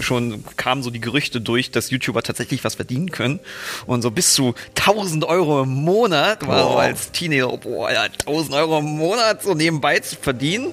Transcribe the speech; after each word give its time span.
schon 0.00 0.44
kamen 0.56 0.82
so 0.82 0.90
die 0.90 1.00
Gerüchte 1.00 1.40
durch, 1.40 1.70
dass 1.70 1.90
YouTuber 1.90 2.22
tatsächlich 2.22 2.64
was 2.64 2.74
verdienen 2.76 3.10
können. 3.10 3.40
Und 3.86 4.02
so 4.02 4.10
bis 4.10 4.34
zu 4.34 4.54
1000 4.78 5.24
Euro 5.24 5.62
im 5.62 5.70
Monat 5.70 6.46
war 6.46 6.62
so 6.62 6.76
als 6.76 7.12
Teenager, 7.12 7.56
boah, 7.56 7.90
ja, 7.90 8.02
1000 8.02 8.54
Euro 8.54 8.78
im 8.78 8.96
Monat 8.96 9.42
so 9.42 9.54
nebenbei 9.54 9.98
zu 10.00 10.16
verdienen. 10.16 10.72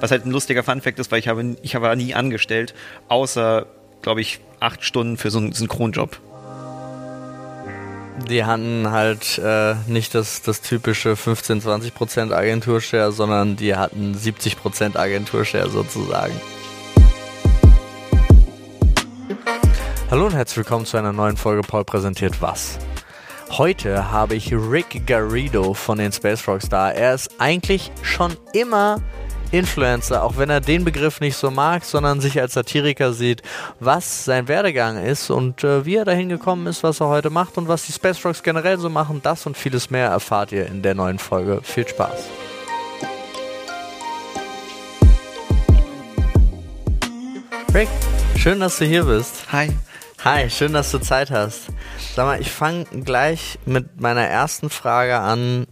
Was 0.00 0.10
halt 0.10 0.26
ein 0.26 0.30
lustiger 0.30 0.62
Funfact 0.62 0.98
ist, 0.98 1.10
weil 1.10 1.18
ich 1.18 1.28
habe, 1.28 1.56
ich 1.62 1.74
habe 1.74 1.94
nie 1.96 2.14
angestellt, 2.14 2.74
außer, 3.08 3.66
glaube 4.02 4.20
ich, 4.20 4.38
acht 4.60 4.84
Stunden 4.84 5.16
für 5.16 5.30
so 5.30 5.38
einen 5.38 5.52
Synchronjob. 5.52 6.20
Die 8.28 8.44
hatten 8.44 8.90
halt 8.90 9.38
äh, 9.38 9.74
nicht 9.86 10.14
das, 10.14 10.42
das 10.42 10.60
typische 10.60 11.12
15-20% 11.12 12.32
Agenturshare, 12.32 13.12
sondern 13.12 13.56
die 13.56 13.76
hatten 13.76 14.14
70% 14.14 14.96
Agenturshare 14.96 15.70
sozusagen. 15.70 16.34
Hallo 20.10 20.24
und 20.24 20.32
herzlich 20.32 20.56
willkommen 20.56 20.86
zu 20.86 20.96
einer 20.96 21.12
neuen 21.12 21.36
Folge 21.36 21.60
Paul 21.60 21.84
präsentiert 21.84 22.40
was. 22.40 22.78
Heute 23.50 24.10
habe 24.10 24.36
ich 24.36 24.50
Rick 24.54 25.06
Garrido 25.06 25.74
von 25.74 25.98
den 25.98 26.12
Space 26.12 26.48
Rocks 26.48 26.66
da. 26.66 26.90
Er 26.90 27.12
ist 27.12 27.38
eigentlich 27.38 27.92
schon 28.00 28.34
immer 28.54 29.02
Influencer, 29.50 30.24
auch 30.24 30.38
wenn 30.38 30.48
er 30.48 30.62
den 30.62 30.82
Begriff 30.86 31.20
nicht 31.20 31.36
so 31.36 31.50
mag, 31.50 31.84
sondern 31.84 32.22
sich 32.22 32.40
als 32.40 32.54
Satiriker 32.54 33.12
sieht, 33.12 33.42
was 33.80 34.24
sein 34.24 34.48
Werdegang 34.48 34.96
ist 34.96 35.28
und 35.28 35.62
äh, 35.62 35.84
wie 35.84 35.96
er 35.96 36.06
dahin 36.06 36.30
gekommen 36.30 36.66
ist, 36.68 36.82
was 36.82 37.00
er 37.00 37.08
heute 37.08 37.28
macht 37.28 37.58
und 37.58 37.68
was 37.68 37.84
die 37.84 37.92
Space 37.92 38.24
Rocks 38.24 38.42
generell 38.42 38.78
so 38.78 38.88
machen. 38.88 39.20
Das 39.22 39.44
und 39.44 39.58
vieles 39.58 39.90
mehr 39.90 40.08
erfahrt 40.08 40.52
ihr 40.52 40.68
in 40.68 40.80
der 40.80 40.94
neuen 40.94 41.18
Folge. 41.18 41.60
Viel 41.62 41.86
Spaß. 41.86 42.30
Rick, 47.74 47.88
schön, 48.38 48.58
dass 48.58 48.78
du 48.78 48.86
hier 48.86 49.04
bist. 49.04 49.52
Hi. 49.52 49.68
Hi, 50.24 50.50
schön, 50.50 50.72
dass 50.72 50.90
du 50.90 50.98
Zeit 50.98 51.30
hast. 51.30 51.68
Sag 52.16 52.26
mal, 52.26 52.40
ich 52.40 52.50
fange 52.50 52.84
gleich 52.86 53.56
mit 53.66 54.00
meiner 54.00 54.24
ersten 54.24 54.68
Frage 54.68 55.16
an. 55.20 55.68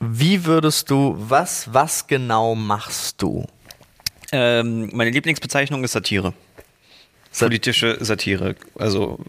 Wie 0.00 0.44
würdest 0.44 0.90
du, 0.90 1.14
was, 1.16 1.72
was 1.72 2.08
genau 2.08 2.56
machst 2.56 3.22
du? 3.22 3.46
Ähm, 4.32 4.90
meine 4.92 5.10
Lieblingsbezeichnung 5.10 5.84
ist 5.84 5.92
Satire. 5.92 6.34
Sat 7.30 7.50
Politische 7.50 8.04
Satire. 8.04 8.56
Also 8.76 9.20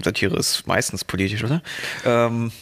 Satire 0.00 0.36
ist 0.36 0.68
meistens 0.68 1.02
politisch, 1.02 1.42
oder? 1.42 1.62
Ähm, 2.04 2.52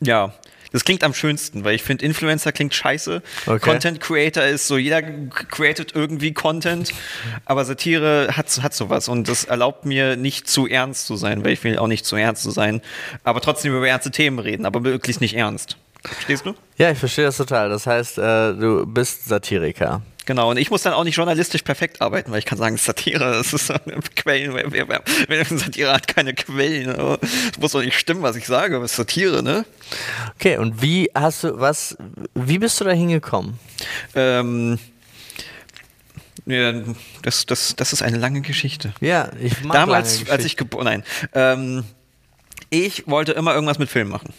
ja, 0.00 0.32
das 0.72 0.84
klingt 0.84 1.04
am 1.04 1.14
schönsten, 1.14 1.64
weil 1.64 1.74
ich 1.74 1.82
finde, 1.82 2.04
Influencer 2.04 2.52
klingt 2.52 2.74
scheiße. 2.74 3.22
Okay. 3.46 3.58
Content 3.58 4.00
Creator 4.00 4.44
ist 4.44 4.66
so, 4.66 4.76
jeder 4.76 5.02
createt 5.02 5.94
irgendwie 5.94 6.32
Content, 6.32 6.92
aber 7.44 7.64
Satire 7.64 8.30
hat, 8.36 8.62
hat 8.62 8.74
sowas 8.74 9.08
und 9.08 9.28
das 9.28 9.44
erlaubt 9.44 9.84
mir 9.84 10.16
nicht 10.16 10.48
zu 10.48 10.66
ernst 10.66 11.06
zu 11.06 11.16
sein, 11.16 11.44
weil 11.44 11.52
ich 11.52 11.64
will 11.64 11.78
auch 11.78 11.86
nicht 11.86 12.04
zu 12.04 12.16
ernst 12.16 12.42
zu 12.42 12.50
sein, 12.50 12.80
aber 13.24 13.40
trotzdem 13.40 13.74
über 13.74 13.88
ernste 13.88 14.10
Themen 14.10 14.38
reden, 14.38 14.66
aber 14.66 14.84
wirklich 14.84 15.20
nicht 15.20 15.34
ernst. 15.34 15.76
Verstehst 16.04 16.46
du? 16.46 16.54
Ja, 16.76 16.90
ich 16.90 16.98
verstehe 16.98 17.24
das 17.24 17.36
total. 17.36 17.68
Das 17.70 17.86
heißt, 17.86 18.18
äh, 18.18 18.54
du 18.54 18.86
bist 18.86 19.24
Satiriker. 19.24 20.02
Genau, 20.28 20.50
und 20.50 20.58
ich 20.58 20.70
muss 20.70 20.82
dann 20.82 20.92
auch 20.92 21.04
nicht 21.04 21.16
journalistisch 21.16 21.62
perfekt 21.62 22.02
arbeiten, 22.02 22.30
weil 22.30 22.38
ich 22.38 22.44
kann 22.44 22.58
sagen, 22.58 22.76
Satire, 22.76 23.32
das 23.32 23.54
ist 23.54 23.72
Quellen, 24.14 24.52
wer, 24.52 24.70
wer, 24.70 25.02
wer, 25.26 25.44
Satire 25.46 25.94
hat 25.94 26.06
keine 26.06 26.34
Quellen. 26.34 27.18
Es 27.50 27.58
muss 27.58 27.72
doch 27.72 27.80
nicht 27.80 27.98
stimmen, 27.98 28.20
was 28.20 28.36
ich 28.36 28.46
sage, 28.46 28.76
ist 28.84 28.94
Satire, 28.94 29.42
ne? 29.42 29.64
Okay, 30.34 30.58
und 30.58 30.82
wie 30.82 31.10
hast 31.14 31.44
du, 31.44 31.58
was, 31.58 31.96
wie 32.34 32.58
bist 32.58 32.78
du 32.78 32.84
da 32.84 32.90
hingekommen? 32.90 33.58
Ähm, 34.14 34.78
ja, 36.44 36.74
das, 37.22 37.46
das, 37.46 37.74
das 37.74 37.94
ist 37.94 38.02
eine 38.02 38.18
lange 38.18 38.42
Geschichte. 38.42 38.92
Ja, 39.00 39.30
ich 39.40 39.64
mag 39.64 39.78
Damals, 39.78 40.18
lange 40.18 40.32
als 40.32 40.44
ich 40.44 40.58
geboren, 40.58 40.84
nein, 40.84 41.04
ähm, 41.32 41.84
ich 42.68 43.06
wollte 43.06 43.32
immer 43.32 43.54
irgendwas 43.54 43.78
mit 43.78 43.88
Film 43.88 44.10
machen. 44.10 44.34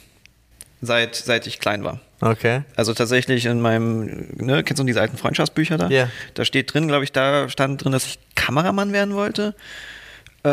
Seit, 0.82 1.16
seit 1.16 1.46
ich 1.48 1.60
klein 1.60 1.84
war. 1.84 2.00
Okay. 2.22 2.62
Also 2.76 2.94
tatsächlich 2.94 3.46
in 3.46 3.62
meinem, 3.62 4.28
ne, 4.36 4.64
kennst 4.64 4.80
du 4.80 4.86
diese 4.86 5.02
alten 5.02 5.18
Freundschaftsbücher 5.18 5.78
da? 5.78 5.90
Ja. 5.90 6.10
Da 6.34 6.46
steht 6.46 6.74
drin, 6.74 6.88
glaube 6.88 7.04
ich, 7.04 7.12
da 7.12 7.50
stand 7.50 7.84
drin, 7.84 7.92
dass 7.92 8.06
ich 8.06 8.20
Kameramann 8.36 8.94
werden 8.94 9.14
wollte. 9.14 9.56
Äh, 10.46 10.48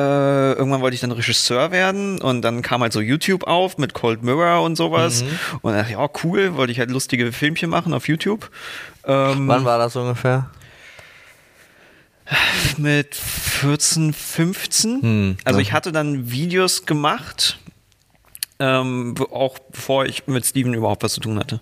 irgendwann 0.55 0.81
wollte 0.81 0.97
ich 0.97 1.01
dann 1.01 1.13
Regisseur 1.13 1.71
werden 1.71 2.21
und 2.21 2.43
dann 2.43 2.63
kam 2.63 2.83
halt 2.83 2.93
so 2.93 3.01
YouTube 3.01 3.45
auf 3.45 3.79
mit 3.79 3.95
Cold 3.95 4.25
Mirror 4.25 4.63
und 4.63 4.77
sowas. 4.77 5.23
Mhm. 5.23 5.29
Und 5.63 5.73
dann 5.73 5.81
dachte 5.81 5.93
ich, 5.93 5.99
ja, 5.99 6.09
cool, 6.25 6.57
wollte 6.57 6.73
ich 6.73 6.81
halt 6.81 6.91
lustige 6.91 7.31
Filmchen 7.31 7.71
machen 7.71 7.93
auf 7.93 8.09
YouTube. 8.09 8.51
Ähm, 9.05 9.47
Wann 9.47 9.65
war 9.65 9.79
das 9.79 9.95
ungefähr? 9.95 10.51
mit 12.79 13.15
14, 13.15 14.13
15. 14.13 15.03
Hm, 15.03 15.37
also 15.45 15.61
ich 15.61 15.73
hatte 15.73 15.93
dann 15.93 16.31
Videos 16.31 16.87
gemacht, 16.87 17.59
ähm, 18.59 19.15
auch 19.31 19.59
bevor 19.59 20.07
ich 20.07 20.27
mit 20.27 20.45
Steven 20.47 20.75
überhaupt 20.75 21.03
was 21.03 21.15
zu 21.15 21.21
tun 21.21 21.39
hatte. 21.39 21.61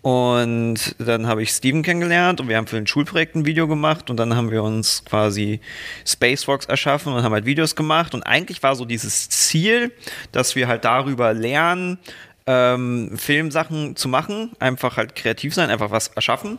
Und 0.00 0.94
dann 0.98 1.26
habe 1.26 1.42
ich 1.42 1.50
Steven 1.50 1.82
kennengelernt 1.82 2.40
und 2.40 2.48
wir 2.48 2.56
haben 2.56 2.68
für 2.68 2.76
ein 2.76 2.86
Schulprojekt 2.86 3.34
ein 3.34 3.44
Video 3.44 3.66
gemacht 3.66 4.10
und 4.10 4.16
dann 4.16 4.36
haben 4.36 4.50
wir 4.50 4.62
uns 4.62 5.04
quasi 5.04 5.60
Spacewalks 6.06 6.66
erschaffen 6.66 7.12
und 7.12 7.22
haben 7.24 7.32
halt 7.32 7.46
Videos 7.46 7.74
gemacht 7.74 8.14
und 8.14 8.22
eigentlich 8.22 8.62
war 8.62 8.76
so 8.76 8.84
dieses 8.84 9.28
Ziel, 9.28 9.92
dass 10.30 10.54
wir 10.54 10.68
halt 10.68 10.84
darüber 10.84 11.34
lernen, 11.34 11.98
ähm, 12.46 13.10
Filmsachen 13.16 13.96
zu 13.96 14.08
machen, 14.08 14.52
einfach 14.60 14.96
halt 14.96 15.14
kreativ 15.16 15.52
sein, 15.52 15.68
einfach 15.68 15.90
was 15.90 16.08
erschaffen 16.08 16.58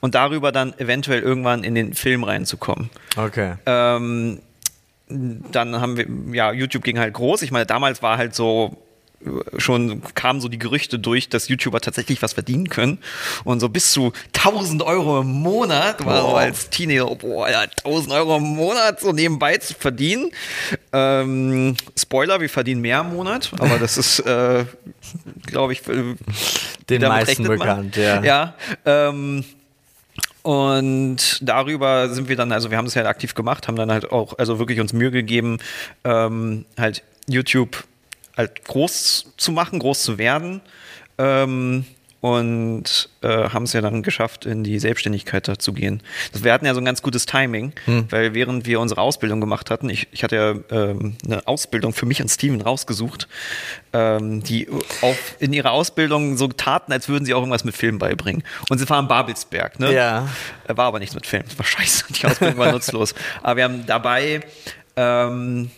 und 0.00 0.14
darüber 0.14 0.50
dann 0.50 0.76
eventuell 0.78 1.20
irgendwann 1.20 1.64
in 1.64 1.74
den 1.74 1.94
Film 1.94 2.24
reinzukommen. 2.24 2.90
Okay. 3.16 3.54
Ähm, 3.66 4.40
dann 5.08 5.80
haben 5.80 5.96
wir, 5.96 6.06
ja, 6.34 6.52
YouTube 6.52 6.84
ging 6.84 6.98
halt 6.98 7.14
groß. 7.14 7.42
Ich 7.42 7.50
meine, 7.50 7.66
damals 7.66 8.02
war 8.02 8.18
halt 8.18 8.34
so 8.34 8.76
schon 9.56 10.02
kamen 10.14 10.40
so 10.40 10.48
die 10.48 10.58
Gerüchte 10.58 10.98
durch, 10.98 11.28
dass 11.28 11.48
YouTuber 11.48 11.80
tatsächlich 11.80 12.22
was 12.22 12.34
verdienen 12.34 12.68
können 12.68 12.98
und 13.44 13.58
so 13.58 13.68
bis 13.68 13.90
zu 13.90 14.12
1000 14.36 14.82
Euro 14.82 15.22
im 15.22 15.32
Monat 15.32 16.04
war 16.04 16.22
so 16.22 16.36
als 16.36 16.70
Teenager, 16.70 17.16
boah, 17.16 17.50
ja, 17.50 17.62
1000 17.62 18.12
Euro 18.12 18.36
im 18.36 18.44
Monat 18.44 19.00
so 19.00 19.12
nebenbei 19.12 19.56
zu 19.56 19.74
verdienen. 19.74 20.30
Ähm, 20.92 21.76
Spoiler, 21.96 22.40
wir 22.40 22.48
verdienen 22.48 22.80
mehr 22.80 23.00
im 23.00 23.14
Monat, 23.14 23.50
aber 23.58 23.78
das 23.78 23.98
ist, 23.98 24.20
äh, 24.20 24.64
glaube 25.46 25.72
ich, 25.72 25.86
äh, 25.88 26.14
Den 26.88 27.02
meisten 27.02 27.42
bekannt, 27.42 27.96
ja. 27.96 28.22
Ja, 28.22 28.54
ähm, 28.84 29.44
und 30.48 31.40
darüber 31.42 32.08
sind 32.08 32.30
wir 32.30 32.36
dann, 32.36 32.52
also 32.52 32.70
wir 32.70 32.78
haben 32.78 32.86
das 32.86 32.96
halt 32.96 33.06
aktiv 33.06 33.34
gemacht, 33.34 33.68
haben 33.68 33.76
dann 33.76 33.92
halt 33.92 34.10
auch, 34.10 34.38
also 34.38 34.58
wirklich 34.58 34.80
uns 34.80 34.94
Mühe 34.94 35.10
gegeben, 35.10 35.58
ähm, 36.04 36.64
halt 36.78 37.02
YouTube 37.28 37.84
halt 38.34 38.64
groß 38.64 39.34
zu 39.36 39.52
machen, 39.52 39.78
groß 39.78 40.02
zu 40.02 40.16
werden. 40.16 40.62
Ähm, 41.18 41.84
und 42.20 43.08
äh, 43.22 43.28
haben 43.50 43.62
es 43.62 43.72
ja 43.72 43.80
dann 43.80 44.02
geschafft, 44.02 44.44
in 44.44 44.64
die 44.64 44.78
Selbstständigkeit 44.80 45.48
zu 45.58 45.72
gehen. 45.72 46.02
Das, 46.32 46.42
wir 46.42 46.52
hatten 46.52 46.66
ja 46.66 46.74
so 46.74 46.80
ein 46.80 46.84
ganz 46.84 47.00
gutes 47.00 47.26
Timing, 47.26 47.72
weil 48.10 48.34
während 48.34 48.66
wir 48.66 48.80
unsere 48.80 49.00
Ausbildung 49.00 49.40
gemacht 49.40 49.70
hatten, 49.70 49.88
ich, 49.88 50.08
ich 50.10 50.24
hatte 50.24 50.36
ja 50.36 50.54
ähm, 50.76 51.16
eine 51.24 51.46
Ausbildung 51.46 51.92
für 51.92 52.06
mich 52.06 52.20
und 52.20 52.28
Steven 52.28 52.60
rausgesucht, 52.60 53.28
ähm, 53.92 54.42
die 54.42 54.68
auch 55.02 55.14
in 55.38 55.52
ihrer 55.52 55.70
Ausbildung 55.70 56.36
so 56.36 56.48
taten, 56.48 56.92
als 56.92 57.08
würden 57.08 57.24
sie 57.24 57.34
auch 57.34 57.40
irgendwas 57.40 57.64
mit 57.64 57.76
Film 57.76 57.98
beibringen. 57.98 58.42
Und 58.68 58.78
sie 58.78 58.88
waren 58.88 59.06
Babelsberg, 59.06 59.78
ne? 59.78 59.94
Ja. 59.94 60.28
Äh, 60.66 60.76
War 60.76 60.86
aber 60.86 60.98
nichts 60.98 61.14
mit 61.14 61.26
Film. 61.26 61.44
Das 61.44 61.56
war 61.56 61.66
scheiße. 61.66 62.12
Die 62.14 62.26
Ausbildung 62.26 62.58
war 62.58 62.72
nutzlos. 62.72 63.14
Aber 63.42 63.56
wir 63.56 63.64
haben 63.64 63.86
dabei 63.86 64.40
ähm, 64.96 65.70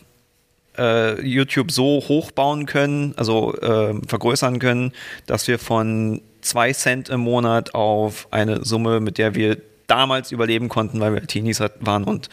äh, 0.79 1.21
YouTube 1.21 1.71
so 1.71 2.03
hochbauen 2.09 2.67
können, 2.67 3.13
also 3.17 3.55
äh, 3.57 3.95
vergrößern 4.07 4.59
können, 4.59 4.93
dass 5.27 5.47
wir 5.47 5.59
von 5.59 6.23
zwei 6.41 6.73
Cent 6.73 7.09
im 7.09 7.21
Monat 7.21 7.75
auf 7.75 8.29
eine 8.31 8.65
Summe, 8.65 9.01
mit 9.01 9.19
der 9.19 9.35
wir 9.35 9.59
damals 9.87 10.31
überleben 10.31 10.69
konnten, 10.69 11.01
weil 11.01 11.13
wir 11.13 11.27
Teenies 11.27 11.61
waren 11.81 12.05
und 12.05 12.29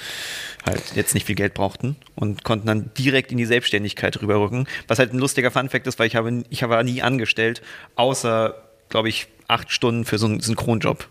halt 0.65 0.95
jetzt 0.95 1.15
nicht 1.15 1.25
viel 1.25 1.35
Geld 1.35 1.55
brauchten 1.55 1.95
und 2.15 2.43
konnten 2.43 2.67
dann 2.67 2.91
direkt 2.97 3.31
in 3.31 3.37
die 3.37 3.45
Selbstständigkeit 3.45 4.21
rüberrücken. 4.21 4.67
Was 4.87 4.99
halt 4.99 5.13
ein 5.13 5.17
lustiger 5.17 5.49
Funfact 5.49 5.87
ist, 5.87 5.97
weil 5.97 6.07
ich 6.07 6.15
habe, 6.15 6.43
ich 6.49 6.61
habe 6.61 6.83
nie 6.83 7.01
angestellt, 7.01 7.61
außer, 7.95 8.53
glaube 8.89 9.09
ich, 9.09 9.27
acht 9.47 9.71
Stunden 9.71 10.05
für 10.05 10.19
so 10.19 10.27
einen 10.27 10.39
Synchronjob. 10.39 11.07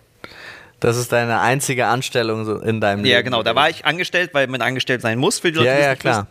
Das 0.78 0.96
ist 0.96 1.10
deine 1.10 1.40
einzige 1.40 1.86
Anstellung 1.86 2.44
so 2.44 2.58
in 2.58 2.80
deinem 2.80 2.98
Leben. 2.98 3.12
Ja, 3.12 3.22
genau. 3.22 3.42
Da 3.42 3.54
war 3.54 3.70
ich 3.70 3.84
angestellt, 3.86 4.30
weil 4.34 4.46
man 4.46 4.60
angestellt 4.60 5.00
sein 5.00 5.18
muss 5.18 5.38
für 5.38 5.50
die 5.50 5.58
Leute, 5.58 5.70
Ja, 5.70 5.78
ja, 5.78 5.96
klar. 5.96 6.28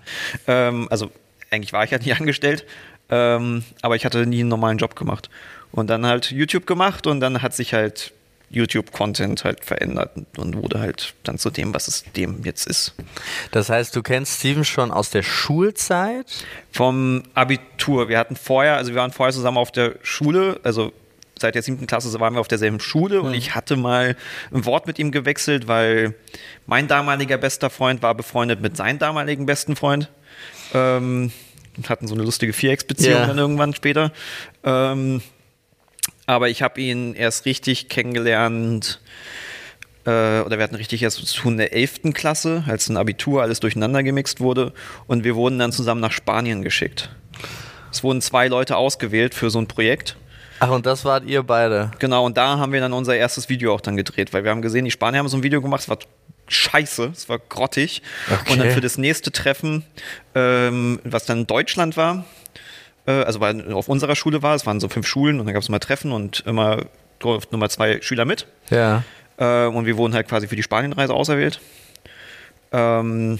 Ähm, 0.47 0.87
also 0.91 1.11
eigentlich 1.49 1.73
war 1.73 1.83
ich 1.83 1.91
ja 1.91 1.97
nicht 1.97 2.15
angestellt, 2.19 2.65
ähm, 3.09 3.63
aber 3.81 3.95
ich 3.95 4.05
hatte 4.05 4.25
nie 4.25 4.41
einen 4.41 4.49
normalen 4.49 4.77
Job 4.77 4.95
gemacht. 4.95 5.29
Und 5.75 5.89
dann 5.89 6.05
halt 6.05 6.31
YouTube 6.31 6.65
gemacht 6.65 7.05
und 7.05 7.19
dann 7.19 7.41
hat 7.41 7.53
sich 7.53 7.73
halt 7.73 8.13
YouTube-Content 8.49 9.43
halt 9.43 9.65
verändert 9.65 10.11
und 10.37 10.55
wurde 10.55 10.79
halt 10.79 11.13
dann 11.23 11.37
zu 11.37 11.49
dem, 11.49 11.73
was 11.73 11.87
es 11.89 12.05
dem 12.15 12.43
jetzt 12.45 12.65
ist. 12.67 12.93
Das 13.51 13.69
heißt, 13.69 13.93
du 13.95 14.01
kennst 14.01 14.39
Steven 14.39 14.63
schon 14.63 14.91
aus 14.91 15.09
der 15.09 15.23
Schulzeit? 15.23 16.25
Vom 16.71 17.23
Abitur. 17.33 18.07
Wir 18.07 18.17
hatten 18.19 18.37
vorher, 18.37 18.77
also 18.77 18.93
wir 18.93 19.01
waren 19.01 19.11
vorher 19.11 19.33
zusammen 19.33 19.57
auf 19.57 19.71
der 19.71 19.95
Schule, 20.01 20.59
also 20.63 20.93
seit 21.37 21.55
der 21.55 21.63
siebten 21.63 21.87
Klasse 21.87 22.17
waren 22.21 22.35
wir 22.35 22.39
auf 22.39 22.47
derselben 22.47 22.79
Schule 22.79 23.21
und 23.21 23.33
ich 23.33 23.55
hatte 23.55 23.75
mal 23.75 24.15
ein 24.53 24.63
Wort 24.63 24.87
mit 24.87 24.99
ihm 24.99 25.11
gewechselt, 25.11 25.67
weil 25.67 26.13
mein 26.67 26.87
damaliger 26.87 27.37
bester 27.37 27.69
Freund 27.69 28.01
war 28.01 28.15
befreundet 28.15 28.61
mit 28.61 28.77
seinem 28.77 28.99
damaligen 28.99 29.45
besten 29.45 29.75
Freund. 29.75 30.09
Ähm, 30.73 31.33
und 31.75 31.89
hatten 31.89 32.07
so 32.07 32.13
eine 32.15 32.23
lustige 32.23 32.53
Vierecksbeziehung 32.53 33.19
Ja. 33.19 33.25
dann 33.27 33.37
irgendwann 33.37 33.73
später. 33.73 34.13
Ähm, 34.63 35.21
aber 36.25 36.49
ich 36.49 36.61
habe 36.61 36.81
ihn 36.81 37.13
erst 37.13 37.45
richtig 37.45 37.89
kennengelernt, 37.89 38.99
äh, 40.05 40.41
oder 40.41 40.57
wir 40.57 40.63
hatten 40.63 40.75
richtig 40.75 41.01
erst 41.03 41.25
zu 41.25 41.41
tun 41.41 41.53
in 41.53 41.57
der 41.57 41.73
11. 41.73 42.13
Klasse, 42.13 42.63
als 42.67 42.89
ein 42.89 42.97
Abitur 42.97 43.41
alles 43.41 43.59
durcheinander 43.59 44.03
gemixt 44.03 44.39
wurde. 44.39 44.73
Und 45.07 45.23
wir 45.23 45.35
wurden 45.35 45.59
dann 45.59 45.71
zusammen 45.71 46.01
nach 46.01 46.11
Spanien 46.11 46.61
geschickt. 46.61 47.09
Es 47.91 48.03
wurden 48.03 48.21
zwei 48.21 48.47
Leute 48.47 48.77
ausgewählt 48.77 49.33
für 49.33 49.49
so 49.49 49.59
ein 49.59 49.67
Projekt. 49.67 50.15
Ach, 50.59 50.69
und 50.69 50.85
das 50.85 51.05
wart 51.05 51.25
ihr 51.25 51.43
beide. 51.43 51.91
Genau, 51.99 52.25
und 52.25 52.37
da 52.37 52.57
haben 52.57 52.71
wir 52.71 52.79
dann 52.79 52.93
unser 52.93 53.15
erstes 53.15 53.49
Video 53.49 53.73
auch 53.73 53.81
dann 53.81 53.97
gedreht, 53.97 54.33
weil 54.33 54.43
wir 54.43 54.51
haben 54.51 54.61
gesehen, 54.61 54.85
die 54.85 54.91
Spanier 54.91 55.19
haben 55.19 55.27
so 55.27 55.37
ein 55.37 55.43
Video 55.43 55.61
gemacht, 55.61 55.81
es 55.81 55.89
war 55.89 55.97
scheiße, 56.47 57.11
es 57.13 57.27
war 57.27 57.39
grottig. 57.39 58.01
Okay. 58.31 58.53
Und 58.53 58.59
dann 58.59 58.71
für 58.71 58.81
das 58.81 58.97
nächste 58.97 59.31
Treffen, 59.31 59.83
ähm, 60.33 60.99
was 61.03 61.25
dann 61.25 61.39
in 61.39 61.47
Deutschland 61.47 61.97
war, 61.97 62.25
also 63.11 63.39
weil 63.39 63.71
auf 63.73 63.87
unserer 63.87 64.15
Schule 64.15 64.41
war, 64.41 64.55
es 64.55 64.65
waren 64.65 64.79
so 64.79 64.89
fünf 64.89 65.07
Schulen 65.07 65.39
und 65.39 65.45
dann 65.45 65.53
gab 65.53 65.63
es 65.63 65.69
immer 65.69 65.79
Treffen 65.79 66.11
und 66.11 66.41
immer 66.45 66.85
durften 67.19 67.55
Nummer 67.55 67.69
zwei 67.69 68.01
Schüler 68.01 68.25
mit. 68.25 68.47
Ja. 68.69 69.03
Äh, 69.37 69.65
und 69.65 69.85
wir 69.85 69.97
wurden 69.97 70.13
halt 70.13 70.27
quasi 70.27 70.47
für 70.47 70.55
die 70.55 70.63
Spanienreise 70.63 71.13
auserwählt. 71.13 71.59
Ähm, 72.71 73.39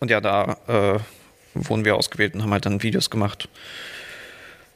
und 0.00 0.10
ja, 0.10 0.20
da 0.20 0.56
äh, 0.68 0.98
wurden 1.54 1.84
wir 1.84 1.96
ausgewählt 1.96 2.34
und 2.34 2.42
haben 2.42 2.52
halt 2.52 2.66
dann 2.66 2.82
Videos 2.82 3.10
gemacht. 3.10 3.48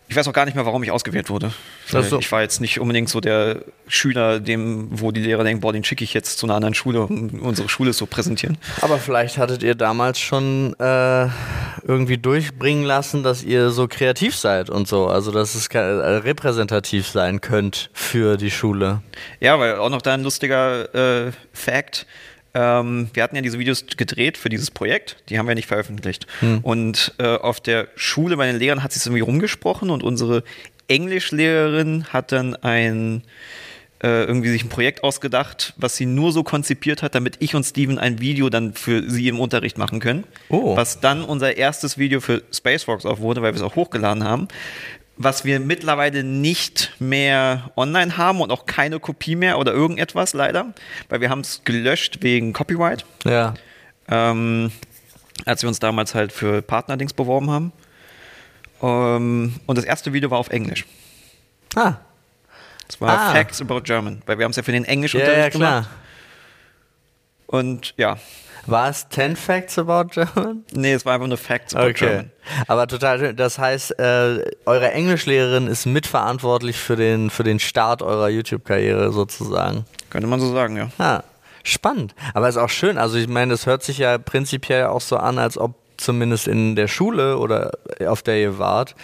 Ich 0.08 0.16
weiß 0.16 0.28
auch 0.28 0.32
gar 0.32 0.44
nicht 0.44 0.54
mehr, 0.54 0.66
warum 0.66 0.82
ich 0.82 0.90
ausgewählt 0.90 1.30
wurde. 1.30 1.52
So. 1.86 2.18
Ich 2.18 2.30
war 2.30 2.42
jetzt 2.42 2.60
nicht 2.60 2.80
unbedingt 2.80 3.08
so 3.08 3.20
der 3.20 3.62
Schüler, 3.86 4.40
dem, 4.40 4.88
wo 4.90 5.10
die 5.10 5.22
Lehrer 5.22 5.42
denken, 5.42 5.60
boah, 5.60 5.72
den 5.72 5.84
schicke 5.84 6.04
ich 6.04 6.12
jetzt 6.12 6.38
zu 6.38 6.46
einer 6.46 6.54
anderen 6.54 6.74
Schule, 6.74 7.02
um 7.02 7.40
unsere 7.40 7.68
Schule 7.68 7.92
zu 7.92 8.06
präsentieren. 8.06 8.58
Aber 8.82 8.98
vielleicht 8.98 9.38
hattet 9.38 9.62
ihr 9.62 9.74
damals 9.74 10.18
schon 10.18 10.74
äh, 10.78 11.28
irgendwie 11.86 12.18
durchbringen 12.18 12.84
lassen, 12.84 13.22
dass 13.22 13.42
ihr 13.42 13.70
so 13.70 13.88
kreativ 13.88 14.36
seid 14.36 14.68
und 14.68 14.86
so. 14.86 15.06
Also, 15.06 15.30
dass 15.32 15.54
es 15.54 15.68
äh, 15.68 15.78
repräsentativ 15.78 17.06
sein 17.08 17.40
könnt 17.40 17.90
für 17.92 18.36
die 18.36 18.50
Schule. 18.50 19.02
Ja, 19.40 19.58
weil 19.58 19.76
auch 19.76 19.90
noch 19.90 20.02
da 20.02 20.14
ein 20.14 20.22
lustiger 20.22 21.26
äh, 21.26 21.32
Fact. 21.52 22.06
Ähm, 22.54 23.08
wir 23.14 23.22
hatten 23.22 23.36
ja 23.36 23.42
diese 23.42 23.58
Videos 23.58 23.86
gedreht 23.96 24.36
für 24.36 24.48
dieses 24.48 24.70
Projekt, 24.70 25.16
die 25.28 25.38
haben 25.38 25.48
wir 25.48 25.54
nicht 25.54 25.68
veröffentlicht. 25.68 26.26
Und 26.62 27.14
äh, 27.18 27.36
auf 27.36 27.60
der 27.60 27.88
Schule 27.96 28.36
bei 28.36 28.46
den 28.46 28.58
Lehrern 28.58 28.82
hat 28.82 28.92
sich 28.92 29.04
irgendwie 29.04 29.22
rumgesprochen 29.22 29.90
und 29.90 30.02
unsere 30.02 30.44
Englischlehrerin 30.88 32.04
hat 32.12 32.32
dann 32.32 32.54
ein 32.56 33.22
äh, 34.02 34.24
irgendwie 34.24 34.48
sich 34.48 34.64
ein 34.64 34.68
Projekt 34.68 35.04
ausgedacht, 35.04 35.74
was 35.76 35.96
sie 35.96 36.06
nur 36.06 36.32
so 36.32 36.42
konzipiert 36.42 37.02
hat, 37.02 37.14
damit 37.14 37.36
ich 37.38 37.54
und 37.54 37.64
Steven 37.64 37.98
ein 37.98 38.20
Video 38.20 38.50
dann 38.50 38.74
für 38.74 39.08
sie 39.08 39.28
im 39.28 39.38
Unterricht 39.38 39.78
machen 39.78 40.00
können. 40.00 40.24
Oh. 40.48 40.76
Was 40.76 41.00
dann 41.00 41.22
unser 41.22 41.56
erstes 41.56 41.98
Video 41.98 42.20
für 42.20 42.42
Spacewalks 42.52 43.06
auch 43.06 43.20
wurde, 43.20 43.42
weil 43.42 43.52
wir 43.52 43.56
es 43.56 43.62
auch 43.62 43.76
hochgeladen 43.76 44.24
haben. 44.24 44.48
Was 45.18 45.44
wir 45.44 45.60
mittlerweile 45.60 46.24
nicht 46.24 46.94
mehr 46.98 47.70
online 47.76 48.16
haben 48.16 48.40
und 48.40 48.50
auch 48.50 48.66
keine 48.66 48.98
Kopie 48.98 49.36
mehr 49.36 49.58
oder 49.58 49.72
irgendetwas 49.72 50.32
leider, 50.32 50.72
weil 51.10 51.20
wir 51.20 51.28
haben 51.30 51.40
es 51.40 51.62
gelöscht 51.64 52.18
wegen 52.22 52.52
Copyright, 52.52 53.04
Ja. 53.24 53.54
ähm, 54.08 54.72
als 55.44 55.62
wir 55.62 55.68
uns 55.68 55.78
damals 55.78 56.14
halt 56.14 56.32
für 56.32 56.62
Partnerdings 56.62 57.12
beworben 57.12 57.50
haben. 57.50 57.72
Ähm, 58.82 59.54
und 59.66 59.76
das 59.78 59.84
erste 59.84 60.12
Video 60.12 60.30
war 60.30 60.38
auf 60.38 60.48
Englisch. 60.48 60.86
Ah, 61.76 61.94
Das 62.88 63.00
war 63.00 63.10
Ah. 63.18 63.32
Facts 63.32 63.60
about 63.60 63.82
German, 63.82 64.22
weil 64.26 64.38
wir 64.38 64.44
haben 64.44 64.50
es 64.50 64.56
ja 64.56 64.62
für 64.62 64.72
den 64.72 64.84
ja, 64.84 64.90
Englischunterricht 64.90 65.36
ja, 65.38 65.50
klar. 65.50 65.80
gemacht. 65.82 65.90
Und 67.46 67.94
ja, 67.96 68.16
War 68.66 68.88
es 68.90 69.08
10 69.08 69.36
Facts 69.36 69.78
about 69.78 70.10
German? 70.12 70.64
nee, 70.72 70.92
es 70.92 71.04
war 71.04 71.14
einfach 71.14 71.26
nur 71.26 71.36
Facts 71.36 71.74
about 71.74 71.90
Okay. 71.90 72.06
German. 72.06 72.30
Aber 72.68 72.86
total 72.86 73.18
schön. 73.18 73.36
Das 73.36 73.58
heißt, 73.58 73.98
äh, 73.98 74.44
eure 74.66 74.92
Englischlehrerin 74.92 75.66
ist 75.66 75.86
mitverantwortlich 75.86 76.76
für 76.76 76.96
den, 76.96 77.30
für 77.30 77.42
den 77.44 77.58
Start 77.58 78.02
eurer 78.02 78.28
YouTube-Karriere 78.28 79.12
sozusagen. 79.12 79.84
Könnte 80.10 80.28
man 80.28 80.40
so 80.40 80.52
sagen, 80.52 80.76
ja. 80.76 80.88
Ah, 80.98 81.22
spannend. 81.64 82.14
Aber 82.34 82.48
ist 82.48 82.56
auch 82.56 82.68
schön. 82.70 82.98
Also 82.98 83.16
ich 83.16 83.28
meine, 83.28 83.52
das 83.52 83.66
hört 83.66 83.82
sich 83.82 83.98
ja 83.98 84.18
prinzipiell 84.18 84.86
auch 84.86 85.00
so 85.00 85.16
an, 85.16 85.38
als 85.38 85.58
ob 85.58 85.74
zumindest 85.96 86.48
in 86.48 86.76
der 86.76 86.88
Schule 86.88 87.38
oder 87.38 87.72
auf 88.06 88.22
der 88.22 88.40
ihr 88.40 88.58
wart, 88.58 88.94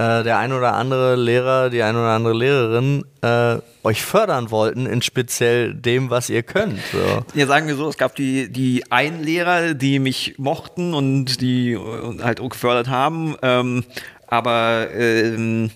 äh, 0.00 0.22
der 0.24 0.38
ein 0.38 0.52
oder 0.52 0.74
andere 0.74 1.14
Lehrer, 1.16 1.68
die 1.68 1.82
ein 1.82 1.94
oder 1.94 2.08
andere 2.08 2.32
Lehrerin 2.32 3.04
äh, 3.20 3.58
euch 3.82 4.02
fördern 4.02 4.50
wollten 4.50 4.86
in 4.86 5.02
speziell 5.02 5.74
dem, 5.74 6.08
was 6.08 6.30
ihr 6.30 6.42
könnt. 6.42 6.78
So. 6.92 7.24
Ja, 7.38 7.46
sagen 7.46 7.66
wir 7.68 7.76
so, 7.76 7.88
es 7.88 7.98
gab 7.98 8.14
die, 8.16 8.50
die 8.50 8.90
einen 8.90 9.22
Lehrer, 9.22 9.74
die 9.74 9.98
mich 9.98 10.34
mochten 10.38 10.94
und 10.94 11.40
die 11.42 11.76
halt 12.22 12.40
auch 12.40 12.48
gefördert 12.48 12.88
haben, 12.88 13.36
ähm, 13.42 13.84
aber 14.26 14.88
ähm, 14.94 15.70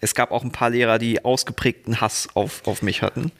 es 0.00 0.14
gab 0.14 0.30
auch 0.30 0.44
ein 0.44 0.52
paar 0.52 0.70
Lehrer, 0.70 0.98
die 1.00 1.24
ausgeprägten 1.24 2.00
Hass 2.00 2.28
auf, 2.34 2.62
auf 2.66 2.82
mich 2.82 3.02
hatten. 3.02 3.32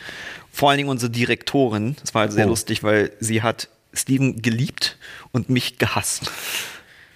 Vor 0.52 0.70
allen 0.70 0.78
Dingen 0.78 0.88
unsere 0.90 1.10
Direktorin, 1.10 1.94
das 2.00 2.14
war 2.14 2.22
halt 2.22 2.32
sehr 2.32 2.46
Oh. 2.46 2.50
lustig, 2.50 2.82
weil 2.82 3.12
sie 3.20 3.42
hat 3.42 3.68
Steven 3.94 4.42
geliebt 4.42 4.96
und 5.30 5.48
mich 5.48 5.78
gehasst. 5.78 6.32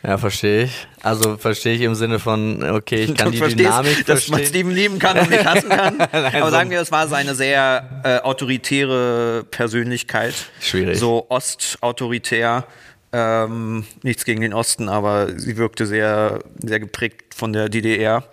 Ja, 0.05 0.19
verstehe 0.19 0.65
ich. 0.65 0.87
Also 1.03 1.37
verstehe 1.37 1.75
ich 1.77 1.83
im 1.83 1.95
Sinne 1.95 2.19
von, 2.19 2.63
okay, 2.69 3.05
ich 3.05 3.15
kann 3.15 3.31
Du 3.31 3.47
die 3.47 3.55
Dynamik 3.55 4.05
dass 4.07 4.29
man 4.29 4.39
verstehen. 4.41 4.47
Steven 4.47 4.71
lieben 4.73 4.99
kann 4.99 5.17
und 5.19 5.31
nicht 5.31 5.45
hassen 5.45 5.69
kann. 5.69 6.01
Aber 6.13 6.45
so- 6.47 6.51
sagen 6.51 6.71
wir, 6.71 6.81
es 6.81 6.91
war 6.91 7.07
seine 7.07 7.35
sehr 7.37 8.01
äh, 8.05 8.19
autoritäre 8.19 9.45
Persönlichkeit. 9.51 10.35
Schwierig. 10.61 10.99
So 10.99 11.27
ostautoritär. 11.29 12.67
Ähm, 13.13 13.85
nichts 14.03 14.25
gegen 14.25 14.41
den 14.41 14.55
Osten, 14.55 14.89
aber 14.89 15.39
sie 15.39 15.59
wirkte 15.59 15.85
sehr, 15.85 16.39
sehr 16.63 16.81
geprägt 16.81 17.35
von 17.35 17.53
der 17.53 17.69
DDR. 17.69 18.25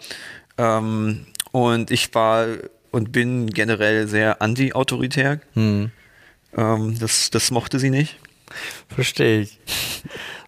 Ähm, 0.58 1.26
und 1.52 1.92
ich 1.92 2.14
war 2.16 2.46
und 2.92 3.12
bin 3.12 3.48
generell 3.50 4.08
sehr 4.08 4.42
anti-autoritär. 4.42 5.42
Hm. 5.54 5.92
Ähm, 6.56 6.98
das, 6.98 7.30
das 7.30 7.52
mochte 7.52 7.78
sie 7.78 7.90
nicht. 7.90 8.18
Verstehe 8.88 9.42
ich. 9.42 9.60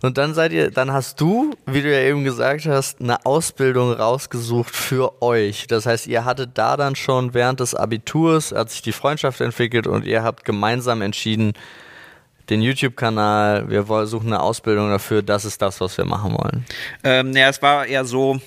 Und 0.01 0.17
dann 0.17 0.33
seid 0.33 0.51
ihr, 0.51 0.71
dann 0.71 0.91
hast 0.91 1.21
du, 1.21 1.53
wie 1.65 1.81
du 1.81 1.91
ja 1.91 1.99
eben 1.99 2.23
gesagt 2.23 2.65
hast, 2.65 3.01
eine 3.01 3.25
Ausbildung 3.25 3.91
rausgesucht 3.93 4.75
für 4.75 5.21
euch. 5.21 5.67
Das 5.67 5.85
heißt, 5.85 6.07
ihr 6.07 6.25
hattet 6.25 6.57
da 6.57 6.75
dann 6.77 6.95
schon 6.95 7.33
während 7.33 7.59
des 7.59 7.75
Abiturs, 7.75 8.51
hat 8.51 8.71
sich 8.71 8.81
die 8.81 8.91
Freundschaft 8.93 9.41
entwickelt 9.41 9.85
und 9.87 10.05
ihr 10.05 10.23
habt 10.23 10.43
gemeinsam 10.45 11.01
entschieden, 11.01 11.53
den 12.49 12.61
YouTube-Kanal, 12.61 13.69
wir 13.69 13.87
wollen- 13.87 14.07
suchen 14.07 14.27
eine 14.27 14.41
Ausbildung 14.41 14.89
dafür, 14.89 15.21
das 15.21 15.45
ist 15.45 15.61
das, 15.61 15.79
was 15.79 15.97
wir 15.97 16.05
machen 16.05 16.33
wollen. 16.33 16.65
Ähm, 17.03 17.31
naja, 17.31 17.49
es 17.49 17.61
war 17.61 17.85
eher 17.85 18.03
so, 18.03 18.41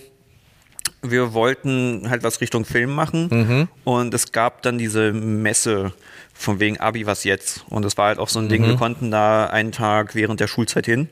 wir 1.02 1.33
wollten 1.33 2.11
halt 2.11 2.23
was 2.23 2.40
Richtung 2.40 2.64
Film 2.64 2.95
machen 2.95 3.69
und 3.85 4.12
es 4.12 4.33
gab 4.33 4.62
dann 4.62 4.76
diese 4.79 5.12
Messe 5.12 5.93
von 6.35 6.61
wegen 6.61 6.79
Abi, 6.79 7.07
was 7.07 7.25
jetzt? 7.25 7.64
Und 7.71 7.85
das 7.85 7.97
war 7.97 8.09
halt 8.09 8.19
auch 8.19 8.29
so 8.29 8.41
ein 8.41 8.49
Ding, 8.49 8.67
wir 8.67 8.76
konnten 8.76 9.11
da 9.11 9.47
einen 9.47 9.73
Tag 9.73 10.14
während 10.14 10.41
der 10.41 10.49
Schulzeit 10.49 10.85
hin. 10.85 11.09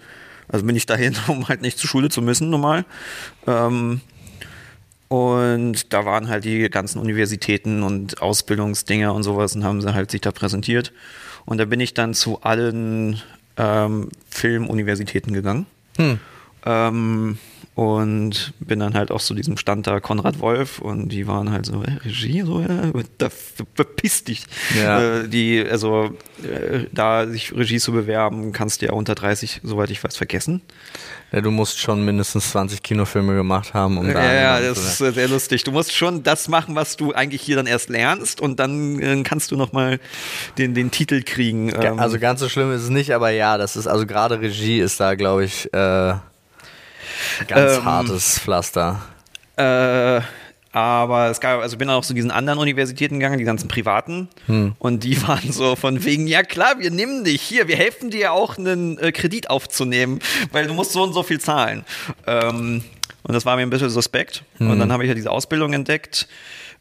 Also 0.49 0.67
bin 0.67 0.77
ich 0.77 0.85
dahin, 0.85 1.17
um 1.29 1.49
halt 1.49 1.63
nicht 1.63 1.79
zur 1.79 1.89
Schule 1.89 2.11
zu 2.11 2.21
müssen, 2.21 2.51
normal. 2.51 2.85
Ähm, 3.47 4.01
und 5.09 5.93
da 5.93 6.05
waren 6.05 6.29
halt 6.29 6.45
die 6.45 6.69
ganzen 6.71 6.99
Universitäten 6.99 7.83
und 7.83 8.21
Ausbildungsdinger 8.21 9.15
und 9.15 9.23
sowas 9.23 9.55
und 9.55 9.63
haben 9.65 9.81
sie 9.81 9.95
halt 9.95 10.11
sich 10.11 10.23
da 10.23 10.33
präsentiert. 10.33 10.93
Und 11.45 11.59
da 11.59 11.65
bin 11.67 11.81
ich 11.81 11.95
dann 11.95 12.15
zu 12.15 12.41
allen 12.43 13.21
ähm, 13.57 14.09
Filmuniversitäten 14.31 15.33
gegangen. 15.33 15.67
Ähm, 16.65 17.39
und 17.75 18.53
bin 18.61 18.81
dann 18.81 18.93
halt 18.95 19.11
auch 19.11 19.21
zu 19.21 19.33
diesem 19.35 19.57
Stand 19.57 19.87
da 19.87 19.99
Konrad 20.01 20.41
Wolf 20.41 20.79
und 20.79 21.09
die 21.09 21.27
waren 21.27 21.51
halt 21.51 21.65
so, 21.65 21.83
äh, 21.83 21.93
Regie, 22.05 22.43
so, 22.43 22.61
ja, 22.61 22.91
da 23.17 23.31
ver- 23.31 23.65
verpiss 23.75 24.25
dich. 24.25 24.45
Ja. 24.77 25.21
Äh, 25.21 25.29
die, 25.29 25.65
also 25.69 26.11
äh, 26.43 26.85
da 26.93 27.27
sich 27.27 27.55
Regie 27.57 27.79
zu 27.81 27.93
bewerben, 27.93 28.53
kannst 28.53 28.83
du 28.83 28.87
ja 28.87 28.93
unter 28.93 29.15
30, 29.15 29.61
soweit 29.63 29.91
ich 29.91 30.05
weiß, 30.05 30.17
vergessen. 30.19 30.61
Ja, 31.33 31.41
du 31.41 31.51
musst 31.51 31.79
schon 31.81 32.05
mindestens 32.05 32.51
20 32.51 32.83
Kinofilme 32.83 33.35
gemacht 33.35 33.73
haben, 33.73 33.97
um 33.97 34.07
da 34.07 34.23
Ja, 34.23 34.35
ja, 34.35 34.61
das 34.61 34.77
ist 34.77 35.01
äh, 35.01 35.13
sehr 35.13 35.29
lustig. 35.29 35.65
Du 35.65 35.73
musst 35.73 35.95
schon 35.95 36.23
das 36.23 36.49
machen, 36.49 36.75
was 36.75 36.99
du 36.99 37.15
eigentlich 37.15 37.41
hier 37.41 37.57
dann 37.57 37.67
erst 37.67 37.89
lernst 37.89 38.43
und 38.43 38.61
dann 38.61 39.01
äh, 39.01 39.23
kannst 39.23 39.51
du 39.51 39.57
nochmal 39.57 39.99
den, 40.59 40.75
den 40.75 40.91
Titel 40.91 41.23
kriegen. 41.23 41.73
Ähm, 41.75 41.99
Also 41.99 42.19
ganz 42.19 42.41
so 42.41 42.51
schlimm 42.51 42.71
ist 42.71 42.83
es 42.83 42.91
nicht, 42.91 43.13
aber 43.15 43.31
ja, 43.31 43.57
das 43.57 43.77
ist, 43.77 43.87
also 43.87 44.05
gerade 44.05 44.43
Regie 44.43 44.81
ist 44.81 45.01
da, 45.01 45.15
glaube 45.15 45.47
ich, 45.47 45.73
äh, 45.73 46.15
ganz 47.49 47.79
Ähm, 47.79 47.85
hartes 47.85 48.39
Pflaster. 48.39 49.01
Äh, 49.57 50.21
aber 50.75 51.29
es 51.29 51.41
gab, 51.41 51.61
also 51.61 51.77
bin 51.77 51.91
auch 51.91 52.03
zu 52.03 52.15
diesen 52.15 52.31
anderen 52.31 52.59
Universitäten 52.59 53.19
gegangen, 53.19 53.39
die 53.39 53.45
ganzen 53.45 53.69
privaten. 53.69 54.29
Hm. 54.47 54.75
Und 54.79 55.05
die 55.05 55.21
waren 55.29 55.53
so 55.53 55.77
von 55.77 56.05
wegen, 56.05 56.27
ja 56.27 56.43
klar, 56.43 56.79
wir 56.79 56.91
nehmen 56.91 57.25
dich 57.25 57.43
hier, 57.43 57.69
wir 57.69 57.77
helfen 57.77 58.11
dir 58.11 58.33
auch 58.33 58.57
einen 58.57 58.99
äh, 58.99 59.13
Kredit 59.13 59.51
aufzunehmen, 59.51 60.21
weil 60.51 60.67
du 60.67 60.73
musst 60.75 60.93
so 60.93 61.03
und 61.03 61.13
so 61.13 61.23
viel 61.23 61.41
zahlen. 61.41 61.85
Ähm, 62.27 62.83
Und 63.25 63.35
das 63.35 63.45
war 63.45 63.57
mir 63.57 63.63
ein 63.63 63.71
bisschen 63.71 63.91
suspekt. 63.91 64.43
Mhm. 64.59 64.71
Und 64.71 64.79
dann 64.81 64.91
habe 64.91 65.05
ich 65.05 65.09
ja 65.09 65.15
diese 65.15 65.31
Ausbildung 65.31 65.73
entdeckt. 65.75 66.27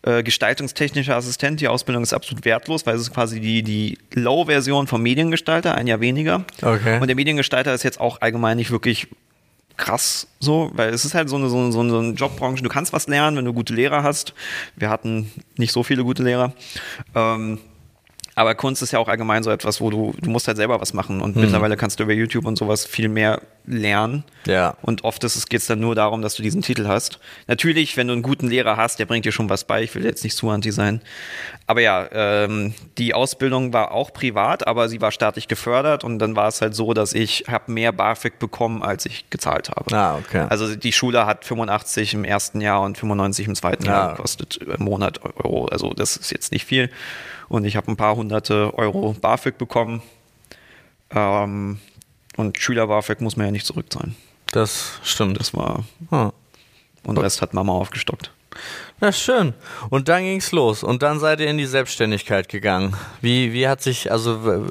Äh, 0.03 0.23
gestaltungstechnischer 0.23 1.15
Assistent. 1.15 1.61
Die 1.61 1.67
Ausbildung 1.67 2.01
ist 2.01 2.13
absolut 2.13 2.43
wertlos, 2.43 2.87
weil 2.87 2.95
es 2.95 3.01
ist 3.01 3.13
quasi 3.13 3.39
die, 3.39 3.61
die 3.61 3.99
Low-Version 4.15 4.87
vom 4.87 5.03
Mediengestalter, 5.03 5.75
ein 5.75 5.85
Jahr 5.85 5.99
weniger. 5.99 6.43
Okay. 6.63 6.99
Und 6.99 7.05
der 7.05 7.15
Mediengestalter 7.15 7.71
ist 7.73 7.83
jetzt 7.83 7.99
auch 7.99 8.19
allgemein 8.21 8.57
nicht 8.57 8.71
wirklich 8.71 9.07
krass 9.77 10.27
so, 10.39 10.71
weil 10.73 10.93
es 10.93 11.05
ist 11.05 11.13
halt 11.13 11.29
so 11.29 11.35
eine, 11.35 11.49
so 11.49 11.57
eine, 11.57 11.71
so 11.71 11.79
eine 11.79 12.13
Jobbranche, 12.13 12.63
du 12.63 12.69
kannst 12.69 12.93
was 12.93 13.07
lernen, 13.07 13.37
wenn 13.37 13.45
du 13.45 13.53
gute 13.53 13.73
Lehrer 13.73 14.03
hast. 14.03 14.33
Wir 14.75 14.89
hatten 14.89 15.31
nicht 15.57 15.71
so 15.71 15.83
viele 15.83 16.03
gute 16.03 16.23
Lehrer. 16.23 16.53
Ähm, 17.15 17.59
aber 18.41 18.55
Kunst 18.55 18.81
ist 18.81 18.91
ja 18.91 18.99
auch 18.99 19.07
allgemein 19.07 19.43
so 19.43 19.51
etwas, 19.51 19.79
wo 19.81 19.89
du, 19.89 20.13
du 20.21 20.29
musst 20.29 20.47
halt 20.47 20.57
selber 20.57 20.81
was 20.81 20.93
machen 20.93 21.21
und 21.21 21.35
Mhm. 21.35 21.43
mittlerweile 21.43 21.77
kannst 21.77 21.99
du 21.99 22.03
über 22.03 22.13
YouTube 22.13 22.45
und 22.45 22.57
sowas 22.57 22.85
viel 22.85 23.07
mehr 23.09 23.41
lernen. 23.65 24.23
Ja. 24.47 24.75
Und 24.81 25.03
oft 25.03 25.21
geht 25.21 25.61
es 25.61 25.67
dann 25.67 25.79
nur 25.79 25.93
darum, 25.93 26.21
dass 26.23 26.33
du 26.35 26.41
diesen 26.41 26.61
Titel 26.63 26.87
hast. 26.87 27.19
Natürlich, 27.47 27.95
wenn 27.95 28.07
du 28.07 28.13
einen 28.13 28.23
guten 28.23 28.47
Lehrer 28.47 28.75
hast, 28.75 28.97
der 28.99 29.05
bringt 29.05 29.23
dir 29.25 29.31
schon 29.31 29.49
was 29.49 29.63
bei. 29.65 29.83
Ich 29.83 29.93
will 29.93 30.03
jetzt 30.03 30.23
nicht 30.23 30.35
zu 30.35 30.49
anti 30.49 30.71
sein. 30.71 31.01
Aber 31.67 31.79
ja, 31.81 32.07
ähm, 32.11 32.73
die 32.97 33.13
Ausbildung 33.13 33.71
war 33.71 33.91
auch 33.91 34.11
privat, 34.13 34.65
aber 34.65 34.89
sie 34.89 34.99
war 34.99 35.11
staatlich 35.11 35.47
gefördert 35.47 36.03
und 36.03 36.17
dann 36.19 36.35
war 36.35 36.47
es 36.47 36.59
halt 36.61 36.73
so, 36.75 36.93
dass 36.93 37.13
ich 37.13 37.45
habe 37.47 37.71
mehr 37.71 37.91
BAföG 37.91 38.39
bekommen, 38.39 38.81
als 38.81 39.05
ich 39.05 39.29
gezahlt 39.29 39.69
habe. 39.69 39.95
Ah, 39.95 40.17
okay. 40.17 40.47
Also 40.49 40.75
die 40.75 40.91
Schule 40.91 41.27
hat 41.27 41.45
85 41.45 42.15
im 42.15 42.23
ersten 42.23 42.61
Jahr 42.61 42.81
und 42.81 42.97
95 42.97 43.47
im 43.47 43.55
zweiten 43.55 43.85
Ja. 43.85 43.91
Jahr 43.91 44.15
gekostet 44.15 44.57
im 44.57 44.83
Monat 44.83 45.19
Euro. 45.23 45.65
Also 45.67 45.93
das 45.93 46.17
ist 46.17 46.31
jetzt 46.31 46.51
nicht 46.51 46.65
viel. 46.65 46.89
Und 47.51 47.65
ich 47.65 47.75
habe 47.75 47.91
ein 47.91 47.97
paar 47.97 48.15
hunderte 48.15 48.73
Euro 48.77 49.13
BAföG 49.19 49.57
bekommen. 49.57 50.01
Ähm, 51.09 51.79
und 52.37 52.57
Schüler-BAföG 52.57 53.19
muss 53.19 53.35
man 53.35 53.47
ja 53.47 53.51
nicht 53.51 53.65
zurückzahlen. 53.65 54.15
Das 54.53 54.99
stimmt. 55.03 55.37
Das 55.37 55.53
war, 55.53 55.83
Ah. 56.11 56.31
und 57.03 57.15
den 57.17 57.21
Rest 57.21 57.41
hat 57.41 57.53
Mama 57.53 57.73
aufgestockt. 57.73 58.31
Na 59.01 59.11
schön. 59.11 59.53
Und 59.89 60.07
dann 60.07 60.23
ging's 60.23 60.53
los. 60.53 60.81
Und 60.81 61.03
dann 61.03 61.19
seid 61.19 61.41
ihr 61.41 61.47
in 61.47 61.57
die 61.57 61.65
Selbstständigkeit 61.65 62.47
gegangen. 62.47 62.95
Wie, 63.19 63.51
wie 63.51 63.67
hat 63.67 63.81
sich, 63.81 64.09
also 64.09 64.67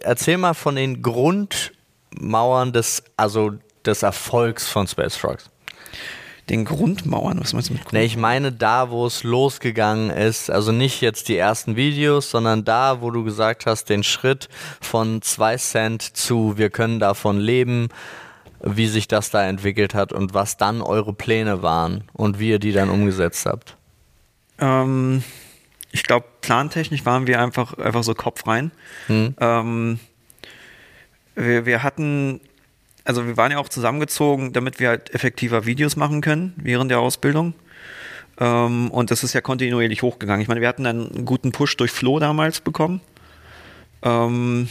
erzähl 0.00 0.36
mal 0.36 0.54
von 0.54 0.74
den 0.74 1.00
Grundmauern 1.00 2.72
des, 2.72 3.04
also 3.16 3.52
des 3.86 4.02
Erfolgs 4.02 4.68
von 4.68 4.88
Space 4.88 5.14
Frogs. 5.14 5.48
Den 6.48 6.66
Grundmauern, 6.66 7.40
was 7.40 7.54
meinst 7.54 7.70
du 7.70 7.72
mit 7.72 7.82
Grund? 7.82 7.94
Ne, 7.94 8.04
ich 8.04 8.16
meine 8.16 8.52
da, 8.52 8.90
wo 8.90 9.06
es 9.06 9.22
losgegangen 9.22 10.10
ist, 10.10 10.50
also 10.50 10.72
nicht 10.72 11.00
jetzt 11.00 11.28
die 11.28 11.38
ersten 11.38 11.74
Videos, 11.74 12.30
sondern 12.30 12.64
da, 12.64 13.00
wo 13.00 13.10
du 13.10 13.24
gesagt 13.24 13.64
hast, 13.64 13.88
den 13.88 14.02
Schritt 14.02 14.48
von 14.80 15.22
zwei 15.22 15.56
Cent 15.56 16.02
zu 16.02 16.58
wir 16.58 16.68
können 16.68 17.00
davon 17.00 17.38
leben, 17.38 17.88
wie 18.60 18.88
sich 18.88 19.08
das 19.08 19.30
da 19.30 19.44
entwickelt 19.46 19.94
hat 19.94 20.12
und 20.12 20.34
was 20.34 20.56
dann 20.56 20.82
eure 20.82 21.12
Pläne 21.12 21.62
waren 21.62 22.04
und 22.12 22.38
wie 22.38 22.50
ihr 22.50 22.58
die 22.58 22.72
dann 22.72 22.90
umgesetzt 22.90 23.46
habt. 23.46 23.76
Ähm, 24.58 25.22
ich 25.92 26.02
glaube, 26.02 26.26
plantechnisch 26.40 27.04
waren 27.06 27.26
wir 27.26 27.40
einfach, 27.40 27.78
einfach 27.78 28.02
so 28.02 28.14
Kopf 28.14 28.46
rein. 28.46 28.72
Ähm, 29.08 30.00
wir, 31.34 31.66
wir 31.66 31.82
hatten, 31.82 32.40
also 33.04 33.26
wir 33.26 33.36
waren 33.36 33.52
ja 33.52 33.58
auch 33.58 33.68
zusammengezogen, 33.68 34.52
damit 34.52 34.80
wir 34.80 34.88
halt 34.88 35.14
effektiver 35.14 35.66
Videos 35.66 35.96
machen 35.96 36.20
können 36.20 36.54
während 36.56 36.90
der 36.90 37.00
Ausbildung. 37.00 37.54
Ähm, 38.38 38.90
und 38.90 39.10
das 39.10 39.22
ist 39.22 39.32
ja 39.32 39.40
kontinuierlich 39.40 40.02
hochgegangen. 40.02 40.40
Ich 40.40 40.48
meine, 40.48 40.60
wir 40.60 40.68
hatten 40.68 40.86
einen 40.86 41.24
guten 41.24 41.52
Push 41.52 41.76
durch 41.76 41.90
Flo 41.90 42.18
damals 42.18 42.60
bekommen. 42.60 43.00
Ähm, 44.02 44.68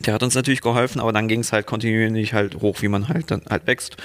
der 0.00 0.14
hat 0.14 0.22
uns 0.22 0.34
natürlich 0.34 0.60
geholfen, 0.60 1.00
aber 1.00 1.12
dann 1.12 1.28
ging 1.28 1.40
es 1.40 1.52
halt 1.52 1.66
kontinuierlich 1.66 2.34
halt 2.34 2.60
hoch, 2.60 2.82
wie 2.82 2.88
man 2.88 3.08
halt 3.08 3.30
dann 3.30 3.42
halt 3.48 3.66
wächst. 3.66 3.96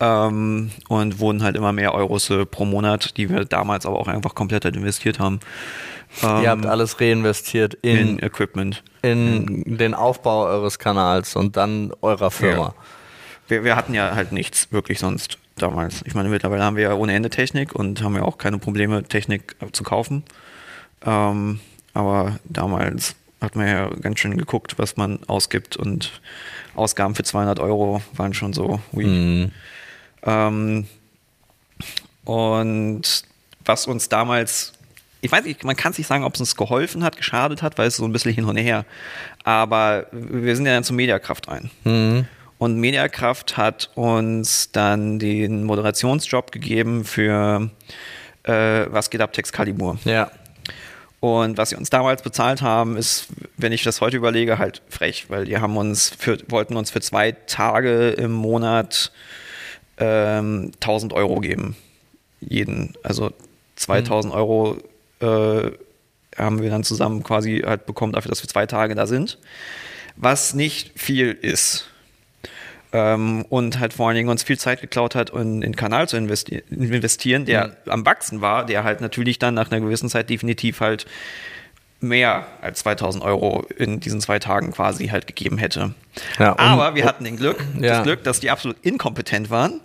Ähm, 0.00 0.70
und 0.88 1.18
wurden 1.18 1.42
halt 1.42 1.56
immer 1.56 1.72
mehr 1.72 1.94
Euros 1.94 2.30
äh, 2.30 2.44
pro 2.46 2.64
Monat, 2.64 3.16
die 3.16 3.30
wir 3.30 3.44
damals 3.44 3.86
aber 3.86 3.98
auch 3.98 4.08
einfach 4.08 4.34
komplett 4.34 4.64
halt 4.64 4.76
investiert 4.76 5.18
haben. 5.18 5.40
Ähm, 6.22 6.42
ihr 6.42 6.50
habt 6.50 6.66
alles 6.66 7.00
reinvestiert 7.00 7.74
in 7.74 7.96
in, 7.96 8.18
Equipment. 8.22 8.82
in 9.02 9.76
den 9.76 9.94
Aufbau 9.94 10.44
eures 10.44 10.78
Kanals 10.78 11.36
und 11.36 11.56
dann 11.56 11.92
eurer 12.02 12.30
Firma. 12.30 12.74
Wir, 13.48 13.64
wir 13.64 13.76
hatten 13.76 13.94
ja 13.94 14.14
halt 14.14 14.32
nichts 14.32 14.72
wirklich 14.72 14.98
sonst 14.98 15.38
damals. 15.56 16.02
Ich 16.04 16.14
meine, 16.14 16.28
mittlerweile 16.28 16.62
haben 16.62 16.76
wir 16.76 16.84
ja 16.84 16.94
ohne 16.94 17.12
Ende 17.12 17.30
Technik 17.30 17.74
und 17.74 18.02
haben 18.02 18.16
ja 18.16 18.22
auch 18.22 18.38
keine 18.38 18.58
Probleme, 18.58 19.02
Technik 19.04 19.56
zu 19.72 19.84
kaufen. 19.84 20.24
Ähm, 21.04 21.60
aber 21.94 22.38
damals 22.44 23.14
hat 23.40 23.56
man 23.56 23.66
ja 23.68 23.88
ganz 23.88 24.18
schön 24.18 24.36
geguckt, 24.36 24.78
was 24.78 24.96
man 24.96 25.18
ausgibt 25.26 25.76
und 25.76 26.20
Ausgaben 26.74 27.14
für 27.14 27.22
200 27.22 27.58
Euro 27.60 28.02
waren 28.14 28.34
schon 28.34 28.52
so. 28.52 28.80
Mhm. 28.92 29.52
Ähm, 30.22 30.86
und 32.24 33.22
was 33.64 33.86
uns 33.86 34.08
damals, 34.08 34.72
ich 35.26 35.32
weiß 35.32 35.44
nicht, 35.44 35.64
man 35.64 35.74
kann 35.74 35.90
es 35.90 35.98
nicht 35.98 36.06
sagen, 36.06 36.22
ob 36.22 36.34
es 36.34 36.40
uns 36.40 36.54
geholfen 36.54 37.02
hat, 37.02 37.16
geschadet 37.16 37.60
hat, 37.60 37.78
weil 37.78 37.88
es 37.88 37.96
so 37.96 38.04
ein 38.04 38.12
bisschen 38.12 38.32
hin 38.32 38.44
und 38.44 38.56
her. 38.56 38.84
Aber 39.42 40.06
wir 40.12 40.54
sind 40.54 40.66
ja 40.66 40.72
dann 40.72 40.84
zur 40.84 40.94
Mediakraft 40.94 41.48
ein. 41.48 41.70
Mhm. 41.82 42.26
Und 42.58 42.76
Mediakraft 42.76 43.56
hat 43.56 43.90
uns 43.96 44.70
dann 44.70 45.18
den 45.18 45.64
Moderationsjob 45.64 46.52
gegeben 46.52 47.04
für 47.04 47.70
äh, 48.44 48.86
Was 48.88 49.10
geht 49.10 49.20
ab 49.20 49.32
Texcalibur. 49.32 49.98
Ja. 50.04 50.30
Und 51.18 51.58
was 51.58 51.70
sie 51.70 51.76
uns 51.76 51.90
damals 51.90 52.22
bezahlt 52.22 52.62
haben, 52.62 52.96
ist, 52.96 53.26
wenn 53.56 53.72
ich 53.72 53.82
das 53.82 54.00
heute 54.00 54.16
überlege, 54.16 54.58
halt 54.58 54.80
frech, 54.88 55.26
weil 55.28 55.44
die 55.44 55.58
haben 55.58 55.76
uns 55.76 56.12
für, 56.16 56.38
wollten 56.48 56.76
uns 56.76 56.92
für 56.92 57.00
zwei 57.00 57.32
Tage 57.32 58.10
im 58.10 58.30
Monat 58.30 59.10
ähm, 59.98 60.70
1000 60.80 61.12
Euro 61.14 61.40
geben. 61.40 61.74
Jeden. 62.40 62.94
Also 63.02 63.32
2000 63.74 64.32
Euro 64.32 64.78
äh, 65.20 65.70
haben 66.36 66.60
wir 66.60 66.70
dann 66.70 66.84
zusammen 66.84 67.22
quasi 67.22 67.62
halt 67.64 67.86
bekommen 67.86 68.12
dafür, 68.12 68.28
dass 68.28 68.42
wir 68.42 68.48
zwei 68.48 68.66
Tage 68.66 68.94
da 68.94 69.06
sind. 69.06 69.38
Was 70.16 70.54
nicht 70.54 70.98
viel 70.98 71.32
ist. 71.32 71.88
Ähm, 72.92 73.44
und 73.48 73.78
halt 73.78 73.92
vor 73.92 74.08
allen 74.08 74.16
Dingen 74.16 74.28
uns 74.28 74.42
viel 74.42 74.58
Zeit 74.58 74.80
geklaut 74.80 75.14
hat, 75.14 75.30
in 75.30 75.60
den 75.60 75.76
Kanal 75.76 76.08
zu 76.08 76.16
investi 76.16 76.62
investieren, 76.70 77.44
der 77.44 77.76
am 77.86 78.06
Wachsen 78.06 78.40
war, 78.40 78.64
der 78.64 78.84
halt 78.84 79.00
natürlich 79.00 79.38
dann 79.38 79.54
nach 79.54 79.70
einer 79.70 79.80
gewissen 79.80 80.08
Zeit 80.08 80.30
definitiv 80.30 80.80
halt 80.80 81.06
mehr 82.00 82.46
als 82.60 82.80
2000 82.80 83.24
Euro 83.24 83.64
in 83.76 84.00
diesen 84.00 84.20
zwei 84.20 84.38
Tagen 84.38 84.72
quasi 84.72 85.08
halt 85.08 85.26
gegeben 85.26 85.56
hätte. 85.58 85.94
Ja, 86.38 86.58
Aber 86.58 86.94
wir 86.94 87.04
hatten 87.06 87.24
den 87.24 87.36
Glück, 87.36 87.58
Ja. 87.80 87.94
das 87.96 88.02
Glück, 88.04 88.22
dass 88.24 88.40
die 88.40 88.50
absolut 88.50 88.76
inkompetent 88.82 89.48
waren 89.50 89.80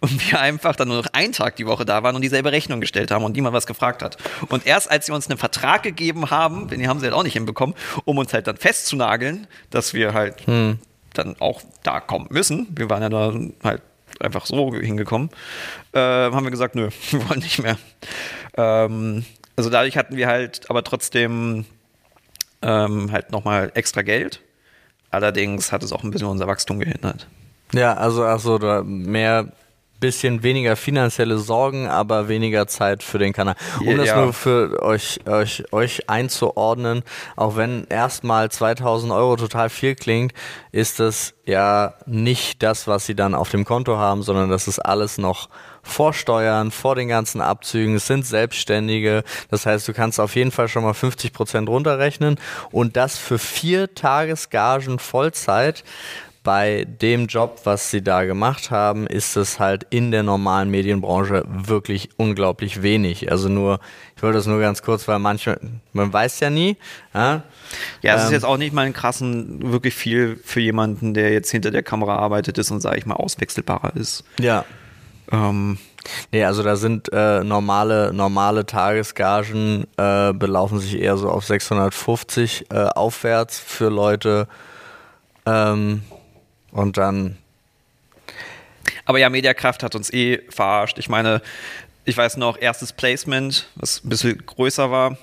und 0.00 0.30
wir 0.30 0.40
einfach 0.40 0.76
dann 0.76 0.88
nur 0.88 0.98
noch 0.98 1.08
einen 1.12 1.32
Tag 1.32 1.56
die 1.56 1.66
Woche 1.66 1.84
da 1.84 2.02
waren 2.02 2.14
und 2.16 2.22
dieselbe 2.22 2.52
Rechnung 2.52 2.80
gestellt 2.80 3.10
haben 3.10 3.24
und 3.24 3.34
niemand 3.34 3.54
was 3.54 3.66
gefragt 3.66 4.02
hat. 4.02 4.16
Und 4.48 4.64
erst 4.66 4.90
als 4.90 5.06
sie 5.06 5.12
uns 5.12 5.28
einen 5.28 5.38
Vertrag 5.38 5.82
gegeben 5.82 6.30
haben, 6.30 6.68
den 6.68 6.86
haben 6.88 7.00
sie 7.00 7.06
halt 7.06 7.14
auch 7.14 7.24
nicht 7.24 7.34
hinbekommen, 7.34 7.74
um 8.04 8.16
uns 8.18 8.32
halt 8.32 8.46
dann 8.46 8.56
festzunageln, 8.56 9.46
dass 9.70 9.92
wir 9.92 10.14
halt 10.14 10.44
dann 10.46 11.36
auch 11.40 11.62
da 11.82 12.00
kommen 12.00 12.26
müssen. 12.30 12.68
Wir 12.76 12.88
waren 12.90 13.02
ja 13.02 13.08
da 13.08 13.34
halt 13.64 13.82
einfach 14.20 14.46
so 14.46 14.72
hingekommen. 14.74 15.30
Äh, 15.92 15.98
haben 15.98 16.44
wir 16.44 16.50
gesagt, 16.50 16.74
nö, 16.74 16.88
wir 17.10 17.28
wollen 17.28 17.40
nicht 17.40 17.60
mehr. 17.62 17.76
Ähm, 18.56 19.24
also 19.56 19.70
dadurch 19.70 19.96
hatten 19.96 20.16
wir 20.16 20.26
halt 20.26 20.68
aber 20.70 20.84
trotzdem 20.84 21.64
ähm, 22.62 23.10
halt 23.12 23.32
nochmal 23.32 23.72
extra 23.74 24.02
Geld. 24.02 24.40
Allerdings 25.10 25.72
hat 25.72 25.82
es 25.82 25.92
auch 25.92 26.04
ein 26.04 26.10
bisschen 26.10 26.28
unser 26.28 26.46
Wachstum 26.46 26.78
gehindert. 26.78 27.26
Ja, 27.72 27.94
also, 27.94 28.24
also 28.24 28.58
mehr, 28.84 29.52
bisschen 29.98 30.42
weniger 30.42 30.76
finanzielle 30.76 31.38
Sorgen, 31.38 31.88
aber 31.88 32.28
weniger 32.28 32.66
Zeit 32.66 33.02
für 33.02 33.18
den 33.18 33.32
Kanal. 33.32 33.56
Um 33.80 33.86
Ja, 33.88 33.96
das 33.96 34.06
ja. 34.08 34.20
nur 34.20 34.32
für 34.32 34.82
euch, 34.82 35.20
euch, 35.26 35.64
euch 35.72 36.10
einzuordnen, 36.10 37.02
auch 37.34 37.56
wenn 37.56 37.86
erstmal 37.88 38.50
2000 38.50 39.12
Euro 39.12 39.36
total 39.36 39.70
viel 39.70 39.94
klingt, 39.94 40.32
ist 40.70 41.00
das 41.00 41.34
ja 41.46 41.94
nicht 42.04 42.62
das, 42.62 42.86
was 42.86 43.06
sie 43.06 43.14
dann 43.14 43.34
auf 43.34 43.50
dem 43.50 43.64
Konto 43.64 43.96
haben, 43.96 44.22
sondern 44.22 44.50
das 44.50 44.68
ist 44.68 44.80
alles 44.80 45.18
noch 45.18 45.48
vor 45.86 46.12
Steuern, 46.12 46.70
vor 46.70 46.94
den 46.96 47.08
ganzen 47.08 47.40
Abzügen. 47.40 47.94
Es 47.94 48.06
sind 48.06 48.26
Selbstständige. 48.26 49.22
Das 49.50 49.66
heißt, 49.66 49.86
du 49.88 49.92
kannst 49.92 50.18
auf 50.20 50.34
jeden 50.34 50.50
Fall 50.50 50.68
schon 50.68 50.82
mal 50.82 50.94
50 50.94 51.32
Prozent 51.32 51.68
runterrechnen 51.68 52.36
und 52.72 52.96
das 52.96 53.16
für 53.16 53.38
vier 53.38 53.94
Tagesgagen 53.94 54.98
Vollzeit 54.98 55.84
bei 56.42 56.86
dem 57.00 57.26
Job, 57.26 57.62
was 57.64 57.90
sie 57.90 58.02
da 58.02 58.24
gemacht 58.24 58.70
haben, 58.70 59.08
ist 59.08 59.34
es 59.36 59.58
halt 59.58 59.84
in 59.90 60.12
der 60.12 60.22
normalen 60.22 60.70
Medienbranche 60.70 61.42
wirklich 61.48 62.10
unglaublich 62.18 62.82
wenig. 62.82 63.32
Also 63.32 63.48
nur, 63.48 63.80
ich 64.16 64.22
wollte 64.22 64.38
das 64.38 64.46
nur 64.46 64.60
ganz 64.60 64.80
kurz, 64.82 65.08
weil 65.08 65.18
manche, 65.18 65.58
man 65.92 66.12
weiß 66.12 66.38
ja 66.38 66.50
nie. 66.50 66.76
Ja, 67.12 67.42
Ja, 68.02 68.14
es 68.14 68.22
ist 68.22 68.28
Ähm. 68.28 68.34
jetzt 68.34 68.44
auch 68.44 68.58
nicht 68.58 68.72
mal 68.72 68.86
ein 68.86 68.92
krassen, 68.92 69.72
wirklich 69.72 69.94
viel 69.96 70.38
für 70.44 70.60
jemanden, 70.60 71.14
der 71.14 71.32
jetzt 71.32 71.50
hinter 71.50 71.72
der 71.72 71.82
Kamera 71.82 72.14
arbeitet 72.14 72.58
ist 72.58 72.70
und, 72.70 72.80
sage 72.80 72.98
ich 72.98 73.06
mal, 73.06 73.14
auswechselbarer 73.16 73.96
ist. 73.96 74.22
ja. 74.38 74.64
Ähm, 75.32 75.78
Nee, 76.32 76.44
also 76.44 76.62
da 76.62 76.76
sind 76.76 77.12
äh, 77.12 77.42
normale, 77.42 78.12
normale 78.12 78.66
Tagesgagen 78.66 79.86
äh, 79.96 80.32
belaufen 80.32 80.78
sich 80.78 80.98
eher 80.98 81.16
so 81.16 81.28
auf 81.28 81.44
650 81.44 82.66
äh, 82.70 82.74
aufwärts 82.94 83.58
für 83.58 83.88
Leute. 83.88 84.48
Ähm, 85.44 86.02
und 86.72 86.96
dann 86.96 87.38
Aber 89.04 89.18
ja, 89.18 89.30
Mediakraft 89.30 89.82
hat 89.82 89.94
uns 89.94 90.12
eh 90.12 90.42
verarscht. 90.50 90.98
Ich 90.98 91.08
meine, 91.08 91.40
ich 92.04 92.16
weiß 92.16 92.36
noch, 92.36 92.58
erstes 92.58 92.92
Placement, 92.92 93.68
was 93.76 94.04
ein 94.04 94.08
bisschen 94.08 94.44
größer 94.44 94.90
war. 94.90 95.16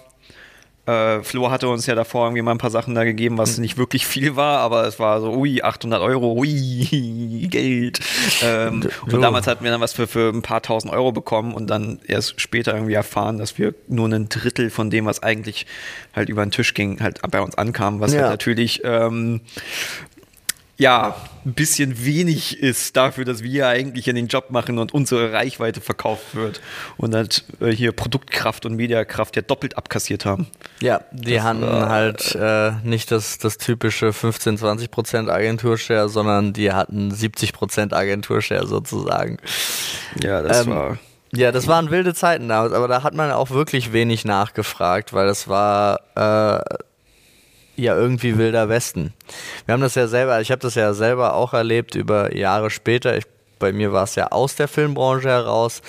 Äh, 0.85 1.21
Flo 1.23 1.49
hatte 1.49 1.69
uns 1.69 1.85
ja 1.85 1.95
davor 1.95 2.25
irgendwie 2.25 2.41
mal 2.41 2.51
ein 2.51 2.57
paar 2.57 2.69
Sachen 2.69 2.93
da 2.93 3.05
gegeben, 3.05 3.37
was 3.37 3.57
nicht 3.57 3.77
wirklich 3.77 4.05
viel 4.05 4.35
war, 4.35 4.59
aber 4.59 4.85
es 4.85 4.99
war 4.99 5.21
so, 5.21 5.31
ui, 5.31 5.61
800 5.61 6.01
Euro, 6.01 6.33
ui, 6.33 7.47
Geld. 7.49 8.01
Ähm, 8.43 8.83
und 9.09 9.21
damals 9.21 9.47
hatten 9.47 9.63
wir 9.63 9.71
dann 9.71 9.79
was 9.79 9.93
für, 9.93 10.07
für 10.07 10.29
ein 10.33 10.41
paar 10.41 10.61
tausend 10.61 10.91
Euro 10.91 11.13
bekommen 11.13 11.53
und 11.53 11.67
dann 11.69 11.99
erst 12.05 12.41
später 12.41 12.73
irgendwie 12.73 12.93
erfahren, 12.95 13.37
dass 13.37 13.57
wir 13.57 13.73
nur 13.87 14.09
ein 14.09 14.27
Drittel 14.27 14.69
von 14.69 14.89
dem, 14.89 15.05
was 15.05 15.23
eigentlich 15.23 15.67
halt 16.13 16.27
über 16.27 16.45
den 16.45 16.51
Tisch 16.51 16.73
ging, 16.73 16.99
halt 16.99 17.21
bei 17.31 17.39
uns 17.39 17.55
ankam, 17.57 18.01
was 18.01 18.13
Ja. 18.13 18.21
halt 18.23 18.31
natürlich 18.31 18.81
ähm, 18.83 19.39
ja, 20.83 21.15
ein 21.45 21.53
bisschen 21.53 22.05
wenig 22.05 22.59
ist 22.61 22.95
dafür, 22.95 23.25
dass 23.25 23.41
wir 23.43 23.67
eigentlich 23.67 24.07
in 24.07 24.15
den 24.15 24.27
Job 24.27 24.49
machen 24.49 24.77
und 24.79 24.93
unsere 24.93 25.31
Reichweite 25.33 25.81
verkauft 25.81 26.35
wird 26.35 26.61
und 26.97 27.15
halt 27.15 27.43
äh, 27.61 27.69
hier 27.71 27.91
Produktkraft 27.91 28.65
und 28.65 28.75
Mediakraft 28.75 29.35
ja 29.35 29.41
doppelt 29.41 29.77
abkassiert 29.77 30.25
haben. 30.25 30.47
Ja, 30.81 31.01
die 31.11 31.41
hatten 31.41 31.61
war- 31.61 31.89
halt 31.89 32.35
äh, 32.35 32.71
nicht 32.83 33.11
das, 33.11 33.37
das 33.39 33.57
typische 33.57 34.07
15-20% 34.09 35.29
Agenturshare, 35.29 36.07
sondern 36.09 36.53
die 36.53 36.71
hatten 36.71 37.11
70% 37.11 37.93
Agenturshare 37.93 38.67
sozusagen. 38.67 39.37
Ja, 40.21 40.41
das 40.41 40.65
Ähm, 40.65 40.71
war. 40.73 40.97
Ja, 41.35 41.51
das 41.51 41.65
waren 41.67 41.89
wilde 41.89 42.13
Zeiten 42.13 42.47
damals, 42.47 42.73
aber 42.73 42.87
da 42.87 43.01
hat 43.03 43.15
man 43.15 43.31
auch 43.31 43.49
wirklich 43.49 43.91
wenig 43.91 44.23
nachgefragt, 44.23 45.13
weil 45.13 45.25
das 45.27 45.47
war 45.47 45.99
äh, 46.15 46.61
ja 47.75 47.95
irgendwie 47.95 48.37
wilder 48.37 48.69
Westen. 48.69 49.13
Wir 49.65 49.73
haben 49.73 49.81
das 49.81 49.95
ja 49.95 50.07
selber, 50.07 50.41
ich 50.41 50.51
habe 50.51 50.61
das 50.61 50.75
ja 50.75 50.93
selber 50.93 51.33
auch 51.33 51.53
erlebt 51.53 51.95
über 51.95 52.35
Jahre 52.35 52.69
später. 52.69 53.17
Ich, 53.17 53.25
bei 53.59 53.71
mir 53.71 53.93
war 53.93 54.03
es 54.03 54.15
ja 54.15 54.27
aus 54.27 54.55
der 54.55 54.67
Filmbranche 54.67 55.29
heraus, 55.29 55.81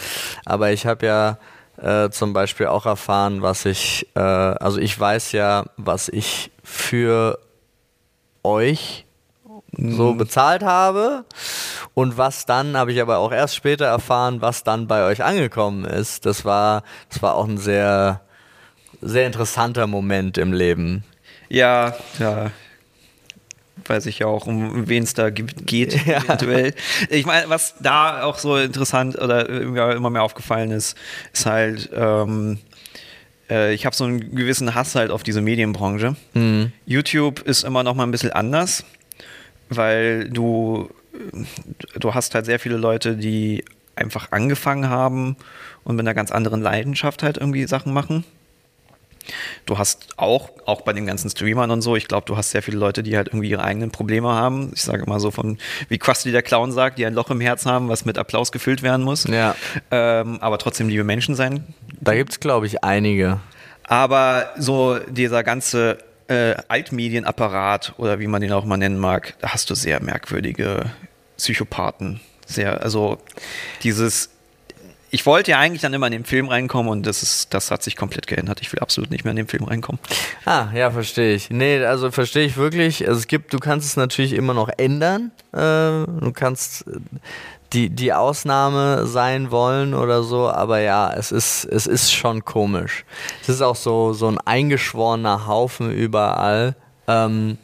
aber 0.45 0.73
ich 0.73 0.87
habe 0.87 1.07
ja 1.07 1.38
äh, 1.76 2.11
zum 2.11 2.33
Beispiel 2.33 2.67
auch 2.67 2.87
erfahren, 2.87 3.43
was 3.43 3.64
ich, 3.64 4.07
äh, 4.14 4.21
also 4.21 4.79
ich 4.79 4.99
weiß 4.99 5.33
ja, 5.33 5.64
was 5.76 6.09
ich 6.09 6.50
für 6.62 7.38
euch 8.43 9.05
so 9.76 10.14
bezahlt 10.14 10.62
habe 10.62 11.25
und 11.95 12.17
was 12.17 12.47
dann 12.47 12.76
habe 12.76 12.93
ich 12.93 13.00
aber 13.00 13.19
auch 13.19 13.33
erst 13.33 13.57
später 13.57 13.87
erfahren, 13.87 14.41
was 14.41 14.62
dann 14.62 14.87
bei 14.87 15.05
euch 15.05 15.25
angekommen 15.25 15.85
ist. 15.85 16.26
Das 16.26 16.45
war 16.45 16.83
das 17.09 17.23
war 17.23 17.35
auch 17.35 17.47
ein 17.47 17.59
sehr 17.59 18.21
sehr 19.00 19.26
interessanter 19.26 19.87
Moment 19.87 20.38
im 20.38 20.53
Leben. 20.53 21.05
Ja, 21.48 21.94
ja. 22.18 22.50
Weiß 23.86 24.06
ich 24.06 24.20
ja 24.20 24.26
auch, 24.26 24.46
um 24.46 24.88
wen 24.88 25.02
es 25.02 25.14
da 25.14 25.30
ge- 25.30 25.46
geht, 25.66 25.94
Ja. 26.06 26.18
eventuell. 26.18 26.74
Ich 27.10 27.26
meine, 27.26 27.48
was 27.50 27.74
da 27.80 28.22
auch 28.22 28.38
so 28.38 28.56
interessant 28.56 29.18
oder 29.20 29.48
immer 29.48 30.10
mehr 30.10 30.22
aufgefallen 30.22 30.70
ist, 30.70 30.96
ist 31.32 31.44
halt, 31.44 31.90
ähm, 31.94 32.58
äh, 33.50 33.74
ich 33.74 33.84
habe 33.84 33.94
so 33.94 34.04
einen 34.04 34.34
gewissen 34.34 34.74
Hass 34.74 34.94
halt 34.94 35.10
auf 35.10 35.22
diese 35.22 35.40
Medienbranche. 35.42 36.16
YouTube 36.86 37.40
ist 37.40 37.64
immer 37.64 37.82
noch 37.82 37.94
mal 37.94 38.04
ein 38.04 38.10
bisschen 38.10 38.32
anders, 38.32 38.84
weil 39.68 40.30
du, 40.30 40.88
du 41.98 42.14
hast 42.14 42.34
halt 42.34 42.46
sehr 42.46 42.58
viele 42.60 42.76
Leute, 42.76 43.16
die 43.16 43.64
einfach 43.96 44.32
angefangen 44.32 44.88
haben 44.88 45.36
und 45.84 45.96
mit 45.96 46.04
einer 46.06 46.14
ganz 46.14 46.30
anderen 46.32 46.62
Leidenschaft 46.62 47.22
halt 47.22 47.36
irgendwie 47.36 47.66
Sachen 47.66 47.92
machen. 47.92 48.24
Du 49.66 49.78
hast 49.78 50.14
auch, 50.16 50.50
auch 50.66 50.83
bei 50.83 50.93
den 50.93 51.07
ganzen 51.07 51.31
Streamern 51.31 51.71
und 51.71 51.83
so, 51.83 51.97
ich 51.97 52.09
glaube, 52.09 52.26
du 52.26 52.37
hast 52.37 52.50
sehr 52.50 52.62
viele 52.62 52.78
Leute, 52.78 53.02
die 53.02 53.16
halt 53.16 53.28
irgendwie 53.28 53.50
ihre 53.50 53.62
eigenen 53.62 53.90
Probleme 53.90 54.28
haben. 54.28 54.73
Ich 54.75 54.83
sage 54.83 55.04
immer 55.04 55.21
so 55.21 55.31
von, 55.31 55.59
wie 55.88 55.99
Krusty 55.99 56.33
der 56.33 56.43
Clown 56.43 56.73
sagt, 56.73 56.99
die 56.99 57.07
ein 57.07 57.14
Loch 57.14 57.31
im 57.31 57.40
Herz 57.40 57.66
haben, 57.66 57.88
was 57.88 58.04
mit 58.04 58.19
Applaus 58.19 58.52
gefüllt 58.52 58.83
werden 58.83 59.04
muss. 59.04 59.25
Ja. 59.25 59.57
Ähm, 59.90 60.38
aber 60.40 60.59
trotzdem 60.59 60.88
liebe 60.88 61.04
Menschen 61.04 61.35
sein. 61.35 61.64
Da 62.00 62.14
gibt's 62.14 62.40
glaube 62.40 62.66
ich 62.66 62.85
einige. 62.85 63.40
Aber 63.87 64.50
so 64.57 64.99
dieser 64.99 65.43
ganze 65.43 65.99
äh, 66.28 66.54
Altmedienapparat 66.69 67.95
oder 67.99 68.19
wie 68.19 68.26
man 68.26 68.40
den 68.40 68.52
auch 68.52 68.64
mal 68.64 68.77
nennen 68.77 68.98
mag, 68.98 69.35
da 69.40 69.51
hast 69.51 69.70
du 69.70 69.75
sehr 69.75 70.03
merkwürdige 70.03 70.90
Psychopathen. 71.37 72.20
Sehr, 72.46 72.83
also 72.83 73.18
dieses 73.83 74.31
ich 75.14 75.27
wollte 75.27 75.53
ja 75.53 75.61
eigentlich 75.61 75.81
dann 75.81 75.94
immer 75.94 76.09
in 76.09 76.12
den 76.12 76.24
Film 76.24 76.48
reinkommen 76.48 76.90
und 76.90 77.07
das 77.07 77.22
ist, 77.22 77.55
das 77.55 77.70
hat 77.70 77.85
sich 77.85 77.94
komplett 77.94 78.27
geändert. 78.27 78.61
Ich 78.61 78.72
will 78.72 78.81
absolut 78.81 79.12
nicht 79.12 79.22
mehr 79.24 79.31
in 79.31 79.37
den 79.37 79.46
Film 79.46 79.62
reinkommen. 79.62 80.00
Ah, 80.44 80.66
ja, 80.74 80.90
verstehe 80.90 81.37
ich. 81.37 81.50
Nee, 81.50 81.85
also 81.85 82.11
verstehe 82.11 82.44
ich 82.44 82.57
wirklich. 82.57 83.07
Also 83.07 83.20
es 83.20 83.29
gibt, 83.29 83.53
du 83.53 83.61
kannst 83.61 83.87
es 83.87 83.96
natürlich 83.96 84.33
immer 84.33 84.55
noch 84.55 84.68
ändern. 84.77 85.31
Äh, 85.53 85.59
du 85.59 86.33
kannst 86.35 86.88
äh, 86.88 86.98
die, 87.72 87.90
die 87.90 88.12
Ausnahme 88.12 89.07
sein 89.07 89.53
wollen 89.53 89.94
oder 89.94 90.24
so, 90.24 90.48
aber 90.50 90.81
ja, 90.81 91.12
es 91.12 91.31
ist, 91.31 91.64
es 91.64 91.87
ist 91.87 92.12
schon 92.12 92.44
komisch. 92.44 93.05
Es 93.40 93.48
ist 93.48 93.62
auch 93.62 93.77
so, 93.77 94.14
so 94.14 94.27
ein 94.27 94.38
eingeschworener 94.38 95.46
Haufen 95.46 95.92
überall. 95.92 96.74
Ähm, 97.07 97.59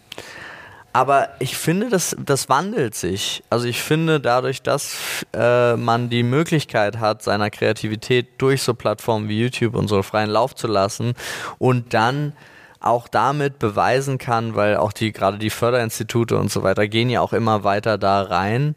aber 0.92 1.28
ich 1.38 1.56
finde, 1.56 1.88
das, 1.88 2.16
das 2.24 2.48
wandelt 2.48 2.94
sich. 2.94 3.42
Also 3.48 3.66
ich 3.66 3.82
finde, 3.82 4.20
dadurch, 4.20 4.62
dass 4.62 4.96
äh, 5.32 5.76
man 5.76 6.10
die 6.10 6.22
Möglichkeit 6.22 6.98
hat, 6.98 7.22
seiner 7.22 7.50
Kreativität 7.50 8.26
durch 8.38 8.62
so 8.62 8.74
Plattformen 8.74 9.28
wie 9.28 9.40
YouTube 9.40 9.76
und 9.76 9.88
so 9.88 10.02
freien 10.02 10.30
Lauf 10.30 10.54
zu 10.54 10.66
lassen 10.66 11.14
und 11.58 11.94
dann 11.94 12.32
auch 12.80 13.08
damit 13.08 13.58
beweisen 13.58 14.18
kann, 14.18 14.56
weil 14.56 14.76
auch 14.76 14.92
die 14.92 15.12
gerade 15.12 15.38
die 15.38 15.50
Förderinstitute 15.50 16.36
und 16.36 16.50
so 16.50 16.62
weiter 16.62 16.88
gehen 16.88 17.10
ja 17.10 17.20
auch 17.20 17.34
immer 17.34 17.62
weiter 17.62 17.98
da 17.98 18.22
rein. 18.22 18.74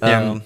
Ja. 0.00 0.40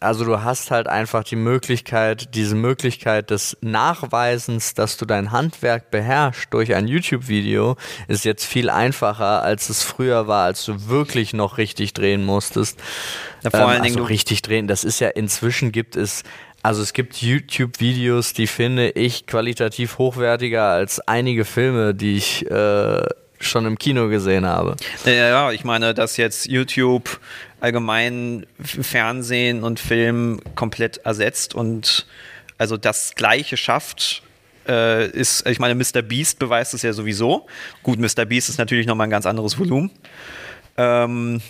Also 0.00 0.24
du 0.24 0.42
hast 0.42 0.70
halt 0.70 0.86
einfach 0.86 1.24
die 1.24 1.36
Möglichkeit, 1.36 2.34
diese 2.34 2.54
Möglichkeit 2.54 3.30
des 3.30 3.56
Nachweisens, 3.60 4.74
dass 4.74 4.96
du 4.96 5.06
dein 5.06 5.32
Handwerk 5.32 5.90
beherrschst 5.90 6.54
durch 6.54 6.74
ein 6.74 6.86
YouTube-Video, 6.86 7.76
ist 8.06 8.24
jetzt 8.24 8.44
viel 8.44 8.70
einfacher, 8.70 9.42
als 9.42 9.68
es 9.70 9.82
früher 9.82 10.28
war, 10.28 10.44
als 10.44 10.64
du 10.64 10.88
wirklich 10.88 11.32
noch 11.32 11.58
richtig 11.58 11.94
drehen 11.94 12.24
musstest. 12.24 12.78
Ja, 13.42 13.50
vor 13.50 13.60
allen 13.60 13.78
ähm, 13.78 13.82
Dingen 13.82 13.96
also 13.96 14.08
richtig 14.08 14.42
drehen, 14.42 14.68
das 14.68 14.84
ist 14.84 15.00
ja 15.00 15.08
inzwischen 15.08 15.72
gibt 15.72 15.96
es, 15.96 16.22
also 16.62 16.80
es 16.80 16.92
gibt 16.92 17.16
YouTube-Videos, 17.16 18.34
die 18.34 18.46
finde 18.46 18.90
ich 18.90 19.26
qualitativ 19.26 19.98
hochwertiger 19.98 20.68
als 20.68 21.00
einige 21.00 21.44
Filme, 21.44 21.94
die 21.94 22.16
ich 22.16 22.48
äh, 22.48 23.02
schon 23.40 23.66
im 23.66 23.78
Kino 23.78 24.08
gesehen 24.08 24.46
habe. 24.46 24.76
Ja, 25.04 25.12
ja, 25.12 25.52
ich 25.52 25.64
meine, 25.64 25.94
dass 25.94 26.16
jetzt 26.16 26.46
YouTube 26.46 27.20
allgemein 27.60 28.46
Fernsehen 28.60 29.62
und 29.62 29.80
Film 29.80 30.40
komplett 30.54 30.98
ersetzt 30.98 31.54
und 31.54 32.06
also 32.58 32.76
das 32.76 33.14
Gleiche 33.14 33.56
schafft, 33.56 34.22
äh, 34.68 35.08
ist, 35.10 35.46
ich 35.48 35.58
meine, 35.58 35.74
Mr. 35.74 36.02
Beast 36.02 36.38
beweist 36.38 36.74
es 36.74 36.82
ja 36.82 36.92
sowieso. 36.92 37.46
Gut, 37.82 37.98
Mr. 37.98 38.24
Beast 38.24 38.48
ist 38.48 38.58
natürlich 38.58 38.86
nochmal 38.86 39.06
ein 39.06 39.10
ganz 39.10 39.26
anderes 39.26 39.58
Volumen. 39.58 39.90
Ähm, 40.76 41.40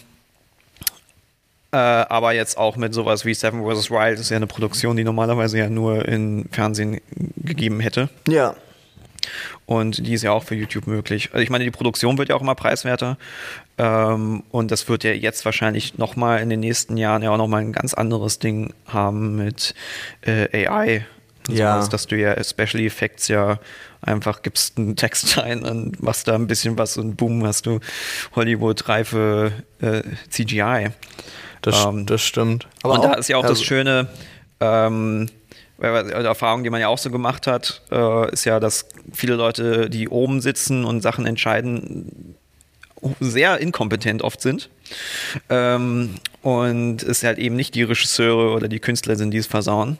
äh, 1.72 1.76
aber 1.76 2.32
jetzt 2.32 2.56
auch 2.56 2.76
mit 2.76 2.94
sowas 2.94 3.24
wie 3.24 3.34
Seven 3.34 3.62
vs. 3.62 3.90
Wild, 3.90 4.18
ist 4.18 4.30
ja 4.30 4.36
eine 4.36 4.46
Produktion, 4.46 4.96
die 4.96 5.04
normalerweise 5.04 5.58
ja 5.58 5.68
nur 5.68 6.06
in 6.06 6.48
Fernsehen 6.50 7.00
gegeben 7.36 7.80
hätte. 7.80 8.08
Ja. 8.26 8.54
Und 9.66 10.06
die 10.06 10.14
ist 10.14 10.22
ja 10.22 10.32
auch 10.32 10.44
für 10.44 10.54
YouTube 10.54 10.86
möglich. 10.86 11.30
Also 11.32 11.42
ich 11.42 11.50
meine, 11.50 11.64
die 11.64 11.70
Produktion 11.70 12.16
wird 12.16 12.30
ja 12.30 12.36
auch 12.36 12.40
immer 12.40 12.54
preiswerter. 12.54 13.18
Ähm, 13.78 14.42
und 14.50 14.70
das 14.70 14.88
wird 14.88 15.04
ja 15.04 15.12
jetzt 15.12 15.44
wahrscheinlich 15.44 15.98
nochmal 15.98 16.40
in 16.40 16.50
den 16.50 16.60
nächsten 16.60 16.96
Jahren 16.96 17.22
ja 17.22 17.30
auch 17.30 17.36
nochmal 17.36 17.60
ein 17.62 17.72
ganz 17.72 17.94
anderes 17.94 18.38
Ding 18.40 18.74
haben 18.86 19.36
mit 19.36 19.74
äh, 20.22 20.66
AI. 20.66 21.06
und 21.48 21.56
Ja. 21.56 21.74
sowas, 21.76 21.88
dass 21.88 22.06
du 22.08 22.16
ja 22.16 22.42
Special 22.42 22.82
Effects 22.82 23.28
ja 23.28 23.58
einfach 24.02 24.42
gibst 24.42 24.78
einen 24.78 24.96
Text 24.96 25.38
ein 25.42 25.62
und 25.64 26.02
machst 26.02 26.26
da 26.28 26.34
ein 26.34 26.46
bisschen 26.48 26.76
was 26.76 26.96
und 26.96 27.16
boom, 27.16 27.46
hast 27.46 27.66
du 27.66 27.80
Hollywood-reife 28.34 29.52
äh, 29.80 30.02
CGI. 30.30 30.88
Das, 31.62 31.84
Ähm, 31.86 32.06
das 32.06 32.22
stimmt. 32.22 32.66
und 32.82 33.02
da 33.04 33.14
ist 33.14 33.28
ja 33.28 33.36
auch 33.36 33.42
das 33.42 33.50
also- 33.52 33.64
Schöne, 33.64 34.08
ähm, 34.60 35.28
die 35.80 35.84
Erfahrung, 35.84 36.64
die 36.64 36.70
man 36.70 36.80
ja 36.80 36.88
auch 36.88 36.98
so 36.98 37.08
gemacht 37.10 37.46
hat, 37.46 37.82
äh, 37.92 38.32
ist 38.32 38.44
ja, 38.44 38.58
dass 38.58 38.86
viele 39.12 39.34
Leute, 39.36 39.88
die 39.88 40.08
oben 40.08 40.40
sitzen 40.40 40.84
und 40.84 41.02
Sachen 41.02 41.24
entscheiden, 41.24 42.34
sehr 43.20 43.58
inkompetent 43.58 44.22
oft 44.22 44.40
sind. 44.40 44.70
Ähm, 45.48 46.14
und 46.42 47.02
es 47.02 47.22
halt 47.22 47.38
eben 47.38 47.56
nicht 47.56 47.74
die 47.74 47.82
Regisseure 47.82 48.54
oder 48.54 48.68
die 48.68 48.80
Künstler 48.80 49.16
sind, 49.16 49.32
die 49.32 49.38
es 49.38 49.46
versauen. 49.46 49.98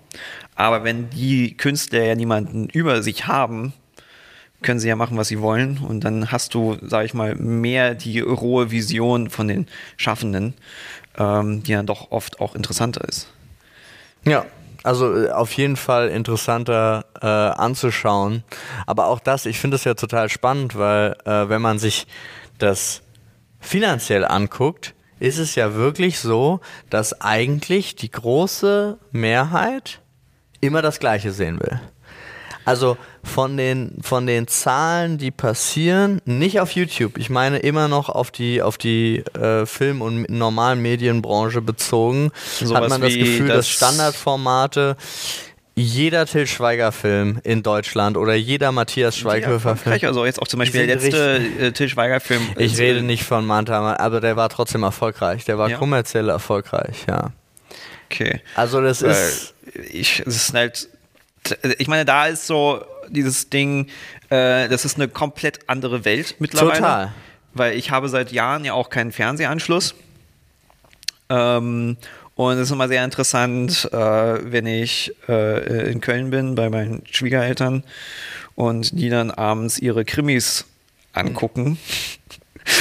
Aber 0.54 0.84
wenn 0.84 1.10
die 1.10 1.56
Künstler 1.56 2.04
ja 2.04 2.14
niemanden 2.14 2.68
über 2.68 3.02
sich 3.02 3.26
haben, 3.26 3.72
können 4.62 4.80
sie 4.80 4.88
ja 4.88 4.96
machen, 4.96 5.16
was 5.16 5.28
sie 5.28 5.40
wollen. 5.40 5.78
Und 5.78 6.04
dann 6.04 6.32
hast 6.32 6.54
du, 6.54 6.76
sag 6.82 7.04
ich 7.04 7.14
mal, 7.14 7.34
mehr 7.34 7.94
die 7.94 8.20
rohe 8.20 8.70
Vision 8.70 9.30
von 9.30 9.48
den 9.48 9.66
Schaffenden, 9.96 10.54
ähm, 11.16 11.62
die 11.62 11.72
dann 11.72 11.86
doch 11.86 12.10
oft 12.10 12.40
auch 12.40 12.54
interessanter 12.54 13.06
ist. 13.06 13.28
Ja, 14.24 14.46
also 14.82 15.26
äh, 15.26 15.30
auf 15.30 15.52
jeden 15.52 15.76
Fall 15.76 16.08
interessanter 16.08 17.04
äh, 17.20 17.26
anzuschauen. 17.26 18.42
Aber 18.86 19.06
auch 19.06 19.20
das, 19.20 19.46
ich 19.46 19.58
finde 19.58 19.76
es 19.76 19.84
ja 19.84 19.94
total 19.94 20.28
spannend, 20.28 20.76
weil 20.76 21.16
äh, 21.24 21.48
wenn 21.48 21.62
man 21.62 21.78
sich 21.78 22.06
das 22.58 23.02
finanziell 23.60 24.24
anguckt, 24.24 24.94
ist 25.20 25.38
es 25.38 25.54
ja 25.56 25.74
wirklich 25.74 26.20
so, 26.20 26.60
dass 26.90 27.20
eigentlich 27.20 27.96
die 27.96 28.10
große 28.10 28.98
Mehrheit 29.10 30.00
immer 30.60 30.80
das 30.82 31.00
Gleiche 31.00 31.32
sehen 31.32 31.58
will. 31.60 31.80
Also 32.64 32.98
von 33.24 33.56
den, 33.56 33.96
von 34.02 34.26
den 34.26 34.46
Zahlen, 34.46 35.16
die 35.16 35.30
passieren, 35.30 36.20
nicht 36.26 36.60
auf 36.60 36.72
YouTube, 36.72 37.16
ich 37.16 37.30
meine 37.30 37.58
immer 37.60 37.88
noch 37.88 38.10
auf 38.10 38.30
die, 38.30 38.60
auf 38.60 38.76
die 38.76 39.20
äh, 39.34 39.64
Film- 39.64 40.02
und 40.02 40.28
normalen 40.28 40.80
Medienbranche 40.82 41.62
bezogen, 41.62 42.30
Sowas 42.60 42.82
hat 42.82 42.88
man 42.90 43.00
das 43.00 43.14
Gefühl, 43.14 43.48
das- 43.48 43.56
dass 43.56 43.68
Standardformate 43.68 44.96
jeder 45.78 46.26
Till 46.26 46.46
Schweiger-Film 46.46 47.40
in 47.44 47.62
Deutschland 47.62 48.16
oder 48.16 48.34
jeder 48.34 48.72
Matthias 48.72 49.16
Schweighöfer-Film. 49.16 49.76
Erfolgreich. 49.76 50.06
Also 50.06 50.24
jetzt 50.26 50.40
auch 50.42 50.48
zum 50.48 50.58
Beispiel 50.58 50.86
der 50.86 50.96
letzte 50.96 51.36
äh, 51.60 51.72
Til 51.72 51.88
Schweiger-Film. 51.88 52.42
Ich 52.56 52.78
rede 52.78 53.02
nicht 53.02 53.24
von 53.24 53.46
Manta, 53.46 53.96
aber 53.96 54.20
der 54.20 54.36
war 54.36 54.48
trotzdem 54.48 54.82
erfolgreich. 54.82 55.44
Der 55.44 55.58
war 55.58 55.68
Ja. 55.70 55.78
kommerziell 55.78 56.28
erfolgreich, 56.28 57.04
ja. 57.08 57.32
Okay. 58.10 58.40
Also 58.54 58.80
das 58.80 59.02
Weil 59.02 59.10
ist. 59.10 59.54
ich, 59.90 60.20
es 60.26 60.36
ist 60.36 60.54
halt, 60.54 60.88
ich 61.78 61.88
meine, 61.88 62.04
da 62.04 62.26
ist 62.26 62.46
so 62.46 62.82
dieses 63.08 63.50
Ding, 63.50 63.88
äh, 64.30 64.68
das 64.68 64.84
ist 64.84 64.96
eine 64.96 65.08
komplett 65.08 65.60
andere 65.68 66.04
Welt 66.04 66.36
mittlerweile. 66.38 66.74
Total. 66.78 67.12
Weil 67.54 67.76
ich 67.76 67.90
habe 67.90 68.08
seit 68.08 68.32
Jahren 68.32 68.64
ja 68.64 68.72
auch 68.74 68.90
keinen 68.90 69.12
Fernsehanschluss. 69.12 69.94
Ähm, 71.30 71.96
und 72.38 72.54
es 72.54 72.68
ist 72.68 72.70
immer 72.70 72.86
sehr 72.86 73.04
interessant, 73.04 73.88
äh, 73.92 73.96
wenn 73.96 74.64
ich 74.64 75.12
äh, 75.28 75.90
in 75.90 76.00
Köln 76.00 76.30
bin 76.30 76.54
bei 76.54 76.70
meinen 76.70 77.02
Schwiegereltern 77.10 77.82
und 78.54 78.96
die 78.96 79.08
dann 79.08 79.32
abends 79.32 79.80
ihre 79.80 80.04
Krimis 80.04 80.64
angucken. 81.12 81.78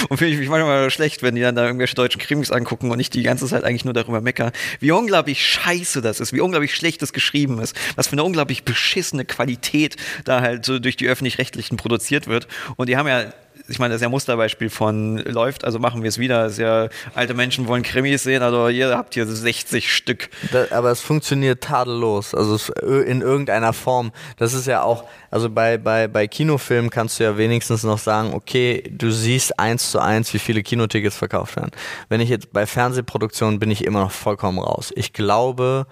Und 0.10 0.18
fühle 0.18 0.32
ich 0.32 0.38
mich 0.38 0.50
manchmal 0.50 0.92
schlecht, 0.92 1.24
wenn 1.24 1.36
die 1.36 1.42
dann 1.42 1.56
da 1.56 1.66
irgendwelche 1.66 1.96
deutschen 1.96 2.20
Krimis 2.20 2.52
angucken 2.52 2.92
und 2.92 3.00
ich 3.00 3.10
die 3.10 3.24
ganze 3.24 3.48
Zeit 3.48 3.64
eigentlich 3.64 3.86
nur 3.86 3.94
darüber 3.94 4.20
mecker, 4.20 4.52
wie 4.82 4.92
unglaublich 4.92 5.42
scheiße 5.48 6.02
das 6.02 6.20
ist, 6.20 6.34
wie 6.34 6.42
unglaublich 6.42 6.76
schlecht 6.76 7.02
das 7.02 7.14
geschrieben 7.14 7.60
ist, 7.60 7.74
was 7.96 8.08
für 8.08 8.14
eine 8.14 8.26
unglaublich 8.26 8.64
beschissene 8.66 9.24
Qualität 9.24 9.96
da 10.26 10.42
halt 10.42 10.66
so 10.66 10.80
durch 10.80 10.98
die 10.98 11.08
Öffentlich-Rechtlichen 11.08 11.78
produziert 11.78 12.28
wird. 12.28 12.50
Und 12.76 12.90
die 12.90 12.98
haben 12.98 13.08
ja 13.08 13.32
ich 13.68 13.80
meine, 13.80 13.94
das 13.94 13.98
ist 13.98 14.02
ja 14.04 14.08
ein 14.08 14.12
Musterbeispiel 14.12 14.70
von 14.70 15.18
läuft, 15.18 15.66
also 15.66 15.80
machen 15.80 16.04
wir 16.04 16.10
es 16.10 16.18
wieder. 16.18 16.44
Das 16.44 16.54
ist 16.54 16.60
ja, 16.60 16.88
alte 17.16 17.34
Menschen 17.34 17.68
wollen 17.68 17.84
Krimis 17.84 18.24
sehen, 18.24 18.42
also 18.42 18.70
ihr 18.70 18.96
habt 18.98 19.14
hier 19.14 19.26
60 19.26 19.94
Stück. 19.94 20.30
Da, 20.52 20.66
aber 20.72 20.92
es 20.92 21.02
funktioniert 21.02 21.64
tadellos, 21.64 22.34
also 22.34 22.56
es, 22.56 22.70
in 22.70 23.22
irgendeiner 23.22 23.74
Form. 23.74 24.12
Das 24.38 24.54
ist 24.54 24.68
ja 24.68 24.84
auch, 24.84 25.04
also 25.32 25.50
bei, 25.50 25.78
bei, 25.78 26.08
bei 26.08 26.28
Kinofilmen 26.28 26.90
kannst 26.90 27.20
du 27.20 27.24
ja 27.24 27.38
wenigstens 27.38 27.84
noch 27.84 28.00
sagen, 28.00 28.34
okay, 28.34 28.84
du 28.90 29.12
siehst 29.12 29.60
eins 29.60 29.92
zu 29.92 30.00
eins, 30.00 30.34
wie 30.34 30.40
viele 30.40 30.64
Kinotickets 30.64 31.18
verkauft 31.18 31.56
werden. 31.56 31.72
Wenn 32.10 32.22
ich 32.22 32.30
jetzt 32.30 32.54
bei 32.54 32.66
Fernsehproduktionen 32.66 33.60
bin 33.60 33.72
ich 33.72 33.86
immer 33.86 34.00
noch 34.00 34.12
vollkommen 34.12 34.60
raus. 34.60 34.92
Ich 34.96 35.14
glaube 35.14 35.88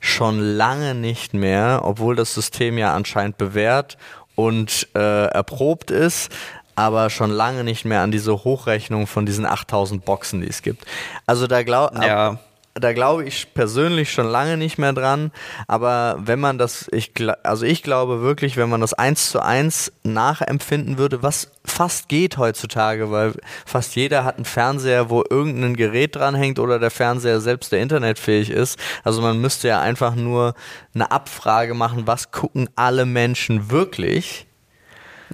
schon 0.00 0.38
lange 0.38 0.94
nicht 0.94 1.34
mehr, 1.34 1.80
obwohl 1.82 2.14
das 2.14 2.34
System 2.34 2.78
ja 2.78 2.94
anscheinend 2.94 3.36
bewährt 3.36 3.98
und 4.38 4.86
äh, 4.94 5.26
erprobt 5.26 5.90
ist, 5.90 6.30
aber 6.78 7.10
schon 7.10 7.30
lange 7.32 7.64
nicht 7.64 7.84
mehr 7.84 8.02
an 8.02 8.12
diese 8.12 8.44
Hochrechnung 8.44 9.08
von 9.08 9.26
diesen 9.26 9.44
8000 9.44 10.04
Boxen, 10.04 10.42
die 10.42 10.46
es 10.46 10.62
gibt. 10.62 10.84
Also 11.26 11.48
da 11.48 11.64
glaube 11.64 11.98
Ja. 12.06 12.38
da 12.74 12.92
glaube 12.92 13.24
ich 13.24 13.52
persönlich 13.52 14.12
schon 14.12 14.28
lange 14.28 14.56
nicht 14.56 14.78
mehr 14.78 14.92
dran, 14.92 15.32
aber 15.66 16.18
wenn 16.20 16.38
man 16.38 16.56
das, 16.58 16.86
ich, 16.92 17.12
also 17.42 17.66
ich 17.66 17.82
glaube 17.82 18.22
wirklich, 18.22 18.56
wenn 18.56 18.68
man 18.68 18.80
das 18.80 18.94
eins 18.94 19.30
zu 19.32 19.40
eins 19.42 19.90
nachempfinden 20.04 20.98
würde, 20.98 21.20
was 21.20 21.50
fast 21.64 22.08
geht 22.08 22.38
heutzutage, 22.38 23.10
weil 23.10 23.32
fast 23.66 23.96
jeder 23.96 24.22
hat 24.22 24.36
einen 24.36 24.44
Fernseher, 24.44 25.10
wo 25.10 25.24
irgendein 25.28 25.74
Gerät 25.74 26.14
dranhängt 26.14 26.60
oder 26.60 26.78
der 26.78 26.92
Fernseher 26.92 27.40
selbst, 27.40 27.72
der 27.72 27.80
internetfähig 27.80 28.50
ist. 28.50 28.78
Also 29.02 29.20
man 29.20 29.40
müsste 29.40 29.66
ja 29.66 29.80
einfach 29.80 30.14
nur 30.14 30.54
eine 30.94 31.10
Abfrage 31.10 31.74
machen, 31.74 32.06
was 32.06 32.30
gucken 32.30 32.70
alle 32.76 33.04
Menschen 33.04 33.72
wirklich? 33.72 34.47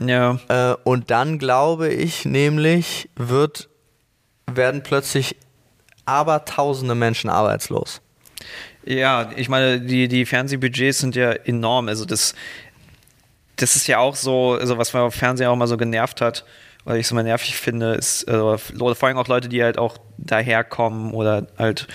Ja. 0.01 0.39
Äh, 0.49 0.77
und 0.85 1.11
dann 1.11 1.39
glaube 1.39 1.89
ich 1.89 2.25
nämlich, 2.25 3.09
wird, 3.17 3.69
werden 4.53 4.83
plötzlich 4.83 5.37
abertausende 6.07 6.95
Menschen 6.95 7.31
arbeitslos. 7.31 8.01
Ja, 8.85 9.31
ich 9.37 9.49
meine, 9.49 9.81
die, 9.81 10.09
die 10.09 10.27
Fernsehbudgets 10.27 10.99
sind 10.99 11.17
ja 11.17 11.33
enorm. 11.33 11.89
Also 11.89 12.05
das, 12.05 12.35
das 13.57 13.77
ist 13.77 13.87
ja 13.87 13.99
auch 13.99 14.17
so, 14.17 14.53
also 14.53 14.77
was 14.77 14.93
mir 14.93 15.01
auf 15.01 15.15
Fernseher 15.15 15.51
auch 15.51 15.57
mal 15.57 15.67
so 15.67 15.77
genervt 15.77 16.21
hat, 16.21 16.45
weil 16.85 16.99
ich 16.99 17.07
es 17.07 17.11
immer 17.13 17.23
nervig 17.23 17.57
finde, 17.57 17.95
ist 17.95 18.29
also 18.29 18.57
vor 18.95 19.09
allem 19.09 19.17
auch 19.19 19.29
Leute, 19.29 19.49
die 19.49 19.63
halt 19.63 19.79
auch 19.79 19.97
daherkommen 20.19 21.13
oder 21.13 21.47
halt 21.59 21.87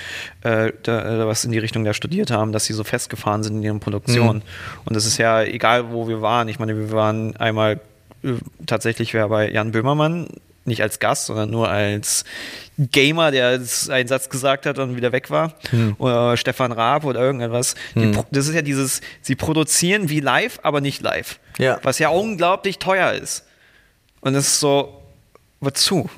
äh, 0.43 0.71
da, 0.83 1.21
äh, 1.23 1.27
was 1.27 1.45
in 1.45 1.51
die 1.51 1.59
Richtung 1.59 1.83
da 1.85 1.93
studiert 1.93 2.31
haben, 2.31 2.51
dass 2.51 2.65
sie 2.65 2.73
so 2.73 2.83
festgefahren 2.83 3.43
sind 3.43 3.57
in 3.57 3.63
ihren 3.63 3.79
Produktionen. 3.79 4.41
Und 4.85 4.95
das 4.95 5.05
ist 5.05 5.17
ja 5.17 5.43
egal, 5.43 5.91
wo 5.91 6.07
wir 6.07 6.21
waren. 6.21 6.47
Ich 6.47 6.59
meine, 6.59 6.75
wir 6.77 6.91
waren 6.91 7.35
einmal 7.37 7.79
äh, 8.23 8.33
tatsächlich 8.65 9.13
wer 9.13 9.29
bei 9.29 9.49
Jan 9.51 9.71
Böhmermann, 9.71 10.27
nicht 10.65 10.81
als 10.83 10.99
Gast, 10.99 11.25
sondern 11.27 11.49
nur 11.49 11.69
als 11.69 12.25
Gamer, 12.77 13.31
der 13.31 13.59
einen 13.89 14.07
Satz 14.07 14.29
gesagt 14.29 14.65
hat 14.65 14.77
und 14.77 14.95
wieder 14.95 15.11
weg 15.11 15.29
war. 15.31 15.53
Oder 15.97 16.37
Stefan 16.37 16.71
Raab 16.71 17.05
oder 17.05 17.19
irgendetwas. 17.21 17.75
Pro- 18.11 18.25
Das 18.31 18.47
ist 18.47 18.53
ja 18.53 18.61
dieses, 18.61 19.01
sie 19.21 19.35
produzieren 19.35 20.09
wie 20.09 20.19
live, 20.19 20.59
aber 20.63 20.79
nicht 20.81 21.01
live. 21.01 21.39
Ja. 21.57 21.79
Was 21.83 21.97
ja 21.99 22.09
unglaublich 22.09 22.77
teuer 22.77 23.13
ist. 23.13 23.45
Und 24.21 24.35
es 24.35 24.47
ist 24.47 24.59
so, 24.59 25.01
wozu? 25.59 26.09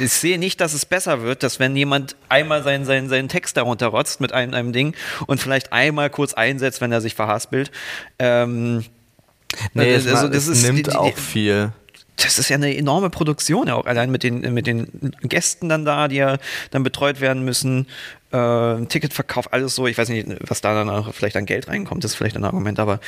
Ich 0.00 0.12
sehe 0.12 0.38
nicht, 0.38 0.60
dass 0.60 0.74
es 0.74 0.86
besser 0.86 1.22
wird, 1.22 1.42
dass 1.42 1.58
wenn 1.58 1.74
jemand 1.74 2.14
einmal 2.28 2.62
seinen, 2.62 2.84
seinen, 2.84 3.08
seinen 3.08 3.28
Text 3.28 3.56
darunter 3.56 3.88
rotzt 3.88 4.20
mit 4.20 4.32
einem, 4.32 4.54
einem 4.54 4.72
Ding 4.72 4.94
und 5.26 5.40
vielleicht 5.40 5.72
einmal 5.72 6.08
kurz 6.08 6.34
einsetzt, 6.34 6.80
wenn 6.80 6.92
er 6.92 7.00
sich 7.00 7.14
verhaspelt. 7.14 7.70
Ähm, 8.18 8.84
Nee, 9.74 9.94
also 9.94 10.08
es, 10.08 10.14
ma- 10.14 10.28
das 10.28 10.36
es 10.46 10.48
ist- 10.48 10.62
nimmt 10.64 10.78
die- 10.78 10.82
die- 10.90 10.96
auch 10.96 11.16
viel. 11.16 11.72
das 12.16 12.38
ist 12.38 12.48
ja 12.48 12.56
eine 12.56 12.76
enorme 12.76 13.10
Produktion, 13.10 13.68
ja 13.68 13.74
auch 13.74 13.86
allein 13.86 14.10
mit 14.10 14.22
den, 14.22 14.40
mit 14.54 14.66
den 14.66 14.88
Gästen 15.22 15.68
dann 15.68 15.84
da, 15.84 16.08
die 16.08 16.16
ja 16.16 16.36
dann 16.72 16.82
betreut 16.82 17.20
werden 17.20 17.44
müssen, 17.44 17.86
äh, 18.32 18.84
Ticketverkauf, 18.86 19.52
alles 19.52 19.74
so. 19.74 19.86
Ich 19.86 19.96
weiß 19.98 20.08
nicht, 20.10 20.26
was 20.48 20.60
da 20.60 20.74
dann 20.74 20.90
auch 20.90 21.12
vielleicht 21.14 21.36
an 21.36 21.46
Geld 21.46 21.68
reinkommt, 21.68 22.04
das 22.04 22.12
ist 22.12 22.16
vielleicht 22.16 22.36
ein 22.36 22.44
Argument, 22.44 22.78
aber 22.80 23.00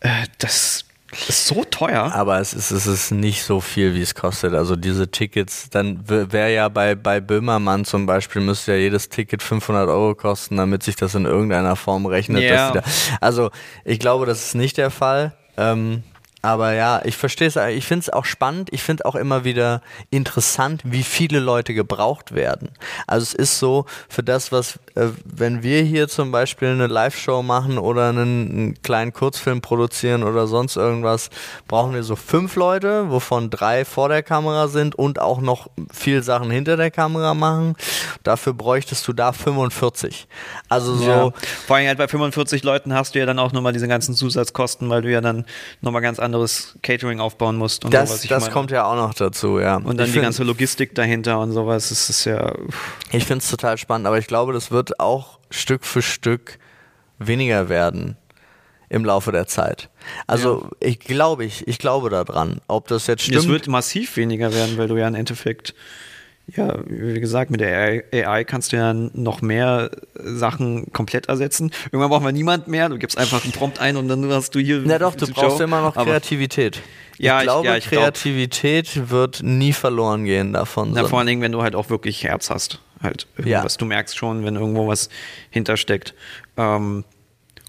äh, 0.00 0.08
das 0.38 0.84
ist 1.28 1.46
so 1.46 1.64
teuer. 1.64 2.12
Aber 2.12 2.40
es 2.40 2.54
ist, 2.54 2.70
es 2.70 2.86
ist 2.86 3.10
nicht 3.10 3.42
so 3.42 3.60
viel, 3.60 3.94
wie 3.94 4.02
es 4.02 4.14
kostet. 4.14 4.54
Also 4.54 4.76
diese 4.76 5.10
Tickets, 5.10 5.68
dann 5.70 6.00
wäre 6.08 6.52
ja 6.52 6.68
bei, 6.68 6.94
bei 6.94 7.20
Böhmermann 7.20 7.84
zum 7.84 8.06
Beispiel, 8.06 8.42
müsste 8.42 8.72
ja 8.72 8.78
jedes 8.78 9.08
Ticket 9.08 9.42
500 9.42 9.88
Euro 9.88 10.14
kosten, 10.14 10.56
damit 10.56 10.82
sich 10.82 10.96
das 10.96 11.14
in 11.14 11.24
irgendeiner 11.24 11.76
Form 11.76 12.06
rechnet. 12.06 12.42
Ja. 12.42 12.72
da, 12.72 12.82
also 13.20 13.50
ich 13.84 13.98
glaube, 13.98 14.26
das 14.26 14.46
ist 14.46 14.54
nicht 14.54 14.76
der 14.76 14.90
Fall. 14.90 15.34
Ähm, 15.56 16.02
aber 16.44 16.74
ja, 16.74 17.00
ich 17.06 17.16
verstehe 17.16 17.48
es. 17.48 17.56
Ich 17.56 17.86
finde 17.86 18.02
es 18.02 18.10
auch 18.10 18.26
spannend. 18.26 18.68
Ich 18.70 18.82
finde 18.82 19.06
auch 19.06 19.14
immer 19.14 19.44
wieder 19.44 19.80
interessant, 20.10 20.82
wie 20.84 21.02
viele 21.02 21.40
Leute 21.40 21.72
gebraucht 21.72 22.34
werden. 22.34 22.68
Also 23.06 23.22
es 23.22 23.32
ist 23.32 23.58
so, 23.58 23.86
für 24.10 24.22
das, 24.22 24.52
was, 24.52 24.78
äh, 24.94 25.06
wenn 25.24 25.62
wir 25.62 25.80
hier 25.80 26.06
zum 26.06 26.32
Beispiel 26.32 26.68
eine 26.68 26.86
Live-Show 26.86 27.42
machen 27.42 27.78
oder 27.78 28.10
einen, 28.10 28.50
einen 28.50 28.82
kleinen 28.82 29.14
Kurzfilm 29.14 29.62
produzieren 29.62 30.22
oder 30.22 30.46
sonst 30.46 30.76
irgendwas, 30.76 31.30
brauchen 31.66 31.94
wir 31.94 32.02
so 32.02 32.14
fünf 32.14 32.56
Leute, 32.56 33.10
wovon 33.10 33.48
drei 33.48 33.86
vor 33.86 34.10
der 34.10 34.22
Kamera 34.22 34.68
sind 34.68 34.94
und 34.96 35.22
auch 35.22 35.40
noch 35.40 35.70
viel 35.90 36.22
Sachen 36.22 36.50
hinter 36.50 36.76
der 36.76 36.90
Kamera 36.90 37.32
machen. 37.32 37.74
Dafür 38.22 38.52
bräuchtest 38.52 39.08
du 39.08 39.14
da 39.14 39.32
45. 39.32 40.28
Also 40.68 40.94
so. 40.94 41.08
Ja. 41.08 41.32
Vor 41.66 41.76
allem 41.76 41.86
halt 41.86 41.96
bei 41.96 42.06
45 42.06 42.64
Leuten 42.64 42.92
hast 42.92 43.14
du 43.14 43.18
ja 43.18 43.24
dann 43.24 43.38
auch 43.38 43.52
nochmal 43.52 43.72
diese 43.72 43.88
ganzen 43.88 44.14
Zusatzkosten, 44.14 44.90
weil 44.90 45.00
du 45.00 45.10
ja 45.10 45.22
dann 45.22 45.46
nochmal 45.80 46.02
ganz 46.02 46.18
anderes 46.34 46.76
Catering 46.82 47.20
aufbauen 47.20 47.56
musst 47.56 47.84
und 47.84 47.94
Das, 47.94 48.08
sowas. 48.10 48.24
Ich 48.24 48.28
das 48.30 48.42
meine- 48.42 48.52
kommt 48.52 48.70
ja 48.70 48.84
auch 48.84 48.96
noch 48.96 49.14
dazu, 49.14 49.58
ja. 49.60 49.76
Und 49.76 49.96
dann 49.98 50.06
Ich 50.06 50.12
die 50.12 50.20
ganze 50.20 50.42
Logistik 50.44 50.94
dahinter 50.94 51.38
und 51.40 51.52
sowas. 51.52 51.88
Das 51.88 52.10
ist 52.10 52.24
ja. 52.24 52.52
Ich 53.12 53.24
finde 53.24 53.42
es 53.42 53.50
total 53.50 53.78
spannend, 53.78 54.06
aber 54.06 54.18
ich 54.18 54.26
glaube, 54.26 54.52
das 54.52 54.70
wird 54.70 55.00
auch 55.00 55.38
Stück 55.50 55.84
für 55.84 56.02
Stück 56.02 56.58
weniger 57.18 57.68
werden 57.68 58.16
im 58.90 59.04
Laufe 59.04 59.32
der 59.32 59.46
Zeit. 59.46 59.88
Also 60.26 60.68
ich 60.80 60.98
glaube 61.00 61.44
ich, 61.44 61.66
ich 61.66 61.78
glaube 61.78 62.10
daran. 62.10 62.60
Ob 62.68 62.88
das 62.88 63.06
jetzt 63.06 63.22
stimmt. 63.22 63.38
Es 63.38 63.48
wird 63.48 63.66
massiv 63.68 64.16
weniger 64.16 64.52
werden, 64.52 64.76
weil 64.76 64.88
du 64.88 64.96
ja 64.96 65.08
im 65.08 65.14
Endeffekt, 65.14 65.74
ja, 66.46 66.74
wie 66.86 67.20
gesagt, 67.20 67.50
mit 67.50 67.60
der 67.60 68.02
AI, 68.12 68.44
kannst 68.44 68.72
du 68.72 68.76
ja 68.76 68.92
noch 68.92 69.40
mehr 69.42 69.90
Sachen 70.14 70.92
komplett 70.92 71.26
ersetzen. 71.28 71.70
Irgendwann 71.86 72.10
brauchen 72.10 72.24
wir 72.24 72.32
niemand 72.32 72.68
mehr. 72.68 72.88
Du 72.90 72.98
gibst 72.98 73.16
einfach 73.16 73.44
einen 73.44 73.52
Prompt 73.52 73.78
ein 73.80 73.96
und 73.96 74.08
dann 74.08 74.28
hast 74.30 74.54
du 74.54 74.58
hier. 74.60 74.82
na 74.84 74.98
doch, 74.98 75.14
du 75.14 75.26
brauchst 75.26 75.58
Show. 75.58 75.64
immer 75.64 75.80
noch 75.80 75.94
Kreativität. 75.94 76.80
Ja, 77.16 77.36
ich 77.36 77.42
ich- 77.42 77.46
glaube, 77.46 77.66
ja, 77.68 77.76
ich 77.76 77.88
glaub- 77.88 78.02
Kreativität 78.02 79.10
wird 79.10 79.42
nie 79.42 79.72
verloren 79.72 80.24
gehen 80.24 80.52
davon. 80.52 80.90
Na, 80.94 81.04
vor 81.04 81.18
allen 81.18 81.28
Dingen, 81.28 81.40
wenn 81.42 81.52
du 81.52 81.62
halt 81.62 81.74
auch 81.74 81.88
wirklich 81.88 82.24
Herz 82.24 82.50
hast. 82.50 82.80
Halt 83.02 83.26
Ja. 83.38 83.44
irgendwas. 83.46 83.76
Du 83.76 83.84
merkst 83.86 84.16
schon, 84.16 84.44
wenn 84.44 84.56
irgendwo 84.56 84.86
was 84.88 85.08
hintersteckt. 85.50 86.14
Ähm, 86.56 87.04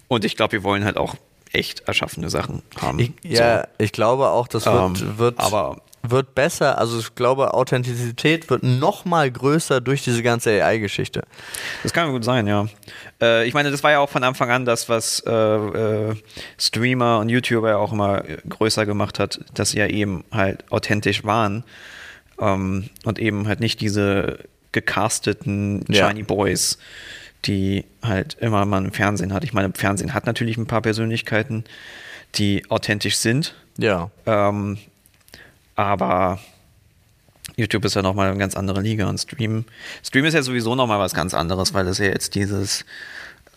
und 0.08 0.24
ich 0.24 0.36
glaube, 0.36 0.52
wir 0.52 0.62
wollen 0.64 0.84
halt 0.84 0.96
auch 0.96 1.14
echt 1.52 1.80
erschaffene 1.88 2.28
Sachen 2.28 2.62
haben. 2.80 2.98
ich, 2.98 3.12
ja, 3.22 3.66
ich 3.78 3.92
glaube 3.92 4.28
auch, 4.28 4.48
das 4.48 4.66
wird, 4.66 5.00
Ähm, 5.00 5.18
wird 5.18 5.38
aber 5.38 5.80
wird 6.10 6.34
besser. 6.34 6.78
Also 6.78 6.98
ich 6.98 7.14
glaube, 7.14 7.54
Authentizität 7.54 8.50
wird 8.50 8.62
noch 8.62 9.04
mal 9.04 9.30
größer 9.30 9.80
durch 9.80 10.04
diese 10.04 10.22
ganze 10.22 10.50
AI-Geschichte. 10.62 11.22
Das 11.82 11.92
kann 11.92 12.10
gut 12.10 12.24
sein, 12.24 12.46
ja. 12.46 12.66
Äh, 13.20 13.46
ich 13.46 13.54
meine, 13.54 13.70
das 13.70 13.82
war 13.82 13.90
ja 13.90 13.98
auch 14.00 14.10
von 14.10 14.24
Anfang 14.24 14.50
an 14.50 14.64
das, 14.64 14.88
was 14.88 15.20
äh, 15.26 15.30
äh, 15.32 16.14
Streamer 16.58 17.18
und 17.20 17.28
YouTuber 17.28 17.70
ja 17.70 17.76
auch 17.76 17.92
immer 17.92 18.22
größer 18.48 18.86
gemacht 18.86 19.18
hat, 19.18 19.40
dass 19.54 19.70
sie 19.70 19.78
ja 19.78 19.86
eben 19.86 20.24
halt 20.32 20.70
authentisch 20.70 21.24
waren 21.24 21.64
ähm, 22.40 22.90
und 23.04 23.18
eben 23.18 23.48
halt 23.48 23.60
nicht 23.60 23.80
diese 23.80 24.38
gecasteten 24.72 25.84
Ja. 25.88 26.08
Shiny 26.08 26.22
Boys, 26.22 26.78
die 27.44 27.84
halt 28.02 28.36
immer 28.40 28.64
man 28.66 28.86
im 28.86 28.92
Fernsehen 28.92 29.32
hat. 29.32 29.44
Ich 29.44 29.52
meine, 29.52 29.66
im 29.66 29.74
Fernsehen 29.74 30.14
hat 30.14 30.26
natürlich 30.26 30.56
ein 30.56 30.66
paar 30.66 30.82
Persönlichkeiten, 30.82 31.64
die 32.34 32.68
authentisch 32.70 33.16
sind. 33.16 33.54
Ja. 33.78 34.10
Ähm, 34.26 34.78
aber 35.76 36.40
YouTube 37.56 37.84
ist 37.84 37.94
ja 37.94 38.02
nochmal 38.02 38.28
eine 38.28 38.38
ganz 38.38 38.56
andere 38.56 38.80
Liga 38.80 39.08
und 39.08 39.18
Stream. 39.18 39.64
Stream 40.02 40.24
ist 40.24 40.34
ja 40.34 40.42
sowieso 40.42 40.74
nochmal 40.74 40.98
was 40.98 41.14
ganz 41.14 41.32
anderes, 41.32 41.72
weil 41.74 41.86
es 41.86 41.98
ja 41.98 42.06
jetzt 42.06 42.34
dieses 42.34 42.84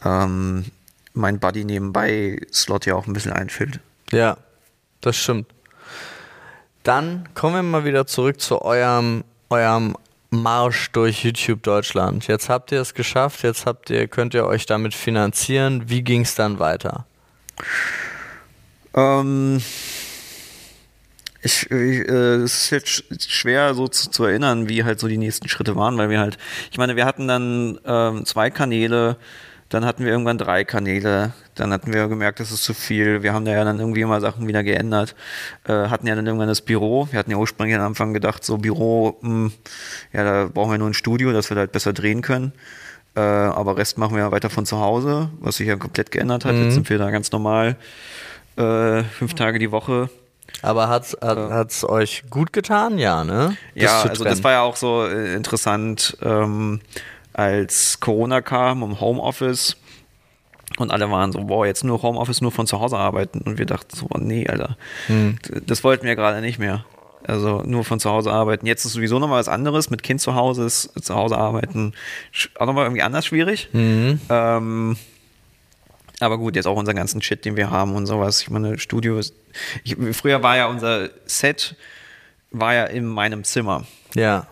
ähm, 0.05 0.65
mein 1.13 1.39
Buddy 1.39 1.65
nebenbei 1.65 2.39
Slot 2.53 2.86
ja 2.86 2.95
auch 2.95 3.08
ein 3.08 3.13
bisschen 3.13 3.34
einfüllt. 3.34 3.79
Ja, 4.12 4.38
das 5.01 5.17
stimmt. 5.17 5.47
Dann 6.84 7.27
kommen 7.34 7.55
wir 7.55 7.63
mal 7.63 7.86
wieder 7.86 8.08
zurück 8.08 8.39
zu 8.39 8.62
eurem, 8.62 9.23
eurem 9.49 9.95
Marsch 10.29 10.91
durch 10.91 11.23
YouTube 11.23 11.63
Deutschland. 11.63 12.27
Jetzt 12.27 12.49
habt 12.49 12.71
ihr 12.71 12.82
es 12.82 12.93
geschafft, 12.93 13.43
jetzt 13.43 13.65
habt 13.65 13.89
ihr, 13.89 14.08
könnt 14.08 14.34
ihr 14.34 14.45
euch 14.45 14.65
damit 14.65 14.93
finanzieren. 14.93 15.89
Wie 15.89 16.03
ging 16.03 16.21
es 16.21 16.36
dann 16.36 16.60
weiter? 16.60 17.05
Ähm, 18.93 19.62
ich, 21.41 21.69
ich, 21.71 22.08
äh, 22.10 22.36
es 22.36 22.63
ist 22.65 22.69
jetzt 22.71 22.88
sch- 22.88 23.30
schwer 23.32 23.73
so 23.73 23.88
zu, 23.88 24.10
zu 24.10 24.25
erinnern, 24.25 24.67
wie 24.69 24.84
halt 24.84 24.99
so 24.99 25.08
die 25.08 25.17
nächsten 25.17 25.47
Schritte 25.49 25.75
waren, 25.75 25.97
weil 25.97 26.10
wir 26.10 26.19
halt, 26.19 26.38
ich 26.71 26.78
meine, 26.78 26.95
wir 26.95 27.06
hatten 27.06 27.28
dann 27.28 27.80
ähm, 27.86 28.25
zwei 28.25 28.49
Kanäle, 28.49 29.17
dann 29.69 29.86
hatten 29.86 30.04
wir 30.04 30.12
irgendwann 30.12 30.38
drei 30.39 30.63
Kanäle, 30.63 31.32
dann 31.54 31.71
hatten 31.71 31.93
wir 31.93 32.08
gemerkt, 32.08 32.39
das 32.39 32.52
ist 32.52 32.63
zu 32.63 32.73
viel. 32.73 33.21
Wir 33.21 33.34
haben 33.34 33.45
da 33.45 33.52
ja 33.52 33.63
dann 33.63 33.80
irgendwie 33.80 34.02
immer 34.02 34.19
Sachen 34.19 34.47
wieder 34.47 34.63
geändert, 34.63 35.15
äh, 35.67 35.73
hatten 35.89 36.08
ja 36.08 36.15
dann 36.15 36.25
irgendwann 36.25 36.47
das 36.47 36.62
Büro. 36.62 37.08
Wir 37.12 37.19
hatten 37.19 37.30
ja 37.30 37.38
ursprünglich 37.38 37.78
am 37.78 37.86
Anfang 37.86 38.13
gedacht, 38.13 38.43
so 38.43 38.58
Büro, 38.58 39.17
mh, 39.21 39.52
ja, 40.12 40.23
da 40.23 40.49
brauchen 40.52 40.71
wir 40.71 40.78
nur 40.80 40.89
ein 40.89 40.95
Studio, 40.95 41.32
dass 41.34 41.52
wir 41.52 41.56
da 41.56 41.60
halt 41.62 41.71
besser 41.71 41.93
drehen 41.93 42.21
können. 42.23 42.52
Äh, 43.15 43.19
aber 43.21 43.78
Rest 43.78 43.97
machen 43.99 44.15
wir 44.15 44.23
ja 44.23 44.32
weiter 44.32 44.49
von 44.49 44.65
zu 44.65 44.80
Hause, 44.80 45.30
was 45.39 45.58
sich 45.58 45.67
ja 45.67 45.75
komplett 45.75 46.12
geändert 46.12 46.45
hat. 46.45 46.56
Jetzt 46.56 46.73
sind 46.73 46.89
wir 46.89 46.97
da 46.97 47.12
ganz 47.12 47.32
normal 47.32 47.75
äh, 48.58 49.04
fünf 49.04 49.36
Tage 49.36 49.60
die 49.60 49.71
Woche. 49.71 50.10
Aber 50.62 50.89
hat's, 50.89 51.15
hat 51.21 51.38
hat's 51.38 51.83
euch 51.83 52.23
gut 52.29 52.53
getan? 52.53 52.97
Ja, 52.97 53.23
ne? 53.23 53.55
Das 53.75 53.83
ja, 53.83 54.01
also 54.03 54.23
das 54.23 54.43
war 54.43 54.51
ja 54.51 54.62
auch 54.62 54.75
so 54.75 55.05
äh, 55.05 55.33
interessant, 55.33 56.17
ähm, 56.21 56.81
als 57.33 57.99
Corona 57.99 58.41
kam 58.41 58.83
um 58.83 58.99
Homeoffice 58.99 59.77
und 60.77 60.91
alle 60.91 61.09
waren 61.09 61.31
so, 61.31 61.43
boah, 61.43 61.65
jetzt 61.65 61.83
nur 61.83 62.01
Homeoffice, 62.01 62.41
nur 62.41 62.51
von 62.51 62.67
zu 62.67 62.79
Hause 62.79 62.97
arbeiten. 62.97 63.41
Und 63.41 63.57
wir 63.57 63.65
dachten 63.65 63.95
so, 63.95 64.07
nee, 64.17 64.47
Alter, 64.47 64.77
Hm. 65.07 65.38
das 65.65 65.83
wollten 65.83 66.05
wir 66.05 66.15
gerade 66.15 66.41
nicht 66.41 66.59
mehr. 66.59 66.85
Also 67.25 67.62
nur 67.65 67.83
von 67.83 67.99
zu 67.99 68.09
Hause 68.09 68.31
arbeiten. 68.31 68.65
Jetzt 68.65 68.85
ist 68.85 68.93
sowieso 68.93 69.19
nochmal 69.19 69.39
was 69.39 69.49
anderes. 69.49 69.89
Mit 69.89 70.03
Kind 70.03 70.19
zu 70.21 70.35
Hause 70.35 70.65
ist 70.65 70.91
zu 71.03 71.15
Hause 71.15 71.38
arbeiten 71.38 71.93
auch 72.57 72.65
nochmal 72.65 72.85
irgendwie 72.85 73.03
anders 73.03 73.25
schwierig. 73.25 73.69
Mhm. 73.73 74.19
Ähm, 74.29 74.97
aber 76.19 76.38
gut, 76.38 76.55
jetzt 76.55 76.65
auch 76.65 76.77
unseren 76.77 76.95
ganzen 76.95 77.21
Shit, 77.21 77.45
den 77.45 77.55
wir 77.55 77.71
haben 77.71 77.95
und 77.95 78.05
sowas. 78.05 78.41
Ich 78.41 78.49
meine, 78.49 78.77
Studio 78.77 79.17
ist. 79.17 79.34
Ich, 79.84 79.95
früher 80.13 80.43
war 80.43 80.58
ja 80.58 80.67
unser 80.67 81.10
Set, 81.25 81.75
war 82.51 82.73
ja 82.73 82.86
in 82.86 83.05
meinem 83.05 83.43
Zimmer. 83.43 83.86
Ja. 84.15 84.47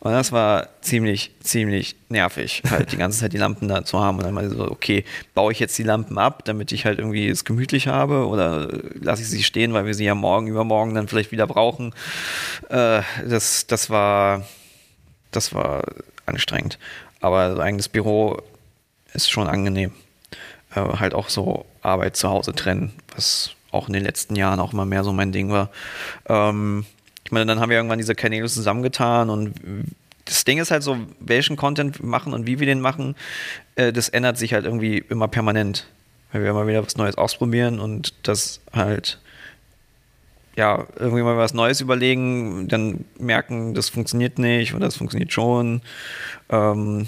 Und 0.00 0.12
das 0.12 0.30
war 0.30 0.68
ziemlich, 0.80 1.32
ziemlich 1.40 1.96
nervig, 2.08 2.62
halt 2.70 2.92
die 2.92 2.96
ganze 2.96 3.18
Zeit 3.18 3.32
die 3.32 3.38
Lampen 3.38 3.66
da 3.66 3.84
zu 3.84 3.98
haben. 3.98 4.18
Und 4.18 4.24
dann 4.24 4.34
mal 4.34 4.48
so, 4.48 4.70
okay, 4.70 5.04
baue 5.34 5.50
ich 5.50 5.58
jetzt 5.58 5.76
die 5.76 5.82
Lampen 5.82 6.18
ab, 6.18 6.44
damit 6.44 6.70
ich 6.70 6.84
halt 6.84 7.00
irgendwie 7.00 7.28
es 7.28 7.44
gemütlich 7.44 7.88
habe 7.88 8.28
oder 8.28 8.68
lasse 8.94 9.22
ich 9.22 9.28
sie 9.28 9.42
stehen, 9.42 9.72
weil 9.72 9.86
wir 9.86 9.94
sie 9.94 10.04
ja 10.04 10.14
morgen, 10.14 10.46
übermorgen 10.46 10.94
dann 10.94 11.08
vielleicht 11.08 11.32
wieder 11.32 11.48
brauchen. 11.48 11.94
Äh, 12.68 13.02
das, 13.26 13.66
das 13.66 13.90
war, 13.90 14.46
das 15.32 15.52
war 15.52 15.82
anstrengend. 16.26 16.78
Aber 17.20 17.56
so 17.56 17.60
eigenes 17.60 17.88
Büro 17.88 18.40
ist 19.14 19.28
schon 19.30 19.48
angenehm. 19.48 19.90
Äh, 20.78 20.98
halt 20.98 21.14
auch 21.14 21.28
so 21.28 21.64
Arbeit 21.82 22.16
zu 22.16 22.28
Hause 22.28 22.54
trennen, 22.54 22.92
was 23.14 23.50
auch 23.70 23.88
in 23.88 23.94
den 23.94 24.04
letzten 24.04 24.36
Jahren 24.36 24.60
auch 24.60 24.72
immer 24.72 24.84
mehr 24.84 25.04
so 25.04 25.12
mein 25.12 25.32
Ding 25.32 25.50
war. 25.50 25.70
Ähm, 26.26 26.84
ich 27.24 27.32
meine, 27.32 27.46
dann 27.46 27.60
haben 27.60 27.70
wir 27.70 27.76
irgendwann 27.76 27.98
diese 27.98 28.14
Kanäle 28.14 28.48
zusammengetan 28.48 29.28
und 29.30 29.54
das 30.24 30.44
Ding 30.44 30.58
ist 30.58 30.70
halt 30.70 30.82
so, 30.82 30.96
welchen 31.20 31.56
Content 31.56 32.00
wir 32.00 32.06
machen 32.06 32.32
und 32.32 32.46
wie 32.46 32.60
wir 32.60 32.66
den 32.66 32.80
machen, 32.80 33.16
äh, 33.76 33.92
das 33.92 34.08
ändert 34.08 34.38
sich 34.38 34.54
halt 34.54 34.64
irgendwie 34.64 34.98
immer 35.08 35.28
permanent. 35.28 35.86
Weil 36.32 36.42
wir 36.42 36.50
immer 36.50 36.66
wieder 36.66 36.84
was 36.84 36.96
Neues 36.96 37.16
ausprobieren 37.16 37.80
und 37.80 38.12
das 38.22 38.60
halt 38.72 39.18
ja, 40.56 40.86
irgendwie 40.96 41.22
mal 41.22 41.36
was 41.36 41.54
Neues 41.54 41.80
überlegen, 41.80 42.66
dann 42.68 43.04
merken, 43.18 43.74
das 43.74 43.88
funktioniert 43.88 44.38
nicht 44.38 44.74
oder 44.74 44.86
das 44.86 44.96
funktioniert 44.96 45.32
schon. 45.32 45.82
Ähm, 46.50 47.06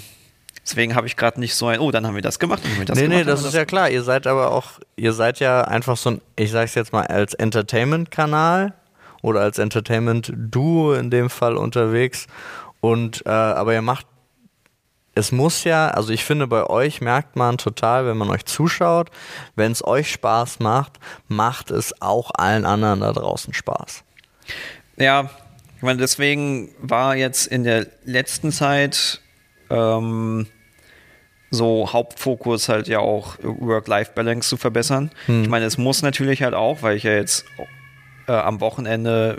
deswegen 0.65 0.95
habe 0.95 1.07
ich 1.07 1.15
gerade 1.15 1.39
nicht 1.39 1.55
so 1.55 1.67
ein, 1.67 1.79
oh, 1.79 1.91
dann 1.91 2.05
haben 2.05 2.15
wir 2.15 2.21
das 2.21 2.39
gemacht, 2.39 2.63
haben 2.63 2.77
wir 2.77 2.85
das 2.85 2.97
nee, 2.97 3.03
gemacht. 3.03 3.19
nee, 3.19 3.23
das 3.23 3.43
ist 3.43 3.53
ja 3.53 3.65
klar. 3.65 3.89
Ihr 3.89 4.03
seid 4.03 4.27
aber 4.27 4.51
auch, 4.51 4.79
ihr 4.95 5.13
seid 5.13 5.39
ja 5.39 5.61
einfach 5.61 5.97
so 5.97 6.11
ein, 6.11 6.21
ich 6.35 6.51
sag's 6.51 6.75
jetzt 6.75 6.93
mal, 6.93 7.05
als 7.05 7.33
Entertainment-Kanal 7.33 8.73
oder 9.21 9.41
als 9.41 9.57
Entertainment-Duo 9.57 10.93
in 10.93 11.09
dem 11.09 11.29
Fall 11.29 11.57
unterwegs. 11.57 12.27
Und, 12.79 13.25
äh, 13.25 13.29
aber 13.29 13.73
ihr 13.73 13.81
macht, 13.81 14.07
es 15.13 15.31
muss 15.31 15.63
ja, 15.65 15.89
also 15.89 16.13
ich 16.13 16.23
finde, 16.23 16.47
bei 16.47 16.65
euch 16.65 17.01
merkt 17.01 17.35
man 17.35 17.57
total, 17.57 18.05
wenn 18.05 18.17
man 18.17 18.29
euch 18.29 18.45
zuschaut, 18.45 19.09
wenn 19.55 19.71
es 19.71 19.85
euch 19.85 20.11
Spaß 20.11 20.59
macht, 20.59 20.99
macht 21.27 21.69
es 21.69 22.01
auch 22.01 22.31
allen 22.33 22.65
anderen 22.65 23.01
da 23.01 23.11
draußen 23.11 23.53
Spaß. 23.53 24.03
Ja, 24.97 25.29
ich 25.77 25.83
meine, 25.83 25.99
deswegen 25.99 26.69
war 26.79 27.15
jetzt 27.15 27.47
in 27.47 27.63
der 27.63 27.87
letzten 28.05 28.51
Zeit 28.51 29.20
ähm, 29.71 30.47
so 31.49 31.91
Hauptfokus 31.91 32.69
halt 32.69 32.87
ja 32.87 32.99
auch 32.99 33.37
Work-Life-Balance 33.41 34.47
zu 34.47 34.57
verbessern. 34.57 35.11
Ich 35.27 35.49
meine, 35.49 35.65
es 35.65 35.77
muss 35.77 36.01
natürlich 36.01 36.43
halt 36.43 36.53
auch, 36.53 36.81
weil 36.81 36.95
ich 36.95 37.03
ja 37.03 37.11
jetzt 37.13 37.45
äh, 38.27 38.31
am 38.31 38.61
Wochenende 38.61 39.37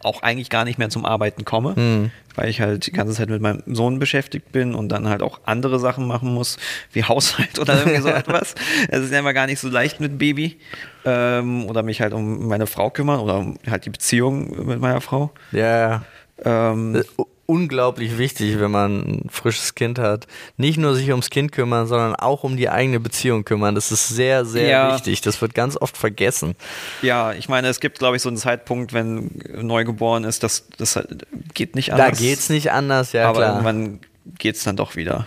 auch 0.00 0.22
eigentlich 0.22 0.48
gar 0.48 0.64
nicht 0.64 0.78
mehr 0.78 0.90
zum 0.90 1.04
Arbeiten 1.04 1.44
komme, 1.44 2.10
weil 2.36 2.48
ich 2.48 2.60
halt 2.60 2.86
die 2.86 2.92
ganze 2.92 3.14
Zeit 3.14 3.28
mit 3.30 3.42
meinem 3.42 3.62
Sohn 3.66 3.98
beschäftigt 3.98 4.52
bin 4.52 4.74
und 4.76 4.90
dann 4.90 5.08
halt 5.08 5.22
auch 5.22 5.40
andere 5.44 5.78
Sachen 5.80 6.06
machen 6.06 6.32
muss, 6.34 6.56
wie 6.92 7.02
Haushalt 7.08 7.58
oder 7.58 7.78
irgendwie 7.78 8.00
so 8.02 8.08
etwas. 8.22 8.54
Es 8.88 9.00
ist 9.00 9.12
ja 9.12 9.18
immer 9.20 9.32
gar 9.32 9.46
nicht 9.46 9.58
so 9.60 9.68
leicht 9.68 9.98
mit 10.00 10.18
Baby 10.18 10.58
ähm, 11.04 11.66
oder 11.66 11.82
mich 11.82 12.00
halt 12.00 12.12
um 12.14 12.46
meine 12.48 12.66
Frau 12.68 12.90
kümmern 12.90 13.18
oder 13.20 13.38
um 13.38 13.58
halt 13.68 13.84
die 13.86 13.90
Beziehung 13.90 14.66
mit 14.66 14.80
meiner 14.80 15.00
Frau. 15.00 15.30
Ja, 15.52 16.02
Ähm, 16.44 16.94
äh, 16.96 17.02
unglaublich 17.50 18.18
wichtig, 18.18 18.60
wenn 18.60 18.70
man 18.70 19.00
ein 19.00 19.30
frisches 19.30 19.74
Kind 19.74 19.98
hat. 19.98 20.26
Nicht 20.58 20.76
nur 20.76 20.94
sich 20.94 21.08
ums 21.10 21.30
Kind 21.30 21.50
kümmern, 21.50 21.86
sondern 21.86 22.14
auch 22.14 22.44
um 22.44 22.58
die 22.58 22.68
eigene 22.68 23.00
Beziehung 23.00 23.44
kümmern. 23.44 23.74
Das 23.74 23.90
ist 23.90 24.08
sehr, 24.08 24.44
sehr 24.44 24.68
Ja. 24.68 24.94
wichtig. 24.94 25.22
Das 25.22 25.40
wird 25.40 25.54
ganz 25.54 25.74
oft 25.76 25.96
vergessen. 25.96 26.54
ja, 27.00 27.32
ich 27.32 27.48
meine, 27.48 27.68
es 27.68 27.80
gibt, 27.80 27.98
glaube 28.00 28.16
ich, 28.16 28.22
so 28.22 28.28
einen 28.28 28.36
Zeitpunkt, 28.36 28.92
wenn 28.92 29.30
Neugeboren 29.54 30.24
ist, 30.24 30.42
das, 30.42 30.66
das 30.76 30.96
halt 30.96 31.26
geht 31.54 31.74
nicht 31.74 31.88
Da 31.88 31.94
anders. 31.96 32.18
geht's 32.18 32.50
nicht 32.50 32.70
anders, 32.70 33.12
ja 33.12 33.28
aber 33.30 33.38
klar. 33.38 33.52
irgendwann 33.52 34.00
geht 34.38 34.56
es 34.56 34.64
dann 34.64 34.76
doch 34.76 34.94
wieder. 34.94 35.26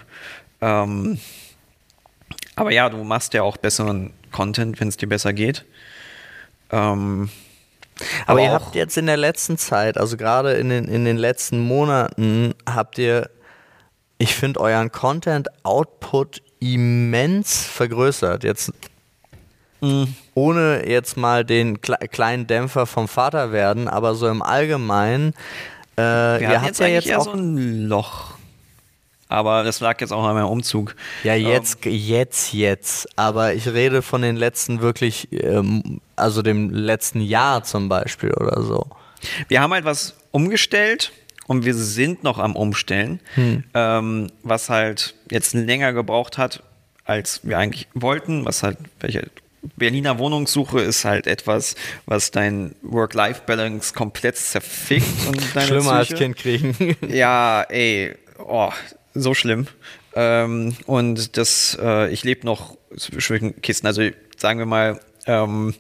Ähm, 0.62 1.18
aber 2.56 2.72
ja, 2.72 2.88
du 2.90 3.04
machst 3.04 3.34
ja 3.34 3.42
auch 3.42 3.58
besseren 3.58 4.12
Content, 4.32 4.80
wenn 4.80 4.90
es 4.90 4.98
dir 4.98 5.08
besser 5.10 5.34
geht. 5.34 5.66
Ähm, 6.72 7.30
Aber, 8.26 8.32
aber 8.32 8.42
ihr 8.42 8.52
habt 8.52 8.76
jetzt 8.76 8.98
in 8.98 9.06
der 9.06 9.18
letzten 9.18 9.58
Zeit, 9.58 9.98
also 9.98 10.18
gerade 10.18 10.54
in 10.54 10.70
den, 10.70 10.86
in 10.86 11.06
den 11.06 11.18
letzten 11.18 11.60
Monaten, 11.60 12.54
habt 12.68 12.98
ihr, 12.98 13.30
ich 14.18 14.36
finde, 14.36 14.60
euren 14.60 14.92
Content-Output 14.92 16.42
immens 16.60 17.64
vergrößert. 17.66 18.44
Jetzt 18.44 18.72
ohne 20.36 20.88
jetzt 20.88 21.18
mal 21.18 21.44
den 21.44 21.82
kle 21.82 21.98
kleinen 22.10 22.46
Dämpfer 22.46 22.86
vom 22.86 23.08
Vater 23.08 23.52
werden, 23.52 23.88
aber 23.88 24.14
so 24.14 24.28
im 24.28 24.44
Allgemeinen. 24.44 25.34
Äh, 25.98 26.02
wir 26.02 26.42
ihr 26.42 26.62
habt 26.62 26.68
jetzt 26.68 26.80
ja 26.80 26.88
jetzt 26.88 27.08
eher 27.08 27.20
auch 27.20 27.26
so 27.26 27.32
ein 27.32 27.88
Loch. 27.88 28.36
Aber 29.32 29.64
das 29.64 29.80
lag 29.80 30.02
jetzt 30.02 30.12
auch 30.12 30.26
an 30.26 30.36
meinem 30.36 30.48
Umzug. 30.48 30.94
Ja, 31.24 31.36
Ähm, 31.36 31.48
jetzt, 31.48 31.86
jetzt, 31.86 32.54
jetzt. 32.54 33.08
Aber 33.18 33.54
ich 33.54 33.68
rede 33.68 34.02
von 34.02 34.22
den 34.22 34.36
letzten 34.36 34.82
wirklich, 34.82 35.30
ähm, 35.32 36.02
also 36.18 36.42
dem 36.42 36.70
letzten 36.70 37.22
Jahr 37.22 37.64
zum 37.64 37.88
Beispiel 37.88 38.34
oder 38.34 38.62
so. 38.62 38.88
Wir 39.48 39.62
haben 39.62 39.72
halt 39.72 39.86
was 39.86 40.16
umgestellt 40.32 41.14
und 41.48 41.64
wir 41.64 41.76
sind 41.76 42.24
noch 42.24 42.40
am 42.40 42.56
Umstellen, 42.56 43.22
ähm, 43.74 44.28
was 44.44 44.70
halt 44.70 45.16
jetzt 45.30 45.54
länger 45.54 45.94
gebraucht 45.94 46.38
hat, 46.38 46.64
als 47.06 47.40
wir 47.44 47.58
eigentlich 47.58 47.88
wollten, 47.94 48.46
was 48.46 48.64
halt, 48.64 48.78
welche 49.00 49.30
Berliner 49.78 50.18
Wohnungssuche 50.18 50.82
ist 50.82 51.06
halt 51.06 51.28
etwas, 51.28 51.76
was 52.06 52.32
dein 52.32 52.76
Work-Life-Balance 52.82 53.94
komplett 53.94 54.36
zerfickt. 54.38 55.28
Und 55.28 55.56
deine 55.56 55.68
Schlimmer 55.68 56.00
Psyche. 56.00 56.14
als 56.14 56.14
Kind 56.16 56.36
kriegen. 56.36 56.98
Ja, 57.08 57.64
ey, 57.70 58.16
oh, 58.40 58.72
so 59.14 59.34
schlimm. 59.34 59.68
Ähm, 60.16 60.76
und 60.86 61.38
das, 61.38 61.78
äh, 61.82 62.12
ich 62.12 62.24
lebe 62.24 62.46
noch 62.46 62.78
zwischen 62.98 63.62
Kisten. 63.62 63.88
Also 63.88 64.10
sagen 64.38 64.60
wir 64.60 64.66
mal, 64.66 65.00
ähm, 65.26 65.74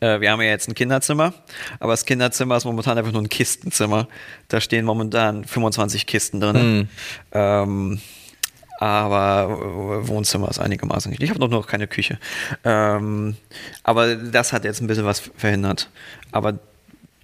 äh, 0.00 0.20
wir 0.20 0.30
haben 0.30 0.40
ja 0.42 0.48
jetzt 0.48 0.68
ein 0.68 0.74
Kinderzimmer, 0.74 1.32
aber 1.80 1.92
das 1.92 2.04
Kinderzimmer 2.04 2.56
ist 2.56 2.64
momentan 2.64 2.98
einfach 2.98 3.12
nur 3.12 3.22
ein 3.22 3.28
Kistenzimmer. 3.28 4.08
Da 4.48 4.60
stehen 4.60 4.84
momentan 4.84 5.44
25 5.44 6.06
Kisten 6.06 6.40
drin. 6.40 6.88
Ähm, 7.32 8.00
aber 8.80 10.08
Wohnzimmer 10.08 10.50
ist 10.50 10.58
einigermaßen 10.58 11.10
nicht. 11.10 11.22
Ich 11.22 11.30
habe 11.30 11.40
noch, 11.40 11.48
noch 11.48 11.66
keine 11.66 11.86
Küche. 11.86 12.18
Ähm, 12.64 13.36
aber 13.82 14.16
das 14.16 14.52
hat 14.52 14.64
jetzt 14.64 14.80
ein 14.80 14.88
bisschen 14.88 15.04
was 15.04 15.20
verhindert. 15.36 15.88
Aber 16.32 16.58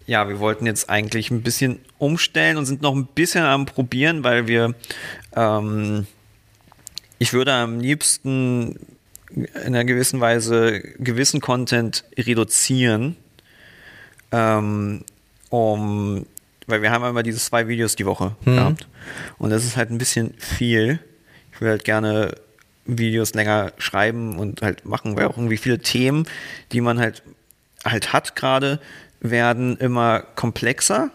ja, 0.07 0.29
wir 0.29 0.39
wollten 0.41 0.67
jetzt 0.67 0.91
eigentlich 0.91 1.31
ein 1.31 1.43
bisschen 1.43 1.81
umstellen 1.99 2.57
und 2.57 2.67
sind 2.67 2.83
noch 2.83 2.95
ein 2.95 3.07
bisschen 3.07 3.45
am 3.45 3.67
Probieren, 3.67 4.25
weil 4.25 4.49
wir, 4.49 4.75
ähm, 5.37 6.07
ich 7.19 7.33
würde 7.33 7.53
am 7.53 7.81
liebsten 7.81 8.77
in 9.35 9.47
einer 9.67 9.85
gewissen 9.85 10.21
Weise 10.21 10.81
gewissen 10.99 11.41
Content 11.41 12.05
reduzieren, 12.19 13.17
ähm, 14.33 15.05
um, 15.51 16.27
weil 16.67 16.83
wir 16.83 16.91
haben 16.91 17.05
immer 17.05 17.23
diese 17.23 17.39
zwei 17.39 17.69
Videos 17.69 17.95
die 17.95 18.07
Woche 18.07 18.35
gehabt 18.45 18.89
und 19.39 19.51
das 19.51 19.65
ist 19.65 19.77
halt 19.77 19.91
ein 19.91 19.99
bisschen 19.99 20.35
viel. 20.39 20.99
Ich 21.53 21.61
will 21.61 21.69
halt 21.69 21.85
gerne 21.85 22.35
Videos 22.87 23.35
länger 23.35 23.73
schreiben 23.79 24.39
und 24.39 24.63
halt 24.63 24.85
machen, 24.85 25.17
weil 25.17 25.27
auch 25.27 25.37
irgendwie 25.37 25.57
viele 25.57 25.79
Themen, 25.79 26.27
die 26.73 26.81
man 26.81 26.99
halt 26.99 27.23
halt 27.85 28.13
hat 28.13 28.37
gerade, 28.37 28.81
werden 29.21 29.77
immer 29.77 30.21
komplexer 30.35 31.11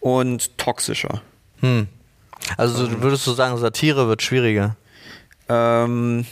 und 0.00 0.56
toxischer. 0.58 1.22
Also 2.56 2.86
du 2.86 3.02
würdest 3.02 3.26
du 3.26 3.32
sagen, 3.32 3.56
Satire 3.56 4.08
wird 4.08 4.22
schwieriger. 4.22 4.76
Ähm, 5.48 6.26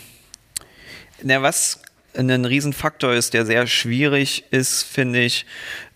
na, 1.22 1.42
was 1.42 1.80
ein 2.16 2.44
Riesenfaktor 2.44 3.12
ist, 3.12 3.34
der 3.34 3.46
sehr 3.46 3.66
schwierig 3.66 4.44
ist, 4.50 4.82
finde 4.82 5.20
ich, 5.20 5.46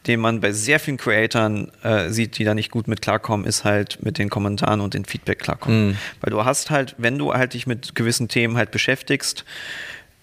den 0.07 0.21
man 0.21 0.41
bei 0.41 0.53
sehr 0.53 0.79
vielen 0.79 0.99
Creatoren 0.99 1.73
äh, 1.83 2.11
sieht, 2.11 2.39
die 2.39 2.45
da 2.45 2.55
nicht 2.55 2.71
gut 2.71 2.89
mit 2.89 3.01
klarkommen, 3.03 3.47
ist 3.47 3.65
halt 3.65 4.03
mit 4.03 4.19
den 4.19 4.29
Kommentaren 4.29 4.81
und 4.81 4.95
dem 4.95 5.05
Feedback 5.05 5.39
klarkommen. 5.39 5.93
Weil 6.21 6.31
du 6.31 6.45
hast 6.45 6.71
halt, 6.71 6.95
wenn 6.99 7.19
du 7.19 7.33
halt 7.33 7.55
dich 7.55 7.67
mit 7.67 7.95
gewissen 7.95 8.29
Themen 8.29 8.57
halt 8.57 8.71
beschäftigst, 8.71 9.45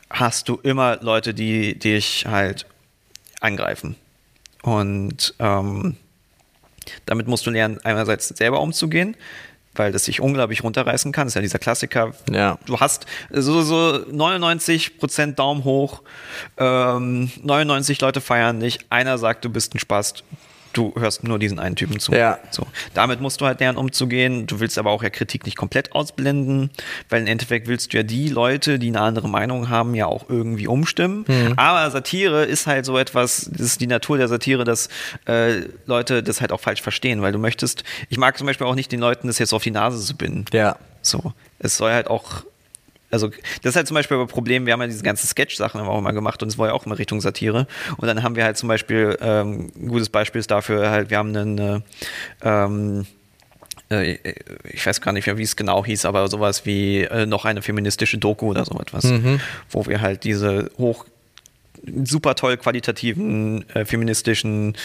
hast 0.10 0.50
du 0.50 0.56
immer 0.62 0.98
Leute, 1.02 1.34
die 1.34 1.78
dich 1.78 2.26
halt 2.28 2.66
angreifen. 3.42 3.96
Und 4.64 5.34
ähm, 5.40 5.98
damit 7.06 7.28
musst 7.28 7.46
du 7.46 7.50
lernen, 7.50 7.80
einerseits 7.84 8.30
selber 8.30 8.62
umzugehen, 8.62 9.16
weil 9.76 9.92
das 9.92 10.06
sich 10.06 10.22
unglaublich 10.22 10.64
runterreißen 10.64 11.12
kann. 11.12 11.28
Das 11.28 11.32
ist 11.32 11.36
ja 11.36 11.42
dieser 11.42 11.60
Klassiker. 11.60 12.14
Ja. 12.32 12.58
Du 12.66 12.80
hast 12.80 13.06
so, 13.30 13.62
so 13.62 13.76
99% 13.76 15.36
Daumen 15.36 15.64
hoch, 15.64 16.02
ähm, 16.58 17.32
99 17.42 18.02
Leute 18.02 18.22
feiern 18.22 18.60
dich, 18.60 18.80
einer 18.90 19.18
sagt, 19.18 19.46
du 19.46 19.50
bist 19.50 19.76
ein 19.76 19.80
Spast. 19.80 20.24
Du 20.74 20.94
hörst 20.98 21.24
nur 21.24 21.40
diesen 21.40 21.60
einen 21.60 21.76
Typen 21.76 22.00
zu. 22.00 22.14
Ja. 22.14 22.40
So. 22.50 22.66
Damit 22.94 23.22
musst 23.22 23.42
du 23.42 23.46
halt 23.46 23.60
lernen, 23.60 23.78
umzugehen. 23.78 24.48
Du 24.48 24.60
willst 24.60 24.78
aber 24.78 24.92
auch 24.92 25.04
ja 25.04 25.10
Kritik 25.10 25.46
nicht 25.46 25.58
komplett 25.58 25.94
ausblenden, 25.94 26.70
weil 27.10 27.22
im 27.22 27.28
Endeffekt 27.28 27.68
willst 27.68 27.94
du 27.94 27.98
ja 27.98 28.04
die 28.04 28.30
Leute, 28.30 28.80
die 28.80 28.88
eine 28.88 29.02
andere 29.02 29.30
Meinung 29.30 29.70
haben, 29.70 29.96
ja 29.96 30.06
auch 30.06 30.30
irgendwie 30.30 30.68
umstimmen. 30.68 31.26
Aber 31.58 31.90
Satire 31.92 32.46
ist 32.46 32.68
halt 32.68 32.86
so 32.86 32.98
etwas, 32.98 33.50
das 33.52 33.62
ist 33.62 33.82
die 33.82 33.88
Natur 33.88 34.18
der 34.18 34.28
Satire, 34.28 34.64
dass 34.64 34.90
äh, 35.28 35.62
Leute 35.86 36.24
das 36.24 36.42
halt 36.42 36.52
auch 36.52 36.60
falsch 36.60 36.82
verstehen, 36.82 37.22
weil 37.22 37.32
du 37.32 37.40
möchtest, 37.40 37.84
ich 38.10 38.18
mag 38.18 38.38
zum 38.38 38.48
Beispiel 38.48 38.68
auch 38.68 38.76
nicht 38.76 38.92
den 38.92 39.00
Leuten 39.00 39.28
das 39.28 39.40
jetzt 39.40 39.54
auf 39.54 39.64
die 39.64 39.72
Nase 39.72 40.04
zu 40.04 40.16
binden. 40.16 40.46
Ja. 40.54 40.78
So. 41.02 41.34
Es 41.60 41.78
soll 41.78 41.92
halt 41.92 42.08
auch. 42.08 42.44
Also, 43.12 43.30
das 43.62 43.72
ist 43.72 43.76
halt 43.76 43.88
zum 43.88 43.96
Beispiel 43.96 44.18
ein 44.18 44.28
Problem, 44.28 44.66
wir 44.66 44.74
haben 44.74 44.82
ja 44.82 44.88
diese 44.88 45.04
ganzen 45.04 45.28
Sketch-Sachen 45.28 45.82
auch 45.82 45.98
immer 45.98 46.14
gemacht 46.14 46.42
und 46.42 46.50
es 46.50 46.58
war 46.58 46.68
ja 46.68 46.74
auch 46.74 46.86
immer 46.86 46.98
Richtung 46.98 47.22
Satire. 47.22 47.68
Und 47.98 48.08
dann 48.08 48.24
haben 48.24 48.36
wir 48.36 48.44
halt 48.44 48.58
zum 48.58 48.70
Beispiel, 48.70 49.18
ähm, 49.22 49.72
ein 49.76 49.88
gutes 49.88 50.10
Beispiel 50.10 50.40
ist 50.40 50.52
dafür 50.52 50.90
halt, 50.90 51.10
wir 51.10 51.18
haben 51.18 51.36
einen, 51.36 51.58
äh, 51.58 51.80
ähm, 52.44 53.06
äh, 53.90 54.18
ich 54.70 54.86
weiß 54.86 55.02
gar 55.02 55.12
nicht 55.12 55.28
mehr, 55.28 55.38
wie 55.38 55.44
es 55.44 55.56
genau 55.56 55.86
hieß, 55.86 56.06
aber 56.06 56.28
sowas 56.28 56.66
wie 56.66 57.02
äh, 57.02 57.26
noch 57.26 57.46
eine 57.46 57.62
feministische 57.62 58.18
Doku 58.18 58.48
oder 58.48 58.66
so 58.66 58.80
etwas, 58.80 59.06
wo 59.70 59.86
wir 59.86 60.02
halt 60.02 60.24
diese 60.24 60.72
hoch 60.78 61.06
super 62.04 62.36
toll 62.36 62.58
qualitativen 62.58 63.68
äh, 63.72 63.86
feministischen 63.86 64.76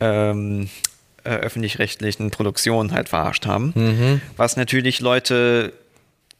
ähm, 0.00 0.68
äh, 1.22 1.30
öffentlich-rechtlichen 1.30 2.30
Produktionen 2.30 2.92
halt 2.92 3.08
verarscht 3.08 3.46
haben. 3.46 4.20
Was 4.36 4.56
natürlich 4.56 5.00
Leute 5.00 5.72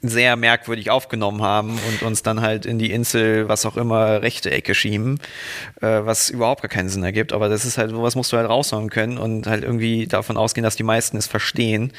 sehr 0.02 0.36
merkwürdig 0.36 0.90
aufgenommen 0.90 1.42
haben 1.42 1.78
und 1.88 2.02
uns 2.02 2.22
dann 2.22 2.40
halt 2.40 2.64
in 2.64 2.78
die 2.78 2.90
Insel, 2.90 3.48
was 3.48 3.66
auch 3.66 3.76
immer, 3.76 4.22
rechte 4.22 4.50
Ecke 4.50 4.74
schieben, 4.74 5.20
äh, 5.82 5.86
was 5.86 6.30
überhaupt 6.30 6.62
gar 6.62 6.70
keinen 6.70 6.88
Sinn 6.88 7.04
ergibt. 7.04 7.32
Aber 7.32 7.48
das 7.48 7.64
ist 7.64 7.76
halt, 7.76 7.90
sowas 7.90 8.14
musst 8.14 8.32
du 8.32 8.38
halt 8.38 8.48
raushauen 8.48 8.88
können 8.88 9.18
und 9.18 9.46
halt 9.46 9.62
irgendwie 9.62 10.06
davon 10.06 10.36
ausgehen, 10.36 10.64
dass 10.64 10.76
die 10.76 10.84
meisten 10.84 11.16
es 11.18 11.26
verstehen. 11.26 11.92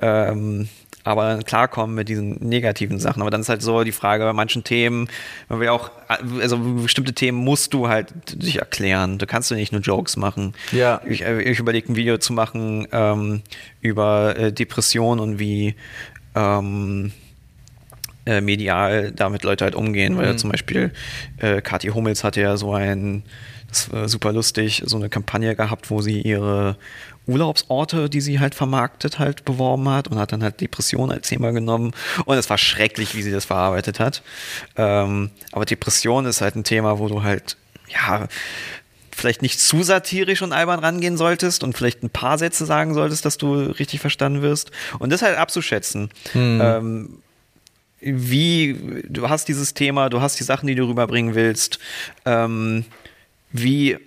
Ähm, 0.00 0.68
aber 1.02 1.28
dann 1.28 1.44
klarkommen 1.44 1.96
mit 1.96 2.10
diesen 2.10 2.36
negativen 2.46 2.98
Sachen. 2.98 3.22
Aber 3.22 3.30
dann 3.30 3.40
ist 3.40 3.48
halt 3.48 3.62
so 3.62 3.84
die 3.84 3.92
Frage, 3.92 4.24
bei 4.24 4.34
manchen 4.34 4.64
Themen, 4.64 5.08
man 5.48 5.60
will 5.60 5.68
auch, 5.68 5.90
also 6.08 6.58
bestimmte 6.58 7.14
Themen 7.14 7.38
musst 7.38 7.72
du 7.72 7.88
halt 7.88 8.12
dich 8.34 8.58
erklären. 8.58 9.16
Du 9.16 9.26
kannst 9.26 9.50
du 9.50 9.54
nicht 9.54 9.72
nur 9.72 9.80
Jokes 9.80 10.16
machen. 10.16 10.54
Ja. 10.72 11.00
Ich, 11.06 11.22
äh, 11.22 11.40
ich 11.40 11.58
überlege 11.58 11.90
ein 11.90 11.96
Video 11.96 12.18
zu 12.18 12.34
machen 12.34 12.86
ähm, 12.92 13.40
über 13.80 14.36
äh, 14.36 14.52
Depression 14.52 15.20
und 15.20 15.38
wie 15.38 15.74
ähm, 16.34 17.12
äh, 18.26 18.40
medial 18.40 19.12
damit 19.12 19.42
Leute 19.44 19.64
halt 19.64 19.74
umgehen, 19.74 20.16
weil 20.16 20.36
zum 20.36 20.50
Beispiel 20.50 20.92
äh, 21.38 21.60
Kathi 21.60 21.88
Hummels 21.88 22.24
hatte 22.24 22.40
ja 22.40 22.56
so 22.56 22.74
ein, 22.74 23.22
das 23.68 23.92
war 23.92 24.08
super 24.08 24.32
lustig, 24.32 24.82
so 24.84 24.96
eine 24.96 25.08
Kampagne 25.08 25.54
gehabt, 25.56 25.90
wo 25.90 26.00
sie 26.02 26.20
ihre 26.20 26.76
Urlaubsorte, 27.26 28.10
die 28.10 28.20
sie 28.20 28.40
halt 28.40 28.54
vermarktet, 28.54 29.18
halt 29.18 29.44
beworben 29.44 29.88
hat 29.88 30.08
und 30.08 30.18
hat 30.18 30.32
dann 30.32 30.42
halt 30.42 30.60
Depression 30.60 31.10
als 31.10 31.28
Thema 31.28 31.52
genommen 31.52 31.92
und 32.24 32.36
es 32.36 32.50
war 32.50 32.58
schrecklich, 32.58 33.14
wie 33.14 33.22
sie 33.22 33.32
das 33.32 33.44
verarbeitet 33.44 34.00
hat. 34.00 34.22
Ähm, 34.76 35.30
aber 35.52 35.64
Depression 35.64 36.26
ist 36.26 36.40
halt 36.40 36.56
ein 36.56 36.64
Thema, 36.64 36.98
wo 36.98 37.08
du 37.08 37.22
halt, 37.22 37.56
ja, 37.88 38.28
vielleicht 39.10 39.42
nicht 39.42 39.60
zu 39.60 39.82
satirisch 39.82 40.42
und 40.42 40.52
albern 40.52 40.80
rangehen 40.80 41.16
solltest 41.16 41.62
und 41.62 41.76
vielleicht 41.76 42.02
ein 42.02 42.10
paar 42.10 42.38
Sätze 42.38 42.64
sagen 42.64 42.94
solltest, 42.94 43.24
dass 43.24 43.36
du 43.36 43.54
richtig 43.54 44.00
verstanden 44.00 44.42
wirst. 44.42 44.70
Und 44.98 45.10
das 45.10 45.22
halt 45.22 45.36
abzuschätzen. 45.36 46.10
Ähm, 46.60 47.18
wie, 48.00 49.02
du 49.08 49.28
hast 49.28 49.48
dieses 49.48 49.74
Thema, 49.74 50.08
du 50.08 50.20
hast 50.20 50.38
die 50.40 50.44
Sachen, 50.44 50.66
die 50.66 50.74
du 50.74 50.84
rüberbringen 50.88 51.34
willst. 51.34 51.78
Ähm, 52.24 52.84
wie, 53.52 53.98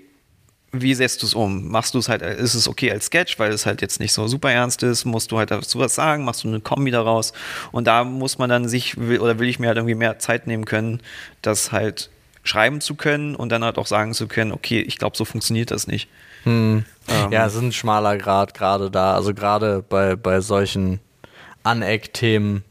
wie 0.72 0.94
setzt 0.96 1.22
du 1.22 1.28
es 1.28 1.34
um? 1.36 1.70
Machst 1.70 1.94
du 1.94 2.00
es 2.00 2.10
halt, 2.10 2.22
ist 2.24 2.56
es 2.56 2.68
okay 2.68 2.92
als 2.92 3.06
Sketch, 3.06 3.38
weil 3.38 3.52
es 3.52 3.66
halt 3.66 3.82
jetzt 3.82 4.00
nicht 4.00 4.12
so 4.14 4.28
super 4.28 4.52
ernst 4.52 4.82
ist? 4.84 5.06
Musst 5.06 5.32
du 5.32 5.38
halt 5.38 5.52
dazu 5.52 5.80
was 5.80 5.94
sagen? 5.94 6.26
Machst 6.26 6.44
du 6.44 6.48
eine 6.48 6.62
Kombi 6.62 6.90
daraus? 6.92 7.34
Und 7.72 7.86
da 7.86 8.04
muss 8.04 8.40
man 8.40 8.50
dann 8.50 8.68
sich, 8.68 8.98
oder 8.98 9.38
will 9.38 9.48
ich 9.48 9.60
mir 9.60 9.68
halt 9.68 9.78
irgendwie 9.78 9.96
mehr 9.96 10.18
Zeit 10.20 10.48
nehmen 10.48 10.66
können, 10.66 11.02
das 11.42 11.72
halt 11.72 12.10
schreiben 12.44 12.82
zu 12.82 12.96
können 12.96 13.36
und 13.36 13.50
dann 13.50 13.64
halt 13.64 13.78
auch 13.78 13.88
sagen 13.88 14.14
zu 14.14 14.28
können, 14.28 14.52
okay, 14.52 14.82
ich 14.82 14.98
glaube, 14.98 15.16
so 15.16 15.24
funktioniert 15.26 15.72
das 15.72 15.88
nicht. 15.88 16.10
Ähm, 16.46 17.32
Ja, 17.32 17.46
es 17.46 17.54
ist 17.54 17.62
ein 17.62 17.72
schmaler 17.72 18.18
Grad 18.18 18.54
gerade 18.54 18.90
da. 18.92 19.14
Also 19.16 19.34
gerade 19.34 19.84
bei, 19.88 20.16
bei 20.16 20.42
solchen 20.42 21.00
Aneck-Themen. 21.64 22.64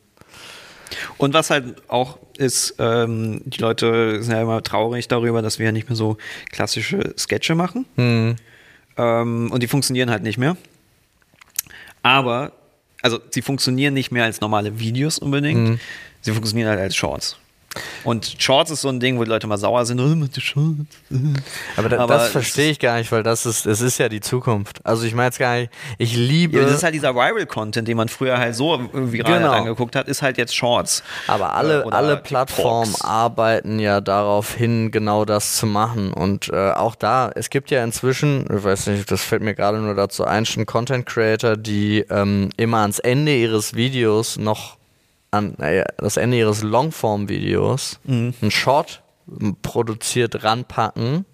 Und 1.18 1.34
was 1.34 1.50
halt 1.50 1.88
auch 1.88 2.18
ist, 2.36 2.74
ähm, 2.78 3.42
die 3.44 3.60
Leute 3.60 4.22
sind 4.22 4.32
ja 4.32 4.42
immer 4.42 4.62
traurig 4.62 5.08
darüber, 5.08 5.42
dass 5.42 5.58
wir 5.58 5.66
ja 5.66 5.72
nicht 5.72 5.88
mehr 5.88 5.96
so 5.96 6.16
klassische 6.50 7.14
Sketche 7.18 7.54
machen. 7.54 7.86
Ähm, 8.96 9.50
und 9.50 9.62
die 9.62 9.68
funktionieren 9.68 10.10
halt 10.10 10.22
nicht 10.22 10.38
mehr. 10.38 10.56
Aber, 12.02 12.52
also 13.00 13.20
sie 13.30 13.42
funktionieren 13.42 13.94
nicht 13.94 14.10
mehr 14.10 14.24
als 14.24 14.40
normale 14.40 14.78
Videos 14.78 15.18
unbedingt. 15.18 15.80
Sie 16.20 16.32
funktionieren 16.32 16.68
halt 16.68 16.80
als 16.80 16.96
Shorts. 16.96 17.36
Und 18.04 18.36
Shorts 18.38 18.70
ist 18.70 18.82
so 18.82 18.88
ein 18.88 19.00
Ding, 19.00 19.18
wo 19.18 19.24
die 19.24 19.30
Leute 19.30 19.46
mal 19.46 19.56
sauer 19.58 19.86
sind. 19.86 20.00
Oh. 20.00 20.64
Aber, 21.76 21.88
da, 21.88 22.00
Aber 22.00 22.14
das 22.14 22.28
verstehe 22.28 22.70
ich 22.70 22.78
gar 22.78 22.98
nicht, 22.98 23.10
weil 23.12 23.22
das 23.22 23.46
ist, 23.46 23.66
es 23.66 23.80
ist 23.80 23.98
ja 23.98 24.08
die 24.08 24.20
Zukunft. 24.20 24.84
Also 24.84 25.04
ich 25.04 25.14
meine 25.14 25.28
jetzt 25.28 25.38
gar 25.38 25.56
nicht, 25.56 25.70
ich 25.98 26.16
liebe. 26.16 26.58
Ja, 26.58 26.64
das 26.64 26.74
ist 26.74 26.82
halt 26.82 26.94
dieser 26.94 27.14
Viral-Content, 27.14 27.86
den 27.88 27.96
man 27.96 28.08
früher 28.08 28.38
halt 28.38 28.54
so 28.54 28.78
viral 28.92 29.38
Genau. 29.40 29.52
angeguckt 29.52 29.96
hat, 29.96 30.08
ist 30.08 30.20
halt 30.22 30.36
jetzt 30.38 30.54
Shorts. 30.54 31.02
Aber 31.26 31.54
alle, 31.54 31.82
Äh, 31.82 31.84
oder 31.84 31.96
alle 31.96 32.16
Plattformen 32.16 32.94
arbeiten 33.00 33.78
ja 33.78 34.00
darauf 34.00 34.54
hin, 34.54 34.90
genau 34.90 35.24
das 35.24 35.56
zu 35.56 35.66
machen. 35.66 36.12
Und 36.12 36.48
äh, 36.50 36.72
auch 36.72 36.94
da, 36.94 37.30
es 37.34 37.50
gibt 37.50 37.70
ja 37.70 37.82
inzwischen, 37.84 38.46
ich 38.54 38.64
weiß 38.64 38.88
nicht, 38.88 39.10
das 39.10 39.22
fällt 39.22 39.42
mir 39.42 39.54
gerade 39.54 39.78
nur 39.78 39.94
dazu 39.94 40.24
ein, 40.24 40.44
schon 40.46 40.66
Content 40.66 41.06
Creator, 41.06 41.56
die 41.56 42.04
ähm, 42.10 42.50
immer 42.56 42.78
ans 42.78 42.98
Ende 42.98 43.34
ihres 43.34 43.74
Videos 43.74 44.36
noch 44.36 44.76
an 45.32 45.54
naja, 45.58 45.84
das 45.98 46.16
Ende 46.16 46.36
ihres 46.38 46.62
Longform-Videos 46.62 47.98
Mhm. 48.04 48.34
einen 48.40 48.50
Short 48.52 49.02
produziert 49.62 50.44
ranpacken. 50.44 51.24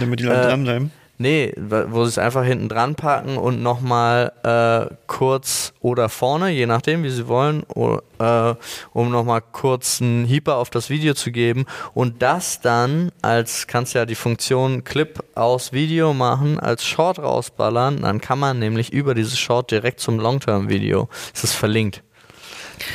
Damit 0.00 0.20
die 0.20 0.24
Leute 0.24 0.40
Äh, 0.42 0.46
dranbleiben. 0.48 0.90
Nee, 1.18 1.54
wo 1.56 2.04
sie 2.04 2.10
es 2.10 2.18
einfach 2.18 2.44
hinten 2.44 2.68
dran 2.68 2.94
packen 2.94 3.38
und 3.38 3.62
nochmal 3.62 4.32
äh, 4.42 4.94
kurz 5.06 5.72
oder 5.80 6.10
vorne, 6.10 6.50
je 6.50 6.66
nachdem, 6.66 7.04
wie 7.04 7.08
sie 7.08 7.26
wollen, 7.26 7.62
äh, 8.18 8.54
um 8.92 9.10
nochmal 9.10 9.40
kurz 9.40 10.02
einen 10.02 10.26
Hieper 10.26 10.56
auf 10.56 10.68
das 10.68 10.90
Video 10.90 11.14
zu 11.14 11.30
geben 11.32 11.64
und 11.94 12.20
das 12.20 12.60
dann 12.60 13.12
als, 13.22 13.66
kannst 13.66 13.94
ja 13.94 14.04
die 14.04 14.14
Funktion 14.14 14.84
Clip 14.84 15.24
aus 15.34 15.72
Video 15.72 16.12
machen, 16.12 16.60
als 16.60 16.84
Short 16.84 17.18
rausballern, 17.18 18.02
dann 18.02 18.20
kann 18.20 18.38
man 18.38 18.58
nämlich 18.58 18.92
über 18.92 19.14
dieses 19.14 19.38
Short 19.38 19.70
direkt 19.70 20.00
zum 20.00 20.18
Long-Term-Video, 20.20 21.08
es 21.32 21.44
ist 21.44 21.54
verlinkt. 21.54 22.02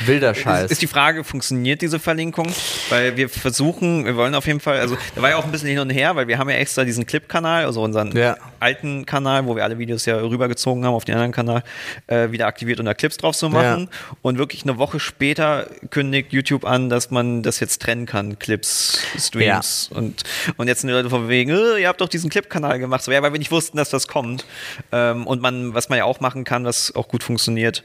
Wilder 0.06 0.34
Scheiß. 0.34 0.64
Ist, 0.64 0.70
ist 0.72 0.82
die 0.82 0.86
Frage, 0.86 1.24
funktioniert 1.24 1.82
diese 1.82 1.98
Verlinkung? 1.98 2.46
Weil 2.88 3.16
wir 3.16 3.28
versuchen, 3.28 4.04
wir 4.04 4.16
wollen 4.16 4.34
auf 4.34 4.46
jeden 4.46 4.60
Fall, 4.60 4.78
also 4.80 4.96
da 5.14 5.22
war 5.22 5.30
ja 5.30 5.36
auch 5.36 5.44
ein 5.44 5.52
bisschen 5.52 5.68
hin 5.68 5.78
und 5.78 5.90
her, 5.90 6.16
weil 6.16 6.28
wir 6.28 6.38
haben 6.38 6.48
ja 6.50 6.56
extra 6.56 6.84
diesen 6.84 7.06
Clip-Kanal, 7.06 7.64
also 7.64 7.82
unseren 7.82 8.16
Ja. 8.16 8.36
alten 8.60 9.06
Kanal, 9.06 9.46
wo 9.46 9.56
wir 9.56 9.64
alle 9.64 9.78
Videos 9.78 10.06
ja 10.06 10.16
rübergezogen 10.16 10.84
haben 10.84 10.94
auf 10.94 11.04
den 11.04 11.14
anderen 11.14 11.32
Kanal, 11.32 11.62
äh, 12.06 12.30
wieder 12.30 12.46
aktiviert, 12.46 12.80
um 12.80 12.86
da 12.86 12.94
Clips 12.94 13.16
drauf 13.16 13.36
zu 13.36 13.48
machen. 13.48 13.88
Und 14.22 14.38
wirklich 14.38 14.62
eine 14.62 14.78
Woche 14.78 15.00
später 15.00 15.68
kündigt 15.90 16.32
YouTube 16.32 16.64
an, 16.64 16.88
dass 16.88 17.10
man 17.10 17.42
das 17.42 17.60
jetzt 17.60 17.82
trennen 17.82 18.06
kann, 18.06 18.38
Clips, 18.38 19.00
Streams. 19.18 19.90
Und, 19.92 20.22
und 20.56 20.68
jetzt 20.68 20.80
sind 20.82 20.88
die 20.88 20.94
Leute 20.94 21.10
von 21.10 21.28
wegen, 21.28 21.50
äh, 21.50 21.80
ihr 21.80 21.88
habt 21.88 22.00
doch 22.00 22.08
diesen 22.08 22.30
Clip-Kanal 22.30 22.78
gemacht. 22.78 23.02
So, 23.02 23.12
ja, 23.12 23.22
weil 23.22 23.32
wir 23.32 23.38
nicht 23.38 23.50
wussten, 23.50 23.76
dass 23.76 23.90
das 23.90 24.08
kommt. 24.08 24.44
Ähm, 24.92 25.26
und 25.26 25.42
man, 25.42 25.74
was 25.74 25.88
man 25.88 25.98
ja 25.98 26.04
auch 26.04 26.20
machen 26.20 26.44
kann, 26.44 26.64
was 26.64 26.94
auch 26.94 27.08
gut 27.08 27.22
funktioniert, 27.22 27.84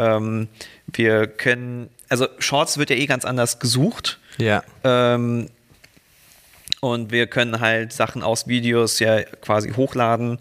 ähm, 0.00 0.48
wir 0.86 1.26
können, 1.26 1.90
also 2.08 2.26
Shorts 2.38 2.78
wird 2.78 2.90
ja 2.90 2.96
eh 2.96 3.06
ganz 3.06 3.24
anders 3.24 3.58
gesucht. 3.58 4.18
ja. 4.38 4.62
Ähm, 4.84 5.48
und 6.80 7.12
wir 7.12 7.26
können 7.26 7.60
halt 7.60 7.92
Sachen 7.92 8.22
aus 8.22 8.46
Videos 8.46 9.00
ja 9.00 9.20
quasi 9.22 9.70
hochladen, 9.72 10.38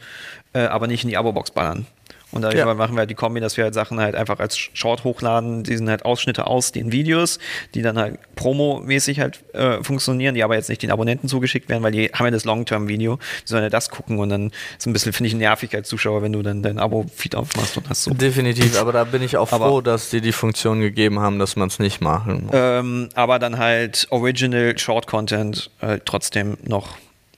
äh, 0.53 0.59
aber 0.59 0.87
nicht 0.87 1.03
in 1.03 1.09
die 1.09 1.17
Abo-Box 1.17 1.51
ballern. 1.51 1.85
Und 2.31 2.43
darüber 2.43 2.59
Ja. 2.59 2.73
machen 2.75 2.93
wir 2.95 2.99
halt 2.99 3.09
die 3.09 3.15
Kombi, 3.15 3.39
dass 3.39 3.57
wir 3.57 3.63
halt 3.63 3.73
Sachen 3.73 3.99
halt 3.99 4.13
einfach 4.15 4.39
als 4.39 4.55
Short 4.57 5.03
hochladen. 5.03 5.63
Die 5.63 5.75
sind 5.75 5.89
halt 5.89 6.05
Ausschnitte 6.05 6.45
aus 6.45 6.71
den 6.71 6.91
Videos, 6.91 7.39
die 7.73 7.81
dann 7.81 7.97
halt 7.97 8.19
promomäßig 8.35 9.19
halt 9.19 9.43
äh, 9.53 9.83
funktionieren, 9.83 10.35
die 10.35 10.43
aber 10.43 10.55
jetzt 10.55 10.69
nicht 10.69 10.83
den 10.83 10.91
Abonnenten 10.91 11.27
zugeschickt 11.27 11.69
werden, 11.69 11.81
weil 11.83 11.91
die 11.91 12.07
haben 12.13 12.25
ja 12.25 12.31
das 12.31 12.45
Long-Term-Video. 12.45 13.17
Die 13.17 13.47
sollen 13.49 13.63
ja 13.63 13.69
das 13.69 13.89
gucken 13.89 14.19
und 14.19 14.29
dann 14.29 14.51
ist 14.77 14.85
ein 14.85 14.93
bisschen, 14.93 15.11
finde 15.13 15.27
ich, 15.29 15.33
nervig 15.35 15.73
als 15.75 15.87
Zuschauer, 15.89 16.21
wenn 16.21 16.31
du 16.33 16.41
dann 16.43 16.61
dein 16.61 16.77
Abo-Feed 16.77 17.35
aufmachst 17.35 17.77
und 17.77 17.89
hast 17.89 18.03
so. 18.03 18.13
Definitiv, 18.13 18.79
aber 18.79 18.91
da 18.91 19.03
bin 19.05 19.23
ich 19.23 19.35
auch 19.37 19.51
Aber- 19.51 19.67
froh, 19.67 19.81
dass 19.81 20.09
die 20.11 20.21
die 20.21 20.31
Funktion 20.31 20.81
gegeben 20.81 21.19
haben, 21.19 21.39
dass 21.39 21.55
man 21.55 21.67
es 21.69 21.79
nicht 21.79 21.99
machen 22.01 22.43
muss. 22.45 22.51
Ähm, 22.53 23.09
aber 23.15 23.39
dann 23.39 23.57
halt 23.57 24.07
Original 24.11 24.77
Short 24.77 25.07
Content 25.07 25.71
äh, 25.81 25.99
trotzdem 26.05 26.57
noch 26.63 26.89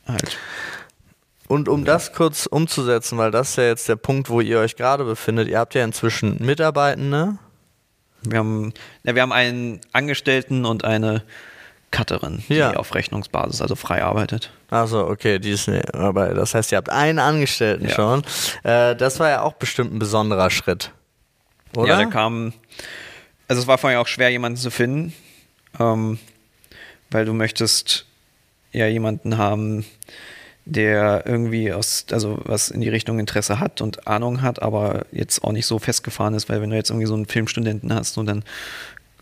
halt. 0.08 0.38
Und 1.52 1.68
um 1.68 1.84
das 1.84 2.14
kurz 2.14 2.46
umzusetzen, 2.46 3.18
weil 3.18 3.30
das 3.32 3.50
ist 3.52 3.56
ja 3.58 3.66
jetzt 3.66 3.90
der 3.90 3.98
Punkt, 3.98 4.30
wo 4.30 4.40
ihr 4.40 4.60
euch 4.60 4.78
gerade 4.78 5.04
befindet, 5.04 5.50
ihr 5.50 5.60
habt 5.60 5.76
ja 5.76 5.84
inzwischen 5.84 6.38
Mitarbeitende. 6.40 7.38
Wir 8.24 8.38
haben, 8.40 8.74
ja, 9.04 9.16
wir 9.16 9.22
haben 9.22 9.34
einen 9.34 9.82
Angestellten 9.92 10.64
und 10.64 10.86
eine 10.86 11.24
Cutterin, 11.92 12.42
die 12.48 12.54
Ja. 12.56 12.74
auf 12.78 12.96
Rechnungsbasis, 12.96 13.62
also 13.62 13.76
frei 13.76 14.02
arbeitet. 14.02 14.52
Achso, 14.70 15.06
okay, 15.10 15.40
die 15.40 15.52
ist 15.52 15.68
ne, 15.68 15.82
aber 15.92 16.34
das 16.34 16.54
heißt, 16.56 16.72
ihr 16.72 16.78
habt 16.78 16.90
einen 16.90 17.20
Angestellten 17.20 17.90
Ja. 17.90 17.96
schon. 17.96 18.24
Äh, 18.64 18.96
das 18.96 19.20
war 19.20 19.28
ja 19.30 19.42
auch 19.42 19.54
bestimmt 19.54 19.94
ein 19.94 20.00
besonderer 20.00 20.50
Schritt. 20.52 20.92
Oder? 21.76 21.90
Ja, 21.90 21.98
der 21.98 22.08
kam. 22.08 22.54
Also 23.50 23.62
es 23.62 23.68
war 23.68 23.78
vorher 23.78 24.00
auch 24.00 24.08
schwer, 24.08 24.30
jemanden 24.30 24.58
zu 24.58 24.72
finden, 24.72 25.14
ähm, 25.82 26.18
weil 27.10 27.26
du 27.26 27.34
möchtest 27.34 28.06
ja 28.72 28.88
jemanden 28.88 29.38
haben, 29.38 29.86
der 30.66 31.24
irgendwie 31.26 31.74
aus, 31.74 32.06
also 32.12 32.40
was 32.44 32.70
in 32.70 32.82
die 32.82 32.90
Richtung 32.90 33.20
Interesse 33.20 33.60
hat 33.60 33.82
und 33.82 34.08
Ahnung 34.08 34.42
hat, 34.42 34.62
aber 34.62 35.06
jetzt 35.12 35.44
auch 35.44 35.52
nicht 35.52 35.66
so 35.66 35.80
festgefahren 35.80 36.34
ist, 36.34 36.50
weil 36.50 36.62
wenn 36.62 36.70
du 36.70 36.76
jetzt 36.76 36.90
irgendwie 36.90 37.08
so 37.08 37.14
einen 37.14 37.26
Filmstudenten 37.26 37.94
hast 37.94 38.18
und 38.18 38.28
dann 38.28 38.44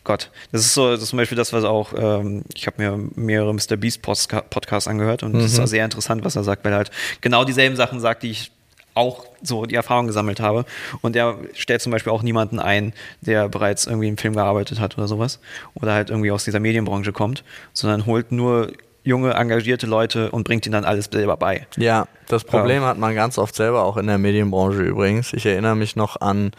Gott, 0.04 0.32
das 0.52 0.62
ist 0.62 0.74
so 0.74 0.92
das 0.92 1.04
ist 1.04 1.10
zum 1.10 1.18
Beispiel 1.18 1.38
das, 1.38 1.54
was 1.54 1.64
auch, 1.64 1.94
ähm, 1.96 2.44
ich 2.56 2.68
habe 2.68 2.82
mir 2.82 3.10
mehrere 3.16 3.54
Mr. 3.54 3.76
Beast 3.78 4.02
Podcasts 4.02 4.88
angehört 4.88 5.24
und 5.24 5.34
das 5.34 5.46
ist 5.46 5.60
auch 5.60 5.68
sehr 5.68 5.86
interessant, 5.86 6.24
was 6.24 6.36
er 6.36 6.44
sagt, 6.44 6.66
weil 6.66 6.74
er 6.74 6.78
halt 6.78 6.92
genau 7.22 7.44
dieselben 7.44 7.76
Sachen 7.76 8.00
sagt, 8.00 8.24
die 8.24 8.32
ich 8.32 8.52
auch 8.96 9.26
so 9.42 9.66
die 9.66 9.76
Erfahrung 9.76 10.08
gesammelt 10.08 10.40
habe. 10.40 10.66
Und 11.02 11.16
er 11.16 11.38
stellt 11.54 11.82
zum 11.82 11.92
Beispiel 11.92 12.12
auch 12.12 12.22
niemanden 12.22 12.60
ein, 12.60 12.94
der 13.22 13.48
bereits 13.48 13.86
irgendwie 13.86 14.08
im 14.08 14.18
Film 14.18 14.34
gearbeitet 14.34 14.80
hat 14.80 14.98
oder 14.98 15.08
sowas. 15.08 15.40
Oder 15.74 15.94
halt 15.94 16.10
irgendwie 16.10 16.32
aus 16.32 16.44
dieser 16.44 16.60
Medienbranche 16.60 17.14
kommt, 17.14 17.44
sondern 17.74 18.06
holt 18.06 18.32
nur 18.32 18.74
junge, 19.04 19.34
engagierte 19.34 19.88
Leute 19.88 20.32
und 20.32 20.44
bringt 20.44 20.66
ihnen 20.66 20.74
dann 20.74 20.86
alles 20.86 21.10
selber 21.12 21.38
bei. 21.38 21.68
Ja, 21.78 22.08
das 22.28 22.44
Problem 22.44 22.84
hat 22.84 22.98
man 22.98 23.16
ganz 23.16 23.38
oft 23.38 23.56
selber 23.56 23.84
auch 23.84 23.98
in 23.98 24.08
der 24.08 24.18
Medienbranche 24.18 24.82
übrigens. 24.82 25.34
Ich 25.34 25.46
erinnere 25.46 25.76
mich 25.76 25.96
noch 25.96 26.20
an 26.22 26.52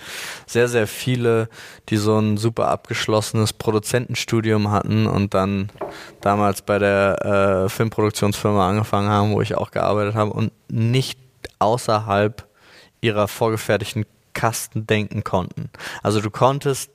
sehr, 0.46 0.68
sehr 0.68 0.86
viele, 0.86 1.48
die 1.88 1.96
so 1.96 2.18
ein 2.18 2.36
super 2.36 2.68
abgeschlossenes 2.68 3.52
Produzentenstudium 3.52 4.70
hatten 4.70 5.06
und 5.06 5.34
dann 5.34 5.70
damals 6.20 6.62
bei 6.62 6.78
der 6.78 7.64
äh, 7.64 7.68
Filmproduktionsfirma 7.68 8.68
angefangen 8.68 9.08
haben, 9.08 9.32
wo 9.32 9.40
ich 9.40 9.54
auch 9.54 9.70
gearbeitet 9.70 10.14
habe 10.14 10.32
und 10.32 10.52
nicht 10.68 11.18
außerhalb 11.58 12.46
ihrer 13.00 13.28
vorgefertigten 13.28 14.06
Kasten 14.32 14.86
denken 14.86 15.24
konnten. 15.24 15.70
Also 16.02 16.20
du 16.20 16.30
konntest 16.30 16.90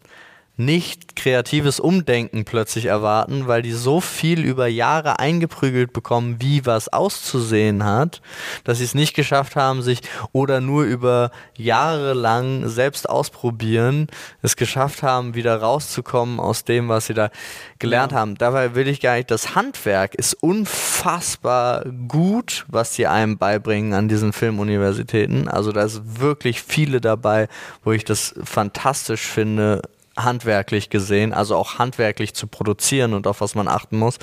nicht 0.57 1.15
kreatives 1.15 1.79
Umdenken 1.79 2.45
plötzlich 2.45 2.85
erwarten, 2.85 3.47
weil 3.47 3.61
die 3.61 3.71
so 3.71 3.99
viel 3.99 4.43
über 4.43 4.67
Jahre 4.67 5.19
eingeprügelt 5.19 5.91
bekommen, 5.91 6.37
wie 6.39 6.65
was 6.65 6.87
auszusehen 6.87 7.83
hat, 7.83 8.21
dass 8.63 8.77
sie 8.77 8.85
es 8.85 8.95
nicht 8.95 9.15
geschafft 9.15 9.55
haben, 9.55 9.81
sich 9.81 10.01
oder 10.31 10.61
nur 10.61 10.83
über 10.83 11.31
Jahre 11.57 12.13
lang 12.13 12.67
selbst 12.69 13.09
ausprobieren, 13.09 14.07
es 14.41 14.55
geschafft 14.55 15.03
haben, 15.03 15.35
wieder 15.35 15.57
rauszukommen 15.57 16.39
aus 16.39 16.63
dem, 16.63 16.87
was 16.87 17.07
sie 17.07 17.13
da 17.13 17.31
gelernt 17.79 18.13
haben. 18.13 18.35
Dabei 18.35 18.75
will 18.75 18.87
ich 18.87 19.01
gar 19.01 19.15
nicht, 19.15 19.31
das 19.31 19.55
Handwerk 19.55 20.15
ist 20.15 20.33
unfassbar 20.35 21.85
gut, 22.07 22.65
was 22.67 22.95
sie 22.95 23.07
einem 23.07 23.37
beibringen 23.37 23.93
an 23.93 24.07
diesen 24.07 24.31
Filmuniversitäten. 24.31 25.47
Also 25.49 25.71
da 25.71 25.83
ist 25.83 26.19
wirklich 26.19 26.61
viele 26.61 27.01
dabei, 27.01 27.47
wo 27.83 27.91
ich 27.91 28.05
das 28.05 28.35
fantastisch 28.43 29.21
finde, 29.21 29.81
handwerklich 30.17 30.89
gesehen, 30.89 31.33
also 31.33 31.55
auch 31.55 31.77
handwerklich 31.77 32.33
zu 32.33 32.47
produzieren 32.47 33.13
und 33.13 33.27
auf 33.27 33.41
was 33.41 33.55
man 33.55 33.67
achten 33.67 33.97
muss. 33.97 34.17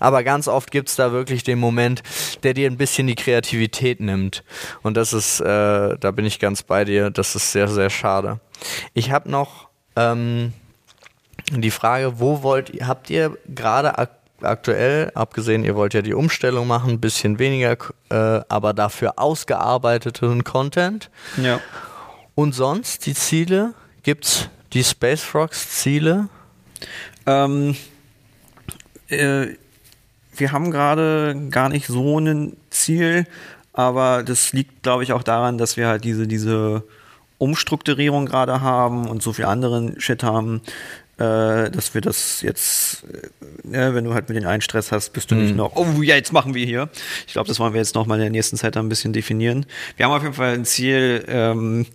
Aber 0.00 0.22
ganz 0.22 0.48
oft 0.48 0.70
gibt 0.70 0.88
es 0.88 0.96
da 0.96 1.12
wirklich 1.12 1.42
den 1.44 1.58
Moment, 1.58 2.02
der 2.42 2.54
dir 2.54 2.70
ein 2.70 2.76
bisschen 2.76 3.06
die 3.06 3.14
Kreativität 3.14 4.00
nimmt. 4.00 4.42
Und 4.82 4.96
das 4.96 5.12
ist, 5.12 5.40
äh, 5.40 5.96
da 5.98 6.10
bin 6.10 6.24
ich 6.24 6.38
ganz 6.38 6.62
bei 6.62 6.84
dir, 6.84 7.10
das 7.10 7.34
ist 7.34 7.52
sehr, 7.52 7.68
sehr 7.68 7.90
schade. 7.90 8.40
Ich 8.94 9.10
habe 9.10 9.30
noch 9.30 9.68
ähm, 9.96 10.52
die 11.50 11.70
Frage, 11.70 12.18
wo 12.20 12.42
wollt 12.42 12.70
ihr, 12.70 12.86
habt 12.86 13.10
ihr 13.10 13.36
gerade 13.46 13.98
ak 13.98 14.10
aktuell, 14.42 15.10
abgesehen, 15.14 15.64
ihr 15.64 15.74
wollt 15.74 15.94
ja 15.94 16.02
die 16.02 16.12
Umstellung 16.12 16.66
machen, 16.66 16.90
ein 16.90 17.00
bisschen 17.00 17.38
weniger, 17.38 17.78
äh, 18.10 18.42
aber 18.48 18.74
dafür 18.74 19.14
ausgearbeiteten 19.16 20.44
Content. 20.44 21.08
Ja. 21.42 21.60
Und 22.34 22.54
sonst 22.54 23.06
die 23.06 23.14
Ziele? 23.14 23.72
Gibt's 24.02 24.50
die 24.74 24.84
Space 24.84 25.22
Frogs 25.22 25.70
Ziele? 25.70 26.28
Ähm, 27.26 27.76
äh, 29.08 29.46
wir 30.36 30.52
haben 30.52 30.70
gerade 30.70 31.48
gar 31.50 31.68
nicht 31.68 31.86
so 31.86 32.18
ein 32.18 32.56
Ziel, 32.70 33.26
aber 33.72 34.22
das 34.22 34.52
liegt, 34.52 34.82
glaube 34.82 35.04
ich, 35.04 35.12
auch 35.12 35.22
daran, 35.22 35.58
dass 35.58 35.76
wir 35.76 35.88
halt 35.88 36.04
diese, 36.04 36.26
diese 36.26 36.84
Umstrukturierung 37.38 38.26
gerade 38.26 38.60
haben 38.60 39.08
und 39.08 39.22
so 39.22 39.32
viel 39.32 39.44
anderen 39.44 40.00
Shit 40.00 40.22
haben, 40.22 40.60
äh, 41.18 41.70
dass 41.70 41.94
wir 41.94 42.00
das 42.00 42.42
jetzt, 42.42 43.04
äh, 43.04 43.28
ne, 43.68 43.94
wenn 43.94 44.04
du 44.04 44.14
halt 44.14 44.28
mit 44.28 44.36
den 44.36 44.46
einen 44.46 44.62
Stress 44.62 44.90
hast, 44.90 45.12
bist 45.12 45.30
du 45.30 45.36
nicht 45.36 45.54
noch, 45.54 45.76
oh 45.76 46.02
ja, 46.02 46.16
jetzt 46.16 46.32
machen 46.32 46.54
wir 46.54 46.66
hier. 46.66 46.88
Ich 47.26 47.34
glaube, 47.34 47.46
das 47.46 47.60
wollen 47.60 47.72
wir 47.72 47.80
jetzt 47.80 47.94
noch 47.94 48.06
mal 48.06 48.16
in 48.16 48.22
der 48.22 48.30
nächsten 48.30 48.56
Zeit 48.56 48.76
ein 48.76 48.88
bisschen 48.88 49.12
definieren. 49.12 49.64
Wir 49.96 50.06
haben 50.06 50.12
auf 50.12 50.22
jeden 50.22 50.34
Fall 50.34 50.54
ein 50.54 50.64
Ziel, 50.64 51.24
ähm, 51.28 51.86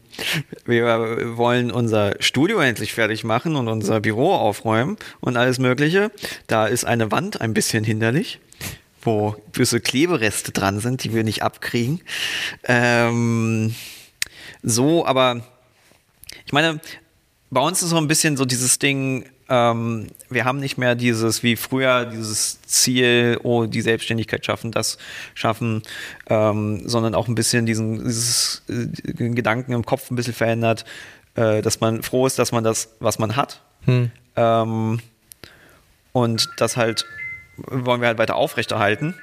wir 0.65 1.38
wollen 1.38 1.70
unser 1.72 2.15
Studio 2.22 2.59
endlich 2.59 2.93
fertig 2.93 3.24
machen 3.26 3.55
und 3.55 3.67
unser 3.67 3.99
Büro 3.99 4.34
aufräumen 4.34 4.97
und 5.20 5.36
alles 5.36 5.59
Mögliche. 5.59 6.11
Da 6.47 6.67
ist 6.67 6.86
eine 6.86 7.11
Wand 7.11 7.41
ein 7.41 7.53
bisschen 7.53 7.84
hinderlich, 7.84 8.39
wo 9.01 9.36
böse 9.51 9.82
Klebereste 9.82 10.53
dran 10.53 10.80
sind, 10.80 11.03
die 11.03 11.13
wir 11.13 11.24
nicht 11.26 11.43
abkriegen. 11.43 12.01
Ähm, 12.63 13.76
so, 14.63 15.05
aber 15.05 15.41
ich 16.45 16.53
meine, 16.53 16.80
bei 17.52 17.62
uns 17.62 17.82
ist 17.82 17.89
so 17.89 17.97
ein 17.97 18.08
bisschen 18.08 18.38
so 18.38 18.45
dieses 18.45 18.80
Ding, 18.80 19.26
ähm, 19.50 20.08
wir 20.30 20.45
haben 20.45 20.60
nicht 20.60 20.78
mehr 20.78 20.95
dieses, 20.95 21.41
wie 21.41 21.56
früher, 21.56 22.06
dieses 22.06 22.62
Ziel, 22.62 23.39
oh, 23.43 23.66
die 23.66 23.82
Selbstständigkeit 23.82 24.45
schaffen, 24.45 24.72
das 24.72 24.97
schaffen, 25.34 25.82
ähm, 26.28 26.88
sondern 26.88 27.16
auch 27.16 27.28
ein 27.28 27.36
bisschen 27.36 27.66
diesen 27.66 28.04
dieses, 28.04 28.64
äh, 28.70 28.86
Gedanken 29.14 29.72
im 29.72 29.86
Kopf 29.86 30.12
ein 30.12 30.16
bisschen 30.16 30.36
verändert, 30.36 30.86
äh, 31.36 31.62
dass 31.62 31.80
man 31.80 32.04
froh 32.04 32.28
ist, 32.28 32.38
dass 32.38 32.52
man 32.52 32.64
das, 32.64 32.89
was 33.00 33.18
man 33.18 33.36
hat. 33.36 33.62
Ähm, 34.36 35.00
und 36.12 36.50
das 36.58 36.78
halt 36.78 37.06
wollen 37.58 38.02
wir 38.02 38.08
halt 38.08 38.18
weiter 38.18 38.36
aufrechterhalten 38.36 39.16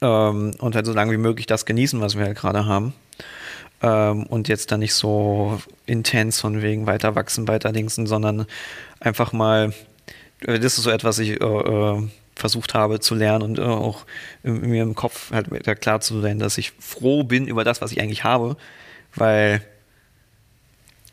ähm, 0.00 0.52
und 0.58 0.74
halt 0.74 0.86
so 0.86 0.92
lange 0.92 1.12
wie 1.12 1.16
möglich 1.16 1.46
das 1.46 1.66
genießen, 1.66 2.00
was 2.00 2.16
wir 2.16 2.24
halt 2.24 2.36
gerade 2.36 2.66
haben. 2.66 2.94
Ähm, 3.82 4.24
und 4.26 4.48
jetzt 4.48 4.72
dann 4.72 4.80
nicht 4.80 4.94
so 4.94 5.60
intens 5.86 6.40
von 6.40 6.62
wegen 6.62 6.86
weiter 6.86 7.14
wachsen, 7.14 7.48
weiter 7.48 7.72
dingsen, 7.72 8.06
sondern 8.06 8.46
einfach 9.00 9.32
mal, 9.32 9.72
äh, 10.40 10.58
das 10.58 10.78
ist 10.78 10.84
so 10.84 10.90
etwas, 10.90 11.18
ich 11.18 11.40
äh, 11.40 11.44
äh, 11.44 12.08
versucht 12.36 12.74
habe 12.74 13.00
zu 13.00 13.14
lernen 13.14 13.42
und 13.42 13.58
äh, 13.58 13.62
auch 13.62 14.06
in, 14.42 14.60
mir 14.60 14.82
im 14.82 14.94
Kopf 14.94 15.30
halt 15.32 15.50
wieder 15.50 15.74
klar 15.74 16.00
zu 16.00 16.20
sein, 16.20 16.38
dass 16.38 16.58
ich 16.58 16.72
froh 16.78 17.24
bin 17.24 17.46
über 17.46 17.64
das, 17.64 17.80
was 17.80 17.92
ich 17.92 18.00
eigentlich 18.00 18.24
habe, 18.24 18.56
weil 19.14 19.62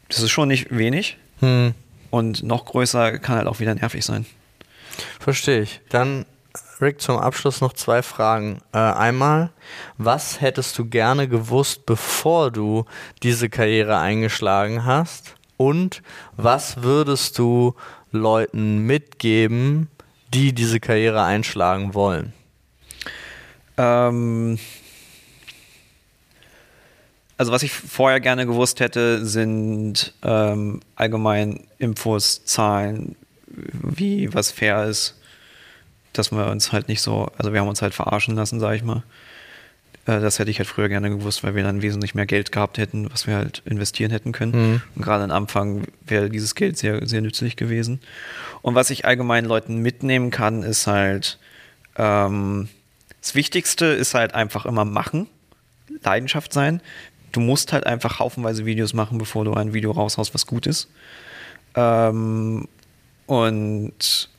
das 0.08 0.20
ist 0.20 0.32
schon 0.32 0.48
nicht 0.48 0.76
wenig 0.76 1.18
Hm. 1.40 1.74
und 2.12 2.44
noch 2.44 2.66
größer 2.66 3.18
kann 3.18 3.38
halt 3.38 3.48
auch 3.48 3.60
wieder 3.60 3.74
nervig 3.74 4.06
sein. 4.06 4.28
Verstehe 5.20 5.62
ich. 5.62 5.82
Dann, 5.90 6.26
Rick, 6.82 7.00
zum 7.00 7.18
Abschluss 7.18 7.62
noch 7.62 7.74
zwei 7.74 8.02
Fragen. 8.02 8.60
Äh, 8.74 8.80
einmal, 8.80 9.52
was 9.98 10.42
hättest 10.42 10.78
du 10.80 10.86
gerne 10.86 11.28
gewusst, 11.28 11.86
bevor 11.86 12.50
du 12.50 12.86
diese 13.22 13.50
Karriere 13.50 14.00
eingeschlagen 14.00 14.84
hast? 14.86 15.36
Und 15.58 16.02
was 16.38 16.82
würdest 16.82 17.38
du 17.38 17.76
Leuten 18.12 18.80
mitgeben, 18.80 19.90
die 20.34 20.54
diese 20.54 20.80
Karriere 20.80 21.24
einschlagen 21.24 21.94
wollen? 21.94 22.34
Ähm, 23.78 24.58
also 27.38 27.52
was 27.52 27.64
ich 27.64 27.72
vorher 27.74 28.20
gerne 28.20 28.46
gewusst 28.46 28.80
hätte, 28.80 29.26
sind 29.26 30.14
ähm, 30.24 30.80
allgemein 30.96 31.68
Infos, 31.78 32.44
Zahlen, 32.46 33.16
wie 33.48 34.34
was 34.34 34.52
fair 34.52 34.86
ist, 34.86 35.21
dass 36.14 36.32
wir 36.32 36.48
uns 36.48 36.72
halt 36.72 36.88
nicht 36.88 37.02
so, 37.02 37.32
also 37.38 37.54
wir 37.54 37.62
haben 37.62 37.68
uns 37.68 37.82
halt 37.82 37.94
verarschen 37.94 38.36
lassen, 38.36 38.60
sag 38.60 38.76
ich 38.76 38.84
mal. 38.84 39.04
Äh, 40.06 40.20
das 40.20 40.40
hätte 40.40 40.52
ich 40.52 40.60
halt 40.60 40.68
früher 40.68 40.90
gerne 40.90 41.10
gewusst, 41.10 41.44
weil 41.44 41.56
wir 41.56 41.64
dann 41.64 41.82
wesentlich 41.82 42.16
mehr 42.16 42.26
Geld 42.26 42.52
gehabt 42.52 42.78
hätten, 42.78 43.12
was 43.12 43.28
wir 43.28 43.36
halt 43.36 43.62
investieren 43.66 44.12
hätten 44.12 44.32
können. 44.32 44.52
Mhm. 44.52 44.82
Und 44.96 45.02
gerade 45.02 45.24
am 45.24 45.32
Anfang 45.32 45.86
wäre 46.06 46.30
dieses 46.30 46.56
Geld 46.56 46.78
sehr, 46.78 47.08
sehr 47.08 47.22
nützlich 47.22 47.56
gewesen. 47.56 48.00
Und 48.62 48.76
was 48.76 48.90
ich 48.90 49.06
allgemein 49.06 49.46
Leuten 49.46 49.78
mitnehmen 49.78 50.32
kann, 50.32 50.64
ist 50.64 50.88
halt, 50.88 51.38
ähm, 51.98 52.70
das 53.22 53.36
Wichtigste 53.36 53.86
ist 53.86 54.14
halt 54.14 54.34
einfach 54.34 54.66
immer 54.66 54.86
machen, 54.86 55.28
Leidenschaft 56.04 56.54
sein. 56.54 56.82
Du 57.32 57.40
musst 57.40 57.72
halt 57.72 57.86
einfach 57.86 58.20
haufenweise 58.20 58.66
Videos 58.66 58.94
machen, 58.94 59.18
bevor 59.18 59.46
du 59.46 59.54
ein 59.54 59.74
Video 59.74 59.92
raushaust, 59.92 60.34
was 60.34 60.48
gut 60.48 60.68
ist. 60.68 60.90
Ähm, 61.76 62.68
und 63.28 64.30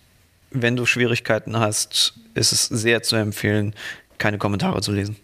wenn 0.52 0.76
du 0.76 0.86
Schwierigkeiten 0.86 1.58
hast, 1.58 2.14
ist 2.34 2.52
es 2.52 2.66
sehr 2.66 3.02
zu 3.02 3.16
empfehlen, 3.16 3.74
keine 4.18 4.38
Kommentare 4.38 4.80
zu 4.80 4.92
lesen. 4.92 5.16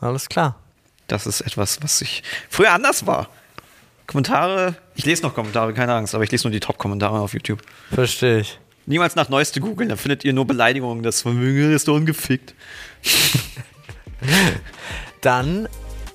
Alles 0.00 0.28
klar. 0.28 0.60
Das 1.08 1.26
ist 1.26 1.40
etwas, 1.40 1.82
was 1.82 2.00
ich 2.00 2.22
früher 2.50 2.72
anders 2.72 3.06
war. 3.06 3.28
Kommentare, 4.06 4.76
ich 4.94 5.04
lese 5.04 5.22
noch 5.22 5.34
Kommentare, 5.34 5.74
keine 5.74 5.94
Angst, 5.94 6.14
aber 6.14 6.24
ich 6.24 6.30
lese 6.30 6.44
nur 6.44 6.52
die 6.52 6.60
Top-Kommentare 6.60 7.18
auf 7.18 7.32
YouTube. 7.32 7.60
Verstehe 7.92 8.40
ich. 8.40 8.58
Niemals 8.86 9.16
nach 9.16 9.28
Neueste 9.28 9.60
googeln, 9.60 9.88
da 9.88 9.96
findet 9.96 10.24
ihr 10.24 10.32
nur 10.32 10.46
Beleidigungen, 10.46 11.02
das 11.02 11.22
Vermögen 11.22 11.74
ist 11.74 11.88
doch 11.88 11.94
ungefickt. 11.94 12.54
Dann, 15.20 15.68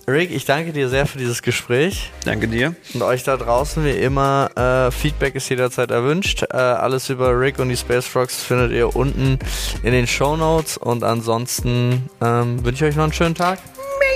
Rick, 0.07 0.31
ich 0.31 0.45
danke 0.45 0.73
dir 0.73 0.89
sehr 0.89 1.05
für 1.05 1.17
dieses 1.17 1.41
Gespräch. 1.41 2.11
Danke 2.25 2.47
dir. 2.47 2.75
Und 2.93 3.01
euch 3.01 3.23
da 3.23 3.37
draußen, 3.37 3.85
wie 3.85 3.91
immer, 3.91 4.49
äh, 4.55 4.91
Feedback 4.91 5.35
ist 5.35 5.49
jederzeit 5.49 5.91
erwünscht. 5.91 6.43
Äh, 6.43 6.57
alles 6.57 7.09
über 7.09 7.39
Rick 7.39 7.59
und 7.59 7.69
die 7.69 7.77
Space 7.77 8.05
Frogs 8.05 8.43
findet 8.43 8.71
ihr 8.71 8.95
unten 8.95 9.39
in 9.83 9.91
den 9.91 10.07
Show 10.07 10.35
Notes. 10.35 10.77
Und 10.77 11.03
ansonsten 11.03 12.09
ähm, 12.21 12.63
wünsche 12.65 12.85
ich 12.85 12.91
euch 12.91 12.95
noch 12.97 13.05
einen 13.05 13.13
schönen 13.13 13.35
Tag. 13.35 13.59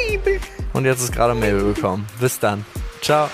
Maybe. 0.09 0.39
Und 0.73 0.85
jetzt 0.85 1.01
ist 1.01 1.13
gerade 1.13 1.33
Mabel 1.33 1.73
gekommen. 1.73 2.05
Bis 2.19 2.39
dann. 2.39 2.65
Ciao. 3.01 3.29